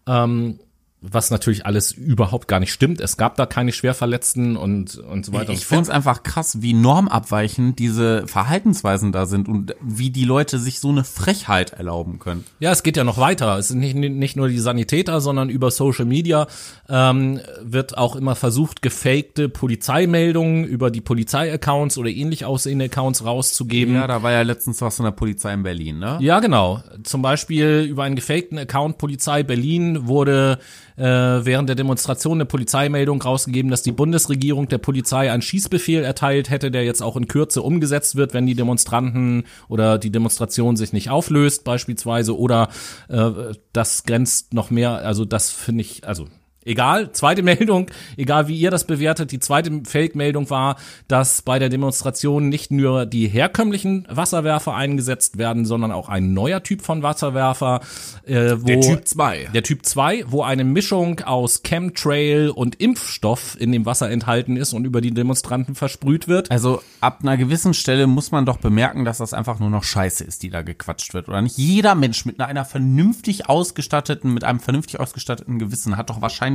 Ähm, 0.07 0.59
was 1.02 1.32
natürlich 1.32 1.66
alles 1.66 1.93
überhaupt 1.93 2.50
gar 2.50 2.60
nicht 2.60 2.74
stimmt. 2.74 3.00
Es 3.00 3.16
gab 3.16 3.38
da 3.38 3.45
keine 3.45 3.72
Schwerverletzten 3.72 4.58
und, 4.58 4.97
und 4.97 5.26
so 5.26 5.32
weiter 5.32 5.54
Ich 5.54 5.66
finde 5.66 5.84
es 5.84 5.89
einfach 5.89 6.24
krass, 6.24 6.62
wie 6.62 6.74
normabweichend 6.74 7.80
diese 7.80 8.28
Verhaltensweisen 8.28 9.14
da 9.14 9.26
sind 9.26 9.47
und 9.47 9.76
wie 9.82 10.10
die 10.10 10.26
Leute 10.26 10.60
sich 10.60 10.82
so 10.82 10.89
eine 10.89 11.06
Frechheit 11.06 11.72
erlauben 11.72 12.20
können. 12.20 12.43
Ja, 12.60 12.72
es 12.72 12.84
geht 12.84 12.97
ja 12.97 13.06
noch 13.06 13.18
weiter. 13.18 13.58
Es 13.58 13.70
sind 13.70 13.80
nicht, 13.80 13.95
nicht 13.95 14.36
nur 14.36 14.50
die 14.50 14.60
Sanitäter, 14.60 15.22
sondern 15.22 15.50
über 15.50 15.72
Social 15.72 16.04
Media 16.04 16.47
ähm, 16.89 17.39
wird 17.62 17.97
auch 17.97 18.18
immer 18.18 18.36
versucht, 18.36 18.82
gefakte 18.82 19.47
Polizeimeldungen 19.47 20.66
über 20.66 20.91
die 20.91 21.02
Polizeiaccounts 21.02 21.97
oder 21.97 22.10
ähnlich 22.10 22.43
aussehende 22.43 22.86
Accounts 22.86 23.24
rauszugeben. 23.24 23.95
Ja, 23.95 24.06
da 24.06 24.22
war 24.22 24.34
ja 24.34 24.41
letztens 24.41 24.82
was 24.82 24.97
von 24.97 25.06
der 25.06 25.12
Polizei 25.12 25.54
in 25.54 25.64
Berlin, 25.64 26.00
ne? 26.00 26.18
Ja, 26.20 26.41
genau. 26.41 26.84
Zum 27.04 27.22
Beispiel 27.22 27.88
über 27.89 28.04
einen 28.04 28.18
gefakten 28.18 28.58
Account 28.58 28.97
Polizei 28.97 29.43
Berlin 29.43 30.08
wurde 30.08 30.60
äh, 31.00 31.45
während 31.45 31.70
der 31.70 31.76
Demonstration 31.76 32.38
eine 32.38 32.45
Polizeimeldung 32.45 33.22
rausgegeben, 33.22 33.72
dass 33.72 33.82
die 33.82 33.91
Bundesregierung 33.91 34.68
der 34.68 34.78
Polizei 34.78 35.32
einen 35.32 35.41
Schießbefehl 35.41 36.04
erteilt 36.04 36.50
hätte, 36.50 36.72
der 36.72 36.84
jetzt 36.84 37.02
auch 37.02 37.16
in 37.16 37.28
Kürze 37.28 37.62
umgesetzt 37.62 38.16
wird, 38.16 38.34
wenn 38.34 38.45
die 38.45 38.56
Demonstranten 38.56 39.45
oder 39.70 39.97
die 39.97 40.12
Demonstration 40.12 40.76
sich 40.76 40.93
nicht 40.93 41.10
auflöst 41.10 41.64
beispielsweise 41.64 42.38
oder 42.38 42.70
äh, 43.08 43.32
das 43.74 44.04
grenzt 44.04 44.54
noch 44.54 44.70
mehr, 44.70 45.00
also 45.00 45.26
das 45.26 45.50
finde 45.50 45.82
ich, 45.82 46.08
also 46.08 46.28
Egal, 46.66 47.12
zweite 47.14 47.41
Meldung, 47.49 47.89
egal 48.18 48.47
wie 48.47 48.57
ihr 48.57 48.70
das 48.70 48.86
bewertet, 48.86 49.32
die 49.32 49.39
zweite 49.39 49.82
Fake-Meldung 49.86 50.49
war, 50.49 50.76
dass 51.07 51.41
bei 51.41 51.57
der 51.57 51.70
Demonstration 51.70 52.49
nicht 52.49 52.70
nur 52.70 53.05
die 53.05 53.28
herkömmlichen 53.28 54.05
Wasserwerfer 54.10 54.76
eingesetzt 54.76 55.38
werden, 55.38 55.66
sondern 55.66 55.91
auch 55.91 56.10
ein 56.10 56.34
neuer 56.34 56.62
Typ 56.62 56.82
von 56.82 57.01
Wasserwerfer. 57.01 57.82
Äh, 58.26 58.57
wo, 58.60 58.66
Der 58.66 58.82
Typ 58.82 59.07
2. 59.07 59.49
Der 59.53 59.64
Typ 59.64 59.86
2, 59.86 60.26
wo 60.28 60.43
eine 60.43 60.64
Mischung 60.64 61.22
aus 61.22 61.64
Chemtrail 61.64 62.49
und 62.49 62.76
Impfstoff 62.76 63.55
in 63.60 63.72
dem 63.72 63.86
Wasser 63.86 64.10
enthalten 64.10 64.57
ist 64.57 64.74
und 64.74 64.86
über 64.86 65.01
die 65.01 65.12
Demonstranten 65.12 65.76
versprüht 65.76 66.28
wird. 66.28 66.51
Also 66.51 66.82
ab 66.99 67.20
einer 67.22 67.38
gewissen 67.38 67.74
Stelle 67.74 68.05
muss 68.05 68.32
man 68.32 68.45
doch 68.45 68.57
bemerken, 68.57 69.05
dass 69.05 69.20
das 69.20 69.34
einfach 69.34 69.60
nur 69.60 69.70
noch 69.70 69.84
Scheiße 69.84 70.24
ist, 70.24 70.43
die 70.43 70.49
da 70.49 70.62
gequatscht 70.62 71.14
wird. 71.14 71.30
Oder 71.30 71.41
nicht 71.41 71.57
jeder 71.57 71.95
Mensch 71.95 72.26
mit 72.26 72.39
einer 72.39 72.66
vernünftig 72.66 73.47
ausgestatteten, 73.49 74.34
mit 74.34 74.43
einem 74.43 74.60
vernünftig 74.60 74.99
ausgestatteten 74.99 75.57
Gewissen 75.57 75.97
hat 75.97 76.10
doch 76.10 76.22
wahrscheinlich 76.22 76.49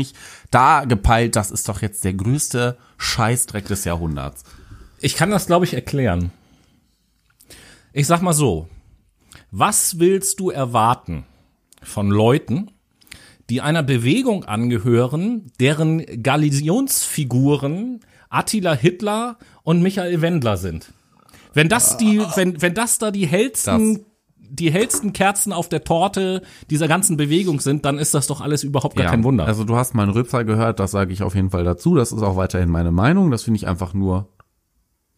da 0.50 0.84
gepeilt, 0.84 1.36
das 1.36 1.50
ist 1.50 1.68
doch 1.68 1.82
jetzt 1.82 2.04
der 2.04 2.14
größte 2.14 2.78
Scheißdreck 2.98 3.66
des 3.66 3.84
Jahrhunderts. 3.84 4.44
Ich 5.00 5.16
kann 5.16 5.30
das, 5.30 5.46
glaube 5.46 5.64
ich, 5.64 5.74
erklären. 5.74 6.30
Ich 7.92 8.06
sag 8.06 8.22
mal 8.22 8.32
so, 8.32 8.68
was 9.50 9.98
willst 9.98 10.40
du 10.40 10.50
erwarten 10.50 11.24
von 11.82 12.10
Leuten, 12.10 12.70
die 13.50 13.60
einer 13.60 13.82
Bewegung 13.82 14.44
angehören, 14.44 15.52
deren 15.60 16.04
Galionsfiguren 16.22 18.00
Attila 18.30 18.74
Hitler 18.74 19.38
und 19.62 19.82
Michael 19.82 20.22
Wendler 20.22 20.56
sind? 20.56 20.92
Wenn 21.52 21.68
das 21.68 21.96
die, 21.96 22.20
wenn, 22.34 22.60
wenn 22.60 22.74
das 22.74 22.98
da 22.98 23.10
die 23.10 23.26
hellsten, 23.26 23.94
Das. 23.94 24.04
Die 24.50 24.70
hellsten 24.70 25.12
Kerzen 25.12 25.52
auf 25.52 25.68
der 25.68 25.84
Torte 25.84 26.42
dieser 26.70 26.88
ganzen 26.88 27.16
Bewegung 27.16 27.60
sind, 27.60 27.84
dann 27.84 27.98
ist 27.98 28.14
das 28.14 28.26
doch 28.26 28.40
alles 28.40 28.62
überhaupt 28.64 28.96
gar 28.96 29.04
Ja, 29.04 29.10
kein 29.10 29.24
Wunder. 29.24 29.46
Also 29.46 29.64
du 29.64 29.76
hast 29.76 29.94
meinen 29.94 30.10
Rülpser 30.10 30.44
gehört, 30.44 30.80
das 30.80 30.90
sage 30.90 31.12
ich 31.12 31.22
auf 31.22 31.34
jeden 31.34 31.50
Fall 31.50 31.64
dazu. 31.64 31.94
Das 31.94 32.12
ist 32.12 32.22
auch 32.22 32.36
weiterhin 32.36 32.68
meine 32.70 32.92
Meinung. 32.92 33.30
Das 33.30 33.42
finde 33.42 33.56
ich 33.58 33.66
einfach 33.66 33.94
nur, 33.94 34.28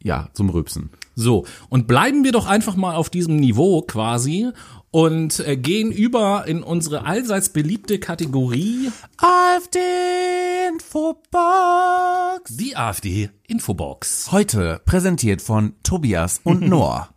ja, 0.03 0.29
zum 0.33 0.51
Rülpsen. 0.51 0.91
So, 1.14 1.45
und 1.68 1.87
bleiben 1.87 2.24
wir 2.24 2.33
doch 2.33 2.47
einfach 2.47 2.77
mal 2.77 2.95
auf 2.95 3.09
diesem 3.11 3.37
Niveau 3.37 3.83
quasi 3.83 4.51
und 4.91 5.41
äh, 5.47 5.57
gehen 5.57 5.91
über 5.91 6.45
in 6.47 6.62
unsere 6.62 7.05
allseits 7.07 7.49
beliebte 7.51 7.99
Kategorie, 7.99 8.91
AfD 9.18 9.79
Infobox. 10.68 12.57
die 12.57 12.77
AfD 12.77 13.31
Infobox. 13.47 14.31
Heute 14.33 14.81
präsentiert 14.85 15.43
von 15.43 15.74
Tobias 15.83 16.41
und 16.45 16.61
Noah. 16.68 17.09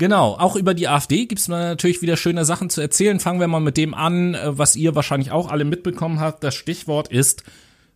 Genau, 0.00 0.34
auch 0.38 0.56
über 0.56 0.72
die 0.72 0.88
AfD 0.88 1.26
gibt's 1.26 1.46
natürlich 1.46 2.00
wieder 2.00 2.16
schöne 2.16 2.46
Sachen 2.46 2.70
zu 2.70 2.80
erzählen. 2.80 3.20
Fangen 3.20 3.38
wir 3.38 3.48
mal 3.48 3.60
mit 3.60 3.76
dem 3.76 3.92
an, 3.92 4.34
äh, 4.34 4.56
was 4.56 4.74
ihr 4.74 4.94
wahrscheinlich 4.94 5.30
auch 5.30 5.50
alle 5.50 5.66
mitbekommen 5.66 6.20
habt. 6.20 6.42
Das 6.42 6.54
Stichwort 6.54 7.08
ist 7.08 7.44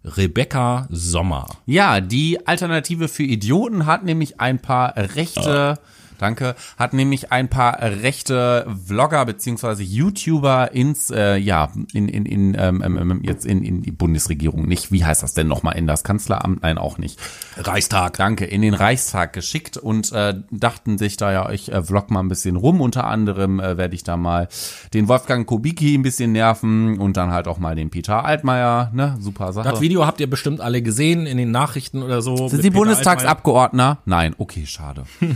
Rebecca 0.05 0.87
Sommer. 0.91 1.47
Ja, 1.65 2.03
die 2.03 2.47
Alternative 2.47 3.09
für 3.09 3.23
Idioten 3.23 3.87
hat 3.87 4.05
nämlich 4.05 4.39
ein 4.39 4.59
paar 4.59 4.95
rechte, 4.99 5.79
danke, 6.25 6.55
hat 6.79 6.95
nämlich 6.95 7.33
ein 7.33 7.49
paar 7.49 7.81
rechte 7.83 8.67
Vlogger 8.87 9.27
beziehungsweise 9.27 9.83
YouTuber 9.83 10.73
ins, 10.73 11.11
äh, 11.11 11.37
ja, 11.37 11.71
in, 11.93 12.09
in, 12.09 12.25
in, 12.25 12.57
ähm, 12.59 12.83
ähm, 12.83 13.21
jetzt 13.23 13.45
in, 13.45 13.63
in 13.63 13.83
die 13.83 13.93
Bundesregierung 13.93 14.67
nicht. 14.67 14.91
Wie 14.91 15.05
heißt 15.05 15.23
das 15.23 15.35
denn 15.35 15.49
nochmal? 15.49 15.77
In 15.77 15.87
das 15.87 16.03
Kanzleramt? 16.03 16.63
Nein, 16.63 16.79
auch 16.79 16.97
nicht. 16.97 17.21
Reichstag. 17.59 18.17
Danke, 18.17 18.47
in 18.47 18.63
den 18.63 18.73
Reichstag 18.73 19.35
geschickt 19.35 19.77
und 19.77 20.13
äh, 20.13 20.35
dachten 20.51 20.97
sich 20.97 21.19
da 21.19 21.31
ja, 21.31 21.51
ich 21.51 21.71
äh, 21.71 21.83
vlog 21.83 22.11
mal 22.11 22.21
ein 22.21 22.29
bisschen 22.29 22.57
rum. 22.57 22.81
Unter 22.81 23.05
anderem 23.05 23.61
äh, 23.61 23.77
werde 23.77 23.95
ich 23.95 24.03
da 24.03 24.17
mal 24.17 24.49
den 24.95 25.09
Wolfgang 25.09 25.47
Kubicki 25.47 25.95
ein 25.95 26.03
bisschen 26.03 26.33
nerven 26.33 26.99
und 26.99 27.19
dann 27.19 27.33
halt 27.33 27.49
auch 27.49 27.59
mal 27.59 27.75
den 27.75 27.91
Peter 27.91 28.25
Altmaier, 28.25 28.91
ne? 28.95 29.17
Super 29.21 29.53
Sache. 29.53 29.69
Das 29.69 29.83
Video 29.83 30.07
habt 30.07 30.21
ihr 30.21 30.31
bestimmt 30.31 30.63
alle 30.63 30.81
gesehen 30.81 31.27
in 31.27 31.37
den 31.37 31.51
Nachrichten 31.51 32.03
oder 32.03 32.23
so. 32.23 32.49
Sind 32.49 32.63
Sie 32.63 32.71
Bundestagsabgeordneter? 32.71 33.99
Nein, 34.07 34.35
okay, 34.39 34.65
schade. 34.65 35.05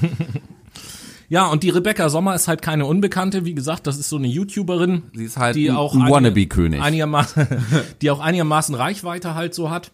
Ja, 1.30 1.46
und 1.48 1.62
die 1.62 1.70
Rebecca 1.70 2.08
Sommer 2.08 2.34
ist 2.34 2.48
halt 2.48 2.62
keine 2.62 2.86
Unbekannte. 2.86 3.44
Wie 3.44 3.54
gesagt, 3.54 3.86
das 3.86 3.98
ist 3.98 4.08
so 4.08 4.16
eine 4.16 4.28
YouTuberin. 4.28 5.02
Sie 5.14 5.24
ist 5.24 5.36
halt 5.36 5.56
die 5.56 5.68
ein- 5.70 5.76
auch 5.76 5.94
Wannabe-König. 5.94 6.80
Einigermaßen, 6.80 7.46
die 8.02 8.10
auch 8.10 8.20
einigermaßen 8.20 8.74
Reichweite 8.74 9.34
halt 9.34 9.54
so 9.54 9.70
hat. 9.70 9.92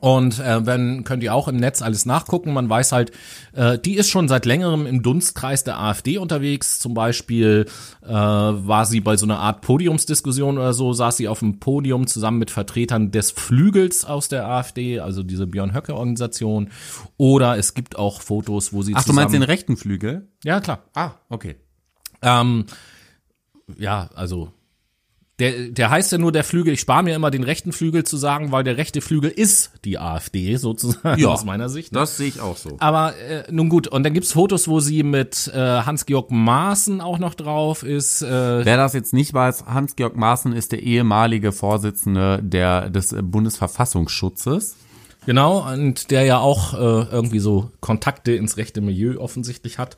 Und 0.00 0.40
äh, 0.40 0.64
wenn 0.64 1.04
könnt 1.04 1.22
ihr 1.22 1.34
auch 1.34 1.48
im 1.48 1.56
Netz 1.56 1.82
alles 1.82 2.06
nachgucken. 2.06 2.52
Man 2.52 2.68
weiß 2.68 2.92
halt, 2.92 3.12
äh, 3.52 3.78
die 3.78 3.94
ist 3.96 4.08
schon 4.08 4.26
seit 4.26 4.46
längerem 4.46 4.86
im 4.86 5.02
Dunstkreis 5.02 5.64
der 5.64 5.78
AfD 5.78 6.16
unterwegs. 6.18 6.78
Zum 6.78 6.94
Beispiel 6.94 7.66
äh, 8.02 8.08
war 8.08 8.86
sie 8.86 9.00
bei 9.00 9.16
so 9.16 9.26
einer 9.26 9.38
Art 9.38 9.60
Podiumsdiskussion 9.60 10.56
oder 10.56 10.72
so, 10.72 10.92
saß 10.92 11.18
sie 11.18 11.28
auf 11.28 11.40
dem 11.40 11.60
Podium 11.60 12.06
zusammen 12.06 12.38
mit 12.38 12.50
Vertretern 12.50 13.10
des 13.10 13.30
Flügels 13.32 14.04
aus 14.04 14.28
der 14.28 14.46
AfD, 14.48 14.98
also 14.98 15.22
diese 15.22 15.46
Björn 15.46 15.74
Höcke 15.74 15.94
Organisation. 15.94 16.70
Oder 17.18 17.58
es 17.58 17.74
gibt 17.74 17.96
auch 17.96 18.22
Fotos, 18.22 18.72
wo 18.72 18.82
sie 18.82 18.94
Ach, 18.94 19.00
du 19.00 19.10
zusammen. 19.10 19.16
meinst 19.16 19.34
den 19.34 19.42
rechten 19.42 19.76
Flügel? 19.76 20.28
ja 20.42 20.60
klar. 20.60 20.80
Ah, 20.94 21.12
okay. 21.28 21.56
Ähm, 22.22 22.64
ja, 23.78 24.08
also 24.14 24.52
der, 25.38 25.70
der 25.70 25.90
heißt 25.90 26.12
ja 26.12 26.18
nur 26.18 26.30
der 26.30 26.44
Flügel. 26.44 26.74
Ich 26.74 26.80
spare 26.80 27.02
mir 27.02 27.14
immer 27.14 27.30
den 27.30 27.42
rechten 27.42 27.72
Flügel 27.72 28.04
zu 28.04 28.16
sagen, 28.16 28.52
weil 28.52 28.64
der 28.64 28.76
rechte 28.76 29.00
Flügel 29.00 29.30
ist 29.30 29.72
die 29.84 29.98
AfD 29.98 30.56
sozusagen 30.56 31.24
aus 31.24 31.44
meiner 31.44 31.68
Sicht. 31.68 31.94
Das 31.96 32.16
sehe 32.16 32.28
ich 32.28 32.40
auch 32.40 32.56
so. 32.56 32.76
Aber 32.78 33.16
äh, 33.16 33.44
nun 33.50 33.68
gut, 33.68 33.88
und 33.88 34.02
dann 34.02 34.12
gibt's 34.12 34.32
Fotos, 34.32 34.68
wo 34.68 34.80
sie 34.80 35.02
mit 35.02 35.50
äh, 35.52 35.58
Hans-Georg 35.58 36.30
Maaßen 36.30 37.00
auch 37.00 37.18
noch 37.18 37.34
drauf 37.34 37.82
ist. 37.82 38.22
Äh, 38.22 38.64
Wer 38.64 38.76
das 38.76 38.92
jetzt 38.92 39.14
nicht 39.14 39.32
weiß, 39.32 39.64
Hans-Georg 39.66 40.16
Maaßen 40.16 40.52
ist 40.52 40.72
der 40.72 40.82
ehemalige 40.82 41.52
Vorsitzende 41.52 42.40
der, 42.42 42.90
des 42.90 43.14
Bundesverfassungsschutzes. 43.20 44.76
Genau, 45.24 45.70
und 45.72 46.10
der 46.10 46.24
ja 46.24 46.38
auch 46.38 46.74
äh, 46.74 46.76
irgendwie 47.10 47.38
so 47.38 47.70
Kontakte 47.80 48.32
ins 48.32 48.56
rechte 48.56 48.80
Milieu 48.80 49.18
offensichtlich 49.18 49.78
hat. 49.78 49.96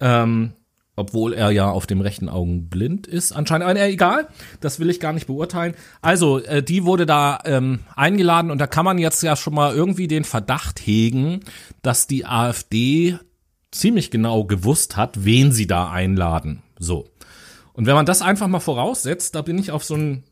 Ähm, 0.00 0.52
obwohl 0.96 1.32
er 1.32 1.50
ja 1.50 1.70
auf 1.70 1.86
dem 1.86 2.00
rechten 2.00 2.28
Augen 2.28 2.68
blind 2.68 3.06
ist 3.06 3.32
anscheinend. 3.32 3.68
Aber 3.68 3.80
egal, 3.80 4.28
das 4.60 4.80
will 4.80 4.90
ich 4.90 5.00
gar 5.00 5.12
nicht 5.12 5.26
beurteilen. 5.26 5.74
Also, 6.02 6.40
äh, 6.40 6.62
die 6.62 6.84
wurde 6.84 7.06
da 7.06 7.38
ähm, 7.44 7.80
eingeladen 7.96 8.50
und 8.50 8.58
da 8.58 8.66
kann 8.66 8.84
man 8.84 8.98
jetzt 8.98 9.22
ja 9.22 9.36
schon 9.36 9.54
mal 9.54 9.74
irgendwie 9.74 10.08
den 10.08 10.24
Verdacht 10.24 10.80
hegen, 10.80 11.40
dass 11.82 12.06
die 12.06 12.26
AfD 12.26 13.18
ziemlich 13.70 14.10
genau 14.10 14.44
gewusst 14.44 14.96
hat, 14.96 15.24
wen 15.24 15.52
sie 15.52 15.66
da 15.66 15.90
einladen. 15.90 16.62
So. 16.78 17.06
Und 17.72 17.86
wenn 17.86 17.94
man 17.94 18.06
das 18.06 18.20
einfach 18.20 18.48
mal 18.48 18.60
voraussetzt, 18.60 19.34
da 19.34 19.42
bin 19.42 19.58
ich 19.58 19.70
auf 19.70 19.84
so 19.84 19.94
einen 19.94 20.24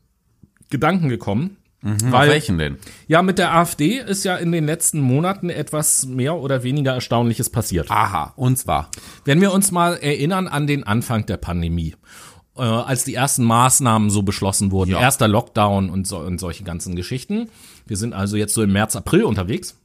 Gedanken 0.69 1.09
gekommen. 1.09 1.57
Weil, 1.81 2.29
welchen 2.29 2.57
denn? 2.57 2.77
Ja, 3.07 3.21
mit 3.21 3.37
der 3.37 3.55
AfD 3.55 3.99
ist 3.99 4.25
ja 4.25 4.35
in 4.35 4.51
den 4.51 4.65
letzten 4.65 4.99
Monaten 4.99 5.49
etwas 5.49 6.05
mehr 6.05 6.35
oder 6.35 6.63
weniger 6.63 6.93
Erstaunliches 6.93 7.49
passiert. 7.49 7.89
Aha, 7.89 8.33
und 8.35 8.57
zwar. 8.57 8.89
Wenn 9.23 9.39
wir 9.39 9.53
uns 9.53 9.71
mal 9.71 9.93
erinnern 9.95 10.47
an 10.49 10.67
den 10.67 10.83
Anfang 10.83 11.25
der 11.25 11.37
Pandemie, 11.37 11.95
äh, 12.57 12.61
als 12.63 13.05
die 13.05 13.13
ersten 13.15 13.45
Maßnahmen 13.45 14.09
so 14.09 14.23
beschlossen 14.23 14.71
wurden, 14.71 14.91
Ja. 14.91 14.99
erster 14.99 15.29
Lockdown 15.29 15.89
und, 15.89 16.05
so, 16.05 16.17
und 16.17 16.39
solche 16.39 16.65
ganzen 16.65 16.97
Geschichten. 16.97 17.49
Wir 17.87 17.95
sind 17.95 18.13
also 18.13 18.35
jetzt 18.35 18.53
so 18.53 18.61
im 18.61 18.73
März, 18.73 18.97
April 18.97 19.23
unterwegs. 19.23 19.77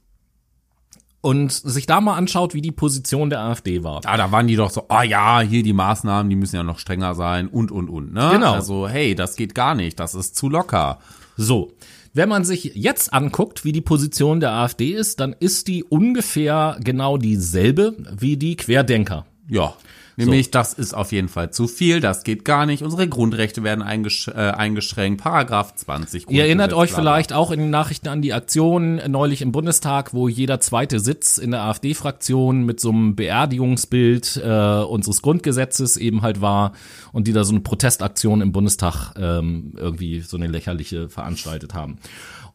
Und 1.21 1.51
sich 1.51 1.87
da 1.87 2.01
mal 2.01 2.15
anschaut, 2.17 2.53
wie 2.53 2.61
die 2.61 2.71
Position 2.73 3.31
der 3.31 3.39
AfD 3.39 3.83
war. 3.83 4.01
Ah, 4.05 4.15
da 4.17 4.31
waren 4.31 4.45
die 4.45 4.55
doch 4.57 4.69
so, 4.69 4.83
ah 4.89 5.01
ja, 5.01 5.39
hier 5.39 5.63
die 5.63 5.73
Maßnahmen, 5.73 6.29
die 6.29 6.35
müssen 6.35 6.55
ja 6.57 6.61
noch 6.63 6.77
strenger 6.77 7.15
sein 7.15 7.47
und, 7.47 7.71
und, 7.71 7.89
und, 7.89 8.13
ne? 8.13 8.29
Genau. 8.33 8.53
Also, 8.53 8.87
hey, 8.87 9.15
das 9.15 9.35
geht 9.35 9.55
gar 9.55 9.73
nicht, 9.73 9.99
das 9.99 10.13
ist 10.13 10.35
zu 10.35 10.49
locker. 10.49 10.99
So, 11.37 11.73
wenn 12.13 12.29
man 12.29 12.45
sich 12.45 12.71
jetzt 12.75 13.13
anguckt, 13.13 13.65
wie 13.65 13.73
die 13.73 13.81
Position 13.81 14.39
der 14.39 14.51
AfD 14.51 14.91
ist, 14.91 15.19
dann 15.19 15.35
ist 15.37 15.67
die 15.67 15.83
ungefähr 15.83 16.77
genau 16.81 17.17
dieselbe 17.17 17.95
wie 18.17 18.37
die 18.37 18.55
Querdenker. 18.55 19.25
Ja. 19.49 19.75
Nämlich, 20.17 20.51
das 20.51 20.73
ist 20.73 20.93
auf 20.93 21.11
jeden 21.11 21.27
Fall 21.27 21.51
zu 21.51 21.67
viel, 21.67 21.99
das 21.99 22.23
geht 22.23 22.45
gar 22.45 22.65
nicht. 22.65 22.83
Unsere 22.83 23.07
Grundrechte 23.07 23.63
werden 23.63 23.81
eingesch 23.81 24.29
äh, 24.29 24.31
eingeschränkt. 24.31 25.21
Paragraph 25.21 25.75
20. 25.75 26.29
Ihr 26.29 26.45
erinnert 26.45 26.73
euch 26.73 26.91
vielleicht 26.93 27.33
auch 27.33 27.51
in 27.51 27.59
den 27.59 27.69
Nachrichten 27.69 28.07
an 28.07 28.21
die 28.21 28.33
Aktion 28.33 29.01
neulich 29.07 29.41
im 29.41 29.51
Bundestag, 29.51 30.13
wo 30.13 30.27
jeder 30.27 30.59
zweite 30.59 30.99
Sitz 30.99 31.37
in 31.37 31.51
der 31.51 31.63
AfD-Fraktion 31.63 32.63
mit 32.63 32.79
so 32.79 32.89
einem 32.89 33.15
Beerdigungsbild 33.15 34.41
äh, 34.43 34.83
unseres 34.83 35.21
Grundgesetzes 35.21 35.97
eben 35.97 36.21
halt 36.21 36.39
war 36.41 36.71
und 37.11 37.27
die 37.27 37.33
da 37.33 37.43
so 37.43 37.51
eine 37.51 37.61
Protestaktion 37.61 38.41
im 38.41 38.51
Bundestag 38.51 39.13
ähm, 39.17 39.73
irgendwie 39.75 40.21
so 40.21 40.37
eine 40.37 40.47
lächerliche 40.47 41.09
veranstaltet 41.09 41.73
haben. 41.73 41.97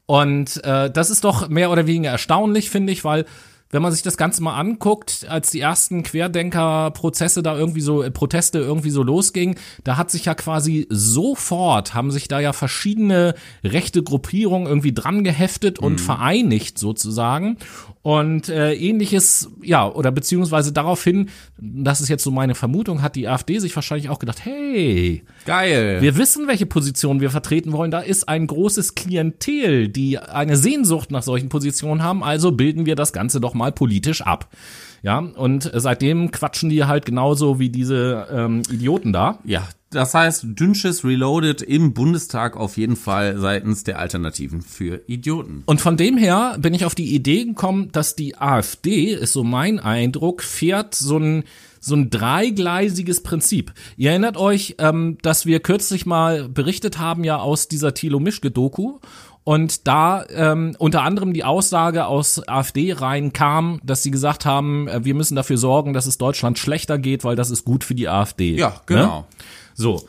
Und 0.06 0.64
äh, 0.64 0.90
das 0.90 1.10
ist 1.10 1.24
doch 1.24 1.48
mehr 1.48 1.70
oder 1.70 1.86
weniger 1.86 2.10
erstaunlich, 2.10 2.68
finde 2.70 2.92
ich, 2.92 3.04
weil 3.04 3.26
wenn 3.70 3.82
man 3.82 3.92
sich 3.92 4.02
das 4.02 4.16
Ganze 4.16 4.42
mal 4.42 4.56
anguckt, 4.56 5.26
als 5.28 5.50
die 5.50 5.60
ersten 5.60 6.02
Querdenker-Prozesse 6.02 7.42
da 7.42 7.56
irgendwie 7.56 7.80
so, 7.80 8.02
äh, 8.02 8.10
Proteste 8.10 8.58
irgendwie 8.58 8.90
so 8.90 9.02
losgingen, 9.02 9.56
da 9.84 9.96
hat 9.96 10.10
sich 10.10 10.24
ja 10.24 10.34
quasi 10.34 10.86
sofort, 10.90 11.94
haben 11.94 12.10
sich 12.10 12.26
da 12.26 12.40
ja 12.40 12.52
verschiedene 12.52 13.34
rechte 13.62 14.02
Gruppierungen 14.02 14.66
irgendwie 14.66 14.92
dran 14.92 15.22
geheftet 15.22 15.78
und 15.78 16.00
vereinigt 16.00 16.78
sozusagen. 16.78 17.58
Und 18.02 18.48
äh, 18.48 18.72
ähnliches, 18.72 19.50
ja, 19.62 19.86
oder 19.86 20.10
beziehungsweise 20.10 20.72
daraufhin, 20.72 21.28
das 21.58 22.00
ist 22.00 22.08
jetzt 22.08 22.24
so 22.24 22.30
meine 22.30 22.54
Vermutung, 22.54 23.02
hat 23.02 23.14
die 23.14 23.28
AfD 23.28 23.58
sich 23.58 23.76
wahrscheinlich 23.76 24.08
auch 24.08 24.18
gedacht, 24.18 24.42
hey, 24.44 25.22
Geil. 25.44 26.00
wir 26.00 26.16
wissen, 26.16 26.48
welche 26.48 26.64
Position 26.64 27.20
wir 27.20 27.30
vertreten 27.30 27.72
wollen. 27.72 27.90
Da 27.90 28.00
ist 28.00 28.26
ein 28.28 28.46
großes 28.46 28.94
Klientel, 28.94 29.88
die 29.88 30.18
eine 30.18 30.56
Sehnsucht 30.56 31.10
nach 31.10 31.22
solchen 31.22 31.50
Positionen 31.50 32.02
haben. 32.02 32.24
Also 32.24 32.52
bilden 32.52 32.86
wir 32.86 32.96
das 32.96 33.12
Ganze 33.12 33.38
doch 33.38 33.52
mal 33.52 33.59
politisch 33.68 34.22
ab. 34.22 34.48
Ja, 35.02 35.18
und 35.18 35.70
seitdem 35.74 36.30
quatschen 36.30 36.68
die 36.68 36.84
halt 36.84 37.06
genauso 37.06 37.58
wie 37.58 37.70
diese 37.70 38.26
ähm, 38.30 38.62
Idioten 38.70 39.12
da. 39.12 39.38
ja, 39.44 39.66
das 39.90 40.14
heißt, 40.14 40.44
Dünnsches 40.50 41.04
Reloaded 41.04 41.62
im 41.62 41.94
Bundestag 41.94 42.56
auf 42.56 42.76
jeden 42.76 42.94
Fall 42.94 43.38
seitens 43.38 43.82
der 43.82 43.98
Alternativen 43.98 44.62
für 44.62 45.02
Idioten. 45.08 45.64
Und 45.66 45.80
von 45.80 45.96
dem 45.96 46.16
her 46.16 46.56
bin 46.60 46.74
ich 46.74 46.84
auf 46.84 46.94
die 46.94 47.12
Idee 47.12 47.44
gekommen, 47.44 47.90
dass 47.90 48.14
die 48.14 48.36
AfD, 48.36 49.14
ist 49.14 49.32
so 49.32 49.42
mein 49.42 49.80
Eindruck, 49.80 50.42
fährt 50.42 50.94
so 50.94 51.18
ein 51.18 51.44
so 51.82 51.94
ein 51.94 52.10
dreigleisiges 52.10 53.22
Prinzip. 53.22 53.72
Ihr 53.96 54.10
erinnert 54.10 54.36
euch, 54.36 54.76
ähm, 54.78 55.16
dass 55.22 55.46
wir 55.46 55.60
kürzlich 55.60 56.04
mal 56.04 56.46
berichtet 56.46 56.98
haben 56.98 57.24
ja 57.24 57.38
aus 57.38 57.68
dieser 57.68 57.94
Thilo 57.94 58.20
Mischke-Doku 58.20 58.98
und 59.44 59.86
da 59.88 60.24
ähm, 60.28 60.74
unter 60.78 61.02
anderem 61.02 61.32
die 61.32 61.44
Aussage 61.44 62.06
aus 62.06 62.46
AfD-Reihen 62.46 63.32
kam, 63.32 63.80
dass 63.82 64.02
sie 64.02 64.10
gesagt 64.10 64.44
haben, 64.44 64.86
äh, 64.88 65.04
wir 65.04 65.14
müssen 65.14 65.34
dafür 65.36 65.56
sorgen, 65.58 65.92
dass 65.92 66.06
es 66.06 66.18
Deutschland 66.18 66.58
schlechter 66.58 66.98
geht, 66.98 67.24
weil 67.24 67.36
das 67.36 67.50
ist 67.50 67.64
gut 67.64 67.84
für 67.84 67.94
die 67.94 68.08
AfD. 68.08 68.54
Ja, 68.56 68.80
genau. 68.86 69.20
Ne? 69.20 69.24
So. 69.74 70.06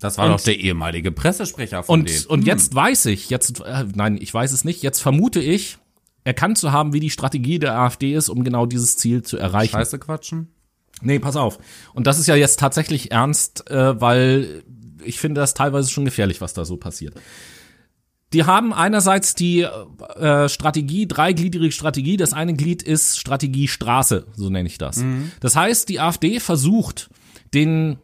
Das 0.00 0.16
war 0.16 0.26
Und- 0.26 0.32
doch 0.34 0.40
der 0.40 0.56
ehemalige 0.58 1.10
Pressesprecher 1.10 1.82
von 1.82 2.00
Und, 2.00 2.08
denen. 2.08 2.24
und 2.26 2.46
jetzt 2.46 2.74
weiß 2.74 3.06
ich, 3.06 3.30
jetzt, 3.30 3.60
äh, 3.60 3.84
nein, 3.94 4.16
ich 4.20 4.32
weiß 4.32 4.52
es 4.52 4.64
nicht, 4.64 4.82
jetzt 4.82 5.00
vermute 5.00 5.40
ich, 5.40 5.78
erkannt 6.24 6.56
zu 6.58 6.72
haben, 6.72 6.92
wie 6.92 7.00
die 7.00 7.10
Strategie 7.10 7.58
der 7.58 7.76
AfD 7.78 8.14
ist, 8.14 8.28
um 8.28 8.44
genau 8.44 8.64
dieses 8.66 8.96
Ziel 8.96 9.22
zu 9.22 9.38
erreichen. 9.38 9.72
Scheiße 9.72 9.98
quatschen. 9.98 10.48
Nee, 11.02 11.18
pass 11.18 11.36
auf. 11.36 11.58
Und 11.94 12.06
das 12.06 12.18
ist 12.18 12.26
ja 12.28 12.34
jetzt 12.36 12.60
tatsächlich 12.60 13.10
ernst, 13.12 13.70
äh, 13.70 14.00
weil 14.00 14.62
ich 15.04 15.18
finde 15.18 15.40
das 15.40 15.54
teilweise 15.54 15.90
schon 15.90 16.04
gefährlich, 16.04 16.40
was 16.40 16.54
da 16.54 16.64
so 16.64 16.76
passiert. 16.76 17.14
Die 18.32 18.44
haben 18.44 18.74
einerseits 18.74 19.34
die 19.34 19.62
äh, 19.62 20.48
Strategie, 20.48 21.08
dreigliedrige 21.08 21.72
Strategie. 21.72 22.16
Das 22.16 22.32
eine 22.32 22.54
Glied 22.54 22.82
ist 22.82 23.18
Strategie 23.18 23.68
Straße, 23.68 24.26
so 24.34 24.50
nenne 24.50 24.68
ich 24.68 24.78
das. 24.78 25.02
Das 25.40 25.56
heißt, 25.56 25.88
die 25.88 26.00
AfD 26.00 26.38
versucht, 26.40 27.08
den 27.54 27.98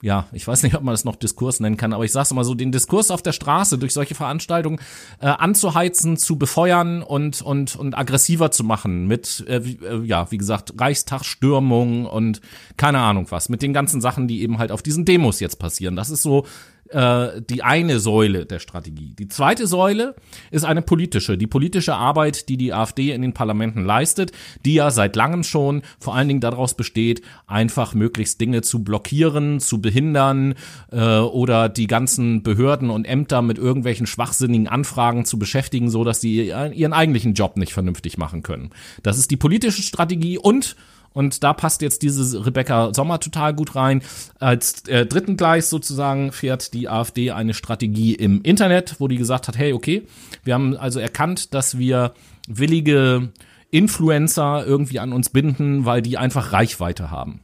ja, 0.00 0.28
ich 0.32 0.46
weiß 0.46 0.62
nicht, 0.62 0.76
ob 0.76 0.82
man 0.82 0.92
das 0.92 1.04
noch 1.04 1.16
Diskurs 1.16 1.58
nennen 1.58 1.76
kann, 1.76 1.92
aber 1.92 2.04
ich 2.04 2.12
sag's 2.12 2.32
mal 2.32 2.44
so, 2.44 2.54
den 2.54 2.70
Diskurs 2.70 3.10
auf 3.10 3.20
der 3.20 3.32
Straße 3.32 3.78
durch 3.78 3.92
solche 3.92 4.14
Veranstaltungen 4.14 4.78
äh, 5.20 5.26
anzuheizen, 5.26 6.16
zu 6.16 6.38
befeuern 6.38 7.02
und 7.02 7.42
und 7.42 7.74
und 7.74 7.98
aggressiver 7.98 8.52
zu 8.52 8.62
machen 8.62 9.08
mit 9.08 9.44
äh, 9.48 9.64
wie, 9.64 9.84
äh, 9.84 10.04
ja, 10.04 10.30
wie 10.30 10.38
gesagt, 10.38 10.74
Reichstagsstürmung 10.78 12.06
und 12.06 12.40
keine 12.76 13.00
Ahnung 13.00 13.26
was, 13.30 13.48
mit 13.48 13.60
den 13.60 13.72
ganzen 13.72 14.00
Sachen, 14.00 14.28
die 14.28 14.42
eben 14.42 14.58
halt 14.58 14.70
auf 14.70 14.82
diesen 14.82 15.04
Demos 15.04 15.40
jetzt 15.40 15.58
passieren. 15.58 15.96
Das 15.96 16.10
ist 16.10 16.22
so 16.22 16.46
äh, 16.90 17.40
die 17.42 17.62
eine 17.62 18.00
Säule 18.00 18.46
der 18.46 18.58
Strategie. 18.58 19.14
Die 19.18 19.28
zweite 19.28 19.66
Säule 19.66 20.14
ist 20.50 20.64
eine 20.64 20.82
politische, 20.82 21.36
die 21.38 21.46
politische 21.46 21.94
Arbeit, 21.94 22.48
die 22.48 22.56
die 22.56 22.72
AfD 22.72 23.12
in 23.12 23.22
den 23.22 23.34
Parlamenten 23.34 23.84
leistet, 23.84 24.32
die 24.64 24.74
ja 24.74 24.90
seit 24.90 25.16
langem 25.16 25.42
schon 25.42 25.82
vor 25.98 26.14
allen 26.14 26.28
Dingen 26.28 26.40
daraus 26.40 26.74
besteht, 26.74 27.22
einfach 27.46 27.94
möglichst 27.94 28.40
Dinge 28.40 28.62
zu 28.62 28.82
blockieren, 28.84 29.60
zu 29.60 29.80
behindern 29.80 30.54
äh, 30.90 31.18
oder 31.18 31.68
die 31.68 31.86
ganzen 31.86 32.42
Behörden 32.42 32.90
und 32.90 33.04
Ämter 33.04 33.42
mit 33.42 33.58
irgendwelchen 33.58 34.06
schwachsinnigen 34.06 34.68
Anfragen 34.68 35.24
zu 35.24 35.38
beschäftigen, 35.38 35.90
so 35.90 36.04
dass 36.04 36.20
sie 36.20 36.48
ihren 36.48 36.92
eigentlichen 36.92 37.34
Job 37.34 37.56
nicht 37.56 37.72
vernünftig 37.72 38.18
machen 38.18 38.42
können. 38.42 38.70
Das 39.02 39.18
ist 39.18 39.30
die 39.30 39.36
politische 39.36 39.82
Strategie 39.82 40.38
und 40.38 40.76
und 41.12 41.42
da 41.42 41.52
passt 41.52 41.82
jetzt 41.82 42.02
diese 42.02 42.44
Rebecca 42.44 42.92
Sommer 42.94 43.20
total 43.20 43.54
gut 43.54 43.74
rein. 43.74 44.02
Als 44.38 44.86
äh, 44.88 45.06
dritten 45.06 45.36
Gleis 45.36 45.70
sozusagen 45.70 46.32
fährt 46.32 46.74
die 46.74 46.88
AfD 46.88 47.30
eine 47.30 47.54
Strategie 47.54 48.14
im 48.14 48.42
Internet, 48.42 48.96
wo 48.98 49.08
die 49.08 49.16
gesagt 49.16 49.48
hat, 49.48 49.58
hey, 49.58 49.72
okay, 49.72 50.06
wir 50.44 50.54
haben 50.54 50.76
also 50.76 51.00
erkannt, 51.00 51.54
dass 51.54 51.78
wir 51.78 52.12
willige 52.46 53.30
Influencer 53.70 54.64
irgendwie 54.66 54.98
an 54.98 55.12
uns 55.12 55.30
binden, 55.30 55.84
weil 55.84 56.02
die 56.02 56.18
einfach 56.18 56.52
Reichweite 56.52 57.10
haben. 57.10 57.40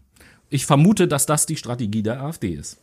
Ich 0.48 0.66
vermute, 0.66 1.08
dass 1.08 1.26
das 1.26 1.46
die 1.46 1.56
Strategie 1.56 2.02
der 2.02 2.22
AfD 2.22 2.54
ist. 2.54 2.78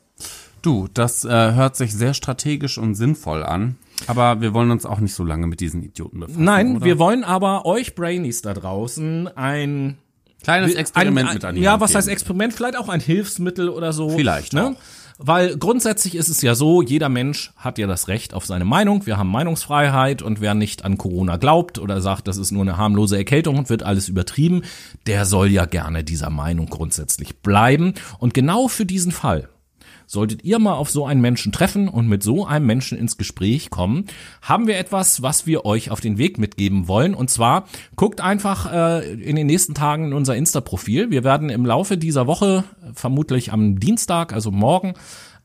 Du, 0.62 0.88
das 0.94 1.26
äh, 1.26 1.30
hört 1.30 1.76
sich 1.76 1.94
sehr 1.94 2.14
strategisch 2.14 2.78
und 2.78 2.96
sinnvoll 2.96 3.44
an. 3.44 3.78
Aber 4.08 4.42
wir 4.42 4.54
wollen 4.54 4.72
uns 4.72 4.86
auch 4.86 5.00
nicht 5.00 5.14
so 5.14 5.24
lange 5.24 5.48
mit 5.48 5.60
diesen 5.60 5.84
Idioten 5.84 6.20
befassen. 6.20 6.44
Nein, 6.44 6.76
oder? 6.78 6.86
wir 6.86 7.00
wollen 7.00 7.24
aber 7.24 7.66
euch 7.66 7.96
Brainies 7.96 8.42
da 8.42 8.54
draußen 8.54 9.28
ein 9.36 9.98
kleines 10.44 10.76
Experiment 10.76 11.30
ein, 11.30 11.34
mit 11.36 11.46
an 11.46 11.56
die 11.56 11.62
Ja, 11.62 11.80
was 11.80 11.96
heißt. 11.96 12.08
Experiment? 12.08 12.54
Vielleicht 12.54 12.78
auch 12.78 12.90
ein 12.90 13.00
Hilfsmittel 13.00 13.70
oder 13.70 13.94
so. 13.94 14.10
Vielleicht 14.10 14.54
ne? 14.54 14.68
auch. 14.68 14.76
Weil 15.24 15.56
grundsätzlich 15.56 16.16
ist 16.16 16.30
es 16.30 16.42
ja 16.42 16.56
so, 16.56 16.82
jeder 16.82 17.08
Mensch 17.08 17.52
hat 17.56 17.78
ja 17.78 17.86
das 17.86 18.08
Recht 18.08 18.34
auf 18.34 18.48
seine 18.48 18.66
Meinung. 18.66 19.06
Wir 19.06 19.18
haben 19.18 19.30
Meinungsfreiheit 19.30 20.24
und 20.24 20.42
wer 20.42 20.56
nicht 20.56 20.84
an 20.84 20.98
Corona 20.98 21.38
glaubt 21.38 21.78
oder 21.78 22.02
sagt, 22.02 22.28
das 22.28 22.38
ist 22.38 22.50
nur 22.50 22.64
eine 22.64 22.78
harmlose 22.78 23.18
Erkältung 23.18 23.60
und 23.60 23.70
wird 23.70 23.84
alles 23.84 24.10
übertrieben, 24.10 24.64
der 25.06 25.26
soll 25.26 25.50
ja 25.50 25.66
gerne 25.66 26.04
dieser 26.04 26.32
Meinung 26.32 26.68
grundsätzlich 26.68 27.38
bleiben. 27.38 27.94
Und 28.18 28.34
genau 28.34 28.68
für 28.68 28.88
diesen 28.88 29.12
Fall 29.12 29.48
Solltet 30.12 30.44
ihr 30.44 30.60
mal 30.60 30.74
auf 30.74 30.90
so 30.90 31.06
einen 31.06 31.22
Menschen 31.22 31.54
treffen 31.54 31.88
und 31.88 32.06
mit 32.06 32.22
so 32.22 32.46
einem 32.46 32.66
Menschen 32.66 32.98
ins 32.98 33.16
Gespräch 33.16 33.70
kommen, 33.70 34.08
haben 34.42 34.68
wir 34.68 34.78
etwas, 34.78 35.22
was 35.22 35.48
wir 35.48 35.64
euch 35.64 35.90
auf 35.90 36.02
den 36.02 36.18
Weg 36.18 36.38
mitgeben 36.38 36.90
wollen. 36.90 37.14
Und 37.14 37.30
zwar 37.30 37.64
guckt 37.96 38.20
einfach 38.20 38.70
äh, 38.74 39.14
in 39.14 39.38
den 39.38 39.48
nächsten 39.48 39.74
Tagen 39.74 40.08
in 40.08 40.14
unser 40.14 40.36
Insta-Profil. 40.36 41.12
Wir 41.12 41.24
werden 41.24 41.48
im 41.48 41.66
Laufe 41.66 41.98
dieser 41.98 42.28
Woche, 42.28 42.66
vermutlich 42.94 43.54
am 43.54 43.80
Dienstag, 43.80 44.34
also 44.34 44.52
morgen, 44.52 44.96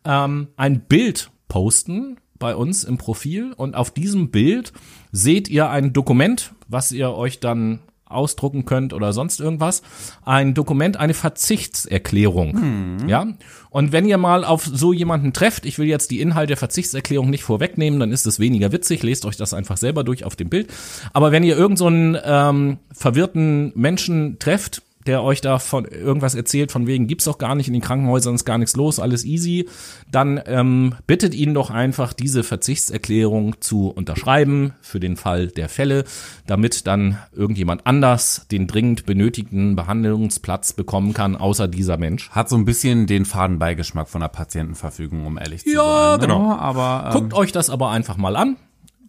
ähm, 0.05 0.49
ein 0.57 0.81
Bild 0.81 1.31
posten 1.47 2.17
bei 2.37 2.57
uns 2.57 2.83
im 2.83 2.99
Profil. 2.99 3.53
Und 3.53 3.77
auf 3.77 3.93
diesem 3.93 4.33
Bild 4.33 4.73
seht 5.13 5.47
ihr 5.49 5.71
ein 5.71 5.93
Dokument, 5.93 6.55
was 6.67 6.91
ihr 6.91 7.13
euch 7.13 7.39
dann 7.39 7.79
ausdrucken 8.07 8.65
könnt 8.65 8.93
oder 8.93 9.13
sonst 9.13 9.41
irgendwas. 9.41 9.83
Ein 10.25 10.55
Dokument, 10.55 10.97
eine 10.97 11.15
Verzichtserklärung. 11.15 13.07
Ja. 13.09 13.27
Und 13.71 13.93
wenn 13.93 14.07
ihr 14.07 14.17
mal 14.17 14.45
auf 14.45 14.65
so 14.65 14.93
jemanden 14.93 15.33
trefft, 15.33 15.67
ich 15.67 15.79
will 15.79 15.87
jetzt 15.87 16.11
die 16.11 16.21
Inhalte 16.21 16.49
der 16.49 16.57
Verzichtserklärung 16.57 17.29
nicht 17.29 17.45
vorwegnehmen, 17.45 18.01
dann 18.01 18.13
ist 18.13 18.27
es 18.27 18.39
weniger 18.41 18.73
witzig. 18.73 19.03
Lest 19.03 19.27
euch 19.27 19.37
das 19.37 19.53
einfach 19.53 19.77
selber 19.77 20.05
durch 20.05 20.25
auf 20.25 20.37
dem 20.37 20.49
Bild. 20.49 20.73
Aber 21.13 21.33
wenn 21.33 21.43
ihr 21.43 21.57
irgend 21.57 21.79
so 21.79 21.87
einen 21.87 22.17
ähm, 22.25 22.79
verwirrten 22.93 23.73
Menschen 23.75 24.39
trefft, 24.39 24.83
der 25.07 25.23
euch 25.23 25.41
da 25.41 25.59
von 25.59 25.85
irgendwas 25.85 26.35
erzählt, 26.35 26.73
von 26.73 26.87
wegen 26.87 27.07
gibt's 27.07 27.25
doch 27.25 27.39
gar 27.39 27.55
nicht 27.55 27.67
in 27.69 27.73
den 27.73 27.83
Krankenhäusern 27.83 28.35
ist 28.35 28.45
gar 28.45 28.59
nichts 28.59 28.77
los, 28.77 28.99
alles 29.01 29.25
easy, 29.25 29.69
dann 30.11 30.41
ähm, 30.47 30.95
bittet 31.07 31.35
ihn 31.35 31.55
doch 31.55 31.71
einfach 31.71 32.13
diese 32.13 32.43
Verzichtserklärung 32.43 33.61
zu 33.61 33.89
unterschreiben 33.89 34.73
für 34.81 35.01
den 35.01 35.17
Fall 35.17 35.49
der 35.49 35.69
Fälle, 35.69 36.05
damit 36.47 36.87
dann 36.87 37.19
irgendjemand 37.33 37.87
anders 37.87 38.47
den 38.51 38.67
dringend 38.67 39.07
benötigten 39.07 39.77
Behandlungsplatz 39.77 40.73
bekommen 40.73 41.15
kann, 41.15 41.37
außer 41.37 41.69
dieser 41.69 41.97
Mensch. 41.97 42.31
Hat 42.31 42.49
so 42.49 42.57
ein 42.57 42.65
bisschen 42.65 43.07
den 43.07 43.25
Fadenbeigeschmack 43.25 44.09
von 44.09 44.21
der 44.21 44.29
Patientenverfügung, 44.29 45.27
um 45.27 45.39
ehrlich 45.39 45.63
zu 45.65 45.71
Ja, 45.73 46.13
sein. 46.13 46.21
ne? 46.21 46.27
genau. 46.27 46.53
Aber 46.57 47.07
ähm, 47.07 47.13
Guckt 47.21 47.35
euch 47.35 47.53
das 47.53 47.71
aber 47.71 47.91
einfach 47.91 48.17
mal 48.17 48.37
an. 48.37 48.57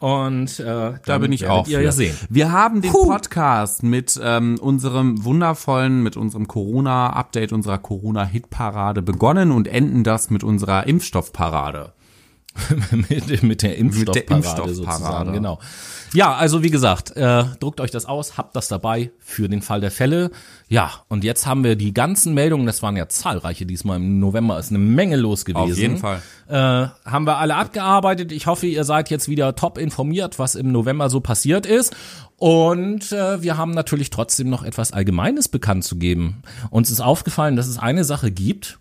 Und 0.02 0.60
äh, 0.60 0.64
Da 0.64 1.00
dann 1.06 1.22
bin 1.22 1.32
ich 1.32 1.48
auch. 1.48 1.68
ihr 1.68 1.82
ja 1.82 1.92
sehen. 1.92 2.16
Wir 2.30 2.52
haben 2.52 2.82
den 2.82 2.92
Podcast 2.92 3.84
mit 3.84 4.20
ähm, 4.24 4.58
unserem 4.62 5.24
wundervollen, 5.24 6.04
mit 6.04 6.18
unserem 6.18 6.48
Corona-Update, 6.48 7.52
unserer 7.52 7.78
Corona-Hit-Parade 7.80 9.02
begonnen 9.02 9.52
und 9.52 9.68
enden 9.68 10.04
das 10.04 10.30
mit 10.30 10.44
unserer 10.44 10.86
Impfstoffparade. 10.86 11.94
mit, 12.92 13.44
mit 13.44 13.62
der 13.62 13.78
Impfstoffparade, 13.78 14.36
Impfstoffparade. 14.36 14.74
sozusagen, 14.74 15.34
genau. 15.34 15.60
Ja, 16.14 16.36
also 16.36 16.64
wie 16.64 16.70
gesagt, 16.70 17.18
äh, 17.18 17.44
druckt 17.60 17.82
euch 17.82 17.92
das 17.92 18.06
aus, 18.06 18.38
habt 18.38 18.56
das 18.56 18.70
dabei 18.70 19.12
für 19.20 19.50
den 19.50 19.62
Fall 19.62 19.82
der 19.82 19.92
Fälle. 19.92 20.32
Ja, 20.70 20.92
und 21.10 21.24
jetzt 21.24 21.46
haben 21.46 21.64
wir 21.64 21.76
die 21.76 21.94
ganzen 21.94 22.34
Meldungen, 22.34 22.66
das 22.66 22.82
waren 22.82 22.96
ja 22.96 23.10
zahlreiche 23.10 23.66
diesmal 23.66 23.98
im 23.98 24.20
November, 24.20 24.58
ist 24.58 24.70
eine 24.70 24.80
Menge 24.80 25.18
los 25.18 25.44
gewesen. 25.44 25.72
Auf 25.72 25.78
jeden 25.78 25.98
Fall. 25.98 26.22
Äh, 26.48 27.10
haben 27.10 27.28
wir 27.28 27.38
alle 27.38 27.56
abgearbeitet. 27.56 28.32
Ich 28.32 28.48
hoffe, 28.48 28.68
ihr 28.68 28.86
seid 28.86 29.10
jetzt 29.10 29.28
wieder 29.28 29.56
top 29.56 29.78
informiert, 29.78 30.40
was 30.40 30.56
im 30.56 30.72
November 30.72 31.10
so 31.10 31.20
passiert 31.20 31.66
ist. 31.66 31.94
Und 32.38 33.12
äh, 33.12 33.42
wir 33.42 33.58
haben 33.58 33.72
natürlich 33.72 34.10
trotzdem 34.10 34.50
noch 34.50 34.64
etwas 34.64 34.94
Allgemeines 34.94 35.50
bekannt 35.50 35.84
zu 35.84 35.98
geben. 35.98 36.42
Uns 36.70 36.90
ist 36.90 37.02
aufgefallen, 37.02 37.56
dass 37.56 37.68
es 37.68 37.80
eine 37.80 38.04
Sache 38.04 38.32
gibt, 38.32 38.80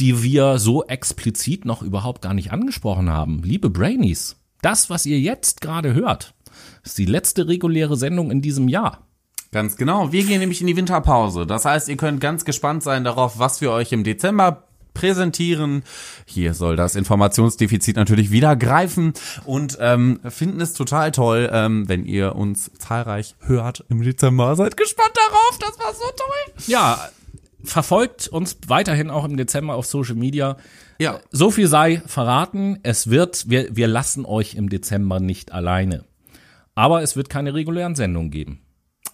die 0.00 0.22
wir 0.22 0.58
so 0.58 0.84
explizit 0.84 1.64
noch 1.64 1.82
überhaupt 1.82 2.22
gar 2.22 2.34
nicht 2.34 2.52
angesprochen 2.52 3.10
haben. 3.10 3.42
Liebe 3.42 3.70
Brainies, 3.70 4.36
das, 4.62 4.90
was 4.90 5.06
ihr 5.06 5.20
jetzt 5.20 5.60
gerade 5.60 5.94
hört, 5.94 6.34
ist 6.82 6.98
die 6.98 7.04
letzte 7.04 7.48
reguläre 7.48 7.96
Sendung 7.96 8.30
in 8.30 8.42
diesem 8.42 8.68
Jahr. 8.68 9.06
Ganz 9.52 9.76
genau. 9.76 10.10
Wir 10.10 10.24
gehen 10.24 10.40
nämlich 10.40 10.60
in 10.60 10.66
die 10.66 10.76
Winterpause. 10.76 11.46
Das 11.46 11.64
heißt, 11.64 11.88
ihr 11.88 11.96
könnt 11.96 12.20
ganz 12.20 12.44
gespannt 12.44 12.82
sein 12.82 13.04
darauf, 13.04 13.38
was 13.38 13.60
wir 13.60 13.70
euch 13.70 13.92
im 13.92 14.02
Dezember 14.02 14.64
präsentieren. 14.94 15.82
Hier 16.24 16.54
soll 16.54 16.76
das 16.76 16.94
Informationsdefizit 16.94 17.96
natürlich 17.96 18.30
wieder 18.30 18.56
greifen 18.56 19.12
und 19.44 19.76
ähm, 19.80 20.20
finden 20.28 20.60
es 20.60 20.72
total 20.72 21.12
toll, 21.12 21.50
ähm, 21.52 21.88
wenn 21.88 22.04
ihr 22.04 22.34
uns 22.36 22.70
zahlreich 22.78 23.34
hört 23.40 23.84
im 23.88 24.02
Dezember. 24.02 24.56
Seid 24.56 24.76
gespannt 24.76 25.12
darauf, 25.14 25.58
das 25.58 25.78
war 25.78 25.92
so 25.92 26.04
toll. 26.16 26.54
Ja, 26.66 27.08
verfolgt 27.64 28.28
uns 28.28 28.58
weiterhin 28.66 29.10
auch 29.10 29.24
im 29.24 29.36
Dezember 29.36 29.74
auf 29.74 29.86
Social 29.86 30.14
Media. 30.14 30.56
Ja. 30.98 31.20
So 31.30 31.50
viel 31.50 31.66
sei 31.66 32.02
verraten, 32.06 32.78
es 32.82 33.10
wird, 33.10 33.48
wir, 33.50 33.74
wir 33.74 33.88
lassen 33.88 34.24
euch 34.24 34.54
im 34.54 34.68
Dezember 34.68 35.20
nicht 35.20 35.52
alleine. 35.52 36.04
Aber 36.74 37.02
es 37.02 37.16
wird 37.16 37.28
keine 37.28 37.54
regulären 37.54 37.94
Sendungen 37.94 38.30
geben. 38.30 38.60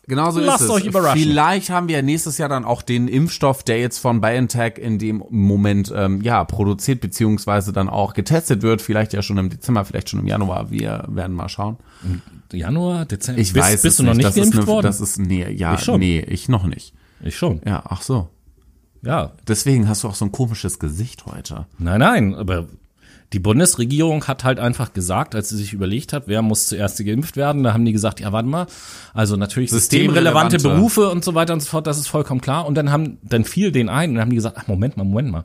Genau 0.06 0.30
so 0.32 0.40
Lasst 0.40 0.62
ist 0.62 0.68
es. 0.68 0.70
euch 0.74 0.86
überraschen. 0.86 1.22
Vielleicht 1.22 1.70
haben 1.70 1.86
wir 1.86 2.02
nächstes 2.02 2.36
Jahr 2.38 2.48
dann 2.48 2.64
auch 2.64 2.82
den 2.82 3.06
Impfstoff, 3.06 3.62
der 3.62 3.78
jetzt 3.78 3.98
von 3.98 4.20
BioNTech 4.20 4.76
in 4.76 4.98
dem 4.98 5.22
Moment 5.30 5.92
ähm, 5.94 6.20
ja 6.22 6.42
produziert 6.44 7.00
beziehungsweise 7.00 7.72
dann 7.72 7.88
auch 7.88 8.14
getestet 8.14 8.62
wird. 8.62 8.82
Vielleicht 8.82 9.12
ja 9.12 9.22
schon 9.22 9.38
im 9.38 9.50
Dezember, 9.50 9.84
vielleicht 9.84 10.08
schon 10.08 10.18
im 10.20 10.26
Januar. 10.26 10.70
Wir 10.70 11.04
werden 11.08 11.36
mal 11.36 11.48
schauen. 11.48 11.76
Januar, 12.52 13.04
Dezember. 13.04 13.40
Ich 13.40 13.52
bist, 13.52 13.64
weiß 13.64 13.82
bist 13.82 13.98
du 14.00 14.02
noch 14.02 14.14
nicht 14.14 14.26
das 14.26 14.34
geimpft 14.34 14.54
ist 14.54 14.58
eine, 14.58 14.66
worden? 14.66 14.86
Das 14.86 15.00
ist 15.00 15.18
nee, 15.18 15.48
ja, 15.48 15.74
Ich 15.74 15.80
schon. 15.80 16.00
nee, 16.00 16.18
ich 16.20 16.48
noch 16.48 16.66
nicht. 16.66 16.92
ich 17.22 17.36
schon. 17.36 17.60
Ja, 17.64 17.82
ach 17.86 18.02
so. 18.02 18.28
Ja. 19.02 19.32
Deswegen 19.48 19.88
hast 19.88 20.04
du 20.04 20.08
auch 20.08 20.14
so 20.14 20.24
ein 20.24 20.32
komisches 20.32 20.78
Gesicht 20.78 21.26
heute. 21.26 21.66
Nein, 21.78 22.00
nein, 22.00 22.34
aber 22.34 22.66
die 23.32 23.38
Bundesregierung 23.38 24.26
hat 24.26 24.42
halt 24.44 24.58
einfach 24.58 24.92
gesagt, 24.92 25.34
als 25.34 25.50
sie 25.50 25.56
sich 25.56 25.72
überlegt 25.72 26.12
hat, 26.12 26.24
wer 26.26 26.42
muss 26.42 26.66
zuerst 26.66 26.98
geimpft 27.04 27.36
werden, 27.36 27.62
da 27.62 27.72
haben 27.72 27.84
die 27.84 27.92
gesagt, 27.92 28.18
ja, 28.20 28.32
warte 28.32 28.48
mal, 28.48 28.66
also 29.14 29.36
natürlich 29.36 29.70
systemrelevante 29.70 30.56
Systemrelevante. 30.58 30.80
Berufe 30.80 31.10
und 31.10 31.24
so 31.24 31.34
weiter 31.34 31.52
und 31.52 31.60
so 31.60 31.68
fort, 31.68 31.86
das 31.86 31.98
ist 31.98 32.08
vollkommen 32.08 32.40
klar. 32.40 32.66
Und 32.66 32.74
dann 32.74 32.90
haben, 32.90 33.18
dann 33.22 33.44
fiel 33.44 33.70
denen 33.72 33.88
ein 33.88 34.10
und 34.10 34.14
dann 34.16 34.22
haben 34.22 34.30
die 34.30 34.36
gesagt, 34.36 34.56
ach, 34.58 34.66
Moment 34.66 34.96
mal, 34.96 35.04
Moment 35.04 35.30
mal. 35.30 35.44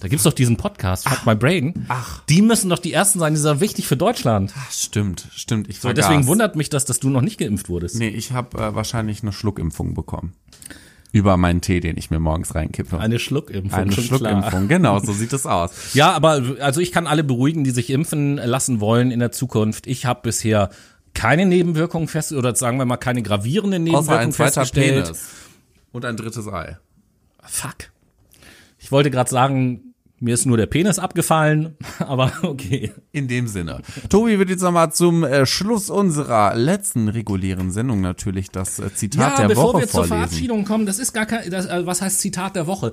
Da 0.00 0.06
gibt's 0.06 0.22
doch 0.22 0.32
diesen 0.32 0.56
Podcast, 0.56 1.08
Fuck 1.08 1.26
My 1.26 1.34
Brain. 1.34 1.86
Ach. 1.88 2.22
Die 2.28 2.40
müssen 2.40 2.70
doch 2.70 2.78
die 2.78 2.92
ersten 2.92 3.18
sein, 3.18 3.34
die 3.34 3.40
sind 3.40 3.60
wichtig 3.60 3.86
für 3.88 3.96
Deutschland. 3.96 4.54
Ach, 4.56 4.70
stimmt, 4.70 5.26
stimmt. 5.34 5.68
Ich 5.68 5.76
So, 5.80 5.88
vergaß. 5.88 6.06
deswegen 6.06 6.26
wundert 6.28 6.54
mich 6.54 6.70
das, 6.70 6.84
dass 6.84 7.00
du 7.00 7.10
noch 7.10 7.20
nicht 7.20 7.36
geimpft 7.38 7.68
wurdest. 7.68 7.96
Nee, 7.96 8.08
ich 8.08 8.30
habe 8.30 8.56
äh, 8.58 8.74
wahrscheinlich 8.76 9.22
eine 9.22 9.32
Schluckimpfung 9.32 9.94
bekommen. 9.94 10.34
Über 11.10 11.36
meinen 11.36 11.60
Tee, 11.62 11.80
den 11.80 11.96
ich 11.96 12.10
mir 12.10 12.18
morgens 12.18 12.54
reinkippe. 12.54 12.98
Eine 12.98 13.18
Schluckimpfung. 13.18 13.78
Eine 13.78 13.92
schon 13.92 14.04
klar. 14.04 14.18
Schluckimpfung, 14.18 14.68
genau, 14.68 14.98
so 14.98 15.12
sieht 15.12 15.32
es 15.32 15.46
aus. 15.46 15.72
Ja, 15.94 16.12
aber 16.12 16.42
also 16.60 16.80
ich 16.80 16.92
kann 16.92 17.06
alle 17.06 17.24
beruhigen, 17.24 17.64
die 17.64 17.70
sich 17.70 17.90
impfen 17.90 18.36
lassen 18.36 18.80
wollen 18.80 19.10
in 19.10 19.18
der 19.18 19.32
Zukunft. 19.32 19.86
Ich 19.86 20.04
habe 20.04 20.20
bisher 20.22 20.68
keine 21.14 21.46
Nebenwirkungen 21.46 22.08
fest 22.08 22.32
oder 22.32 22.54
sagen 22.54 22.78
wir 22.78 22.84
mal 22.84 22.98
keine 22.98 23.22
gravierenden 23.22 23.82
Außer 23.84 23.90
Nebenwirkungen 23.92 24.28
ein 24.28 24.32
zweiter 24.32 24.60
festgestellt. 24.60 25.04
Penis. 25.04 25.28
Und 25.92 26.04
ein 26.04 26.16
drittes 26.16 26.46
Ei. 26.46 26.76
Fuck. 27.42 27.90
Ich 28.78 28.92
wollte 28.92 29.10
gerade 29.10 29.30
sagen, 29.30 29.87
mir 30.20 30.34
ist 30.34 30.46
nur 30.46 30.56
der 30.56 30.66
Penis 30.66 30.98
abgefallen, 30.98 31.76
aber 31.98 32.32
okay. 32.42 32.92
In 33.12 33.28
dem 33.28 33.46
Sinne. 33.48 33.80
Tobi 34.08 34.38
wird 34.38 34.50
jetzt 34.50 34.62
nochmal 34.62 34.92
zum 34.92 35.24
äh, 35.24 35.46
Schluss 35.46 35.90
unserer 35.90 36.54
letzten 36.54 37.08
regulären 37.08 37.70
Sendung 37.70 38.00
natürlich 38.00 38.50
das 38.50 38.78
äh, 38.78 38.92
Zitat 38.94 39.38
der 39.38 39.48
bevor 39.48 39.74
Woche 39.74 39.80
wir 39.82 39.86
zur 39.88 40.04
vorlesen. 40.04 40.16
Verabschiedung 40.16 40.64
kommen, 40.64 40.86
das 40.86 40.98
ist 40.98 41.12
gar 41.12 41.26
kein, 41.26 41.50
das, 41.50 41.66
äh, 41.66 41.86
was 41.86 42.02
heißt 42.02 42.20
Zitat 42.20 42.56
der 42.56 42.66
Woche? 42.66 42.92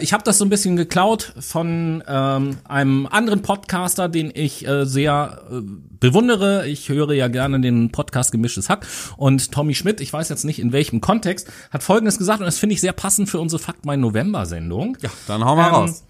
Ich 0.00 0.12
habe 0.12 0.22
das 0.24 0.38
so 0.38 0.44
ein 0.44 0.48
bisschen 0.48 0.76
geklaut 0.76 1.34
von 1.40 2.02
ähm, 2.06 2.56
einem 2.64 3.06
anderen 3.06 3.42
Podcaster, 3.42 4.08
den 4.08 4.30
ich 4.34 4.66
sehr 4.82 5.42
bewundere. 6.00 6.66
Ich 6.68 6.88
höre 6.88 7.12
ja 7.12 7.28
gerne 7.28 7.60
den 7.60 7.90
Podcast 7.90 8.32
Gemischtes 8.32 8.68
Hack 8.68 8.86
und 9.16 9.52
Tommy 9.52 9.74
Schmidt, 9.74 10.00
ich 10.00 10.12
weiß 10.12 10.28
jetzt 10.28 10.44
nicht 10.44 10.58
in 10.58 10.72
welchem 10.72 11.00
Kontext, 11.00 11.48
hat 11.70 11.82
Folgendes 11.82 12.18
gesagt 12.18 12.40
und 12.40 12.46
das 12.46 12.58
finde 12.58 12.74
ich 12.74 12.80
sehr 12.80 12.92
passend 12.92 13.28
für 13.28 13.38
unsere 13.40 13.60
Fakt 13.62 13.84
mein 13.84 14.00
November 14.00 14.46
Sendung. 14.46 14.96
Ja, 15.00 15.10
dann 15.26 15.44
hau 15.44 15.56
mal 15.56 15.68
Ähm, 15.68 15.74
raus. 15.74 16.04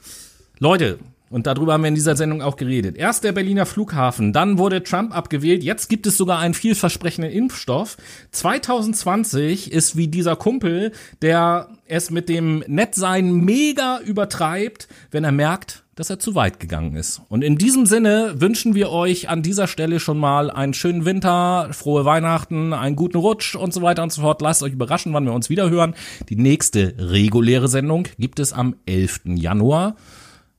Leute, 0.63 1.01
und 1.29 1.49
darüber 1.49 1.73
haben 1.73 1.83
wir 1.83 1.89
in 1.89 1.97
dieser 1.97 2.15
Sendung 2.15 2.41
auch 2.41 2.55
geredet. 2.55 2.97
Erst 2.97 3.25
der 3.25 3.33
Berliner 3.33 3.67
Flughafen, 3.67 4.33
dann 4.33 4.59
wurde 4.59 4.85
Trump 4.85 5.13
abgewählt, 5.13 5.65
jetzt 5.65 5.89
gibt 5.89 6.07
es 6.07 6.17
sogar 6.17 6.39
einen 6.39 6.55
vielversprechenden 6.55 7.33
Impfstoff. 7.33 7.97
2020 8.31 9.73
ist 9.73 9.97
wie 9.97 10.07
dieser 10.07 10.37
Kumpel, 10.37 10.93
der 11.21 11.67
es 11.89 12.13
mit 12.13 12.29
dem 12.29 12.63
Nettsein 12.69 13.33
mega 13.33 13.99
übertreibt, 14.03 14.87
wenn 15.11 15.25
er 15.25 15.33
merkt, 15.33 15.83
dass 15.97 16.11
er 16.11 16.21
zu 16.21 16.37
weit 16.37 16.61
gegangen 16.61 16.95
ist. 16.95 17.23
Und 17.29 17.43
in 17.43 17.59
diesem 17.59 17.85
Sinne 17.85 18.35
wünschen 18.37 18.77
wir 18.77 18.91
euch 18.91 19.29
an 19.29 19.43
dieser 19.43 19.67
Stelle 19.67 19.99
schon 19.99 20.19
mal 20.19 20.49
einen 20.49 20.75
schönen 20.75 21.05
Winter, 21.05 21.71
frohe 21.73 22.05
Weihnachten, 22.05 22.73
einen 22.73 22.95
guten 22.95 23.17
Rutsch 23.17 23.57
und 23.57 23.75
so 23.75 23.83
weiter 23.83 24.05
und 24.05 24.13
so 24.13 24.23
fort. 24.23 24.41
Lasst 24.43 24.63
euch 24.63 24.75
überraschen, 24.75 25.13
wann 25.13 25.25
wir 25.25 25.33
uns 25.33 25.51
wieder 25.51 25.69
hören. 25.69 25.97
Die 26.29 26.37
nächste 26.37 26.95
reguläre 26.99 27.67
Sendung 27.67 28.07
gibt 28.17 28.39
es 28.39 28.53
am 28.53 28.77
11. 28.87 29.23
Januar. 29.25 29.97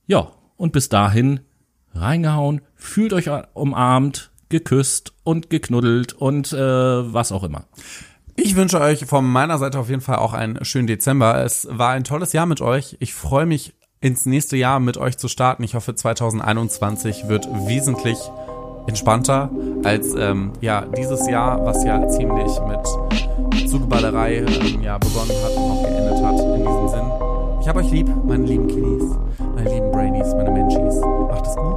Ja, 0.06 0.32
und 0.56 0.72
bis 0.72 0.88
dahin 0.88 1.40
reingehauen, 1.94 2.60
fühlt 2.74 3.12
euch 3.12 3.30
umarmt, 3.54 4.30
geküsst 4.48 5.12
und 5.24 5.50
geknuddelt 5.50 6.12
und 6.12 6.52
äh, 6.52 6.58
was 6.58 7.32
auch 7.32 7.44
immer. 7.44 7.64
Ich 8.36 8.56
wünsche 8.56 8.80
euch 8.80 9.06
von 9.06 9.24
meiner 9.24 9.58
Seite 9.58 9.78
auf 9.78 9.88
jeden 9.88 10.00
Fall 10.00 10.16
auch 10.16 10.32
einen 10.32 10.64
schönen 10.64 10.88
Dezember. 10.88 11.42
Es 11.44 11.68
war 11.70 11.90
ein 11.90 12.04
tolles 12.04 12.32
Jahr 12.32 12.46
mit 12.46 12.60
euch. 12.60 12.96
Ich 12.98 13.14
freue 13.14 13.46
mich 13.46 13.74
ins 14.00 14.26
nächste 14.26 14.56
Jahr 14.56 14.80
mit 14.80 14.96
euch 14.96 15.16
zu 15.16 15.28
starten. 15.28 15.62
Ich 15.62 15.74
hoffe 15.74 15.94
2021 15.94 17.28
wird 17.28 17.48
wesentlich 17.66 18.18
entspannter 18.86 19.50
als 19.82 20.14
ähm, 20.14 20.52
ja 20.60 20.82
dieses 20.82 21.26
Jahr, 21.28 21.64
was 21.64 21.84
ja 21.84 22.06
ziemlich 22.08 22.52
mit 22.66 23.68
Zugeballerei 23.70 24.38
ähm, 24.38 24.82
ja 24.82 24.98
begonnen 24.98 25.30
hat 25.42 25.52
und 25.56 25.70
auch 25.70 25.82
geendet 25.82 26.22
hat. 26.22 26.38
In 26.38 26.64
diesem 26.66 26.88
Sinn, 26.88 27.23
ich 27.64 27.68
habe 27.68 27.80
euch 27.80 27.90
lieb, 27.90 28.10
meine 28.26 28.44
lieben 28.44 28.68
Kiddies, 28.68 29.16
meine 29.54 29.70
lieben 29.70 29.90
Brainies, 29.90 30.34
meine 30.34 30.50
Menschies. 30.50 31.00
Macht 31.00 31.46
es 31.46 31.56
gut. 31.56 31.73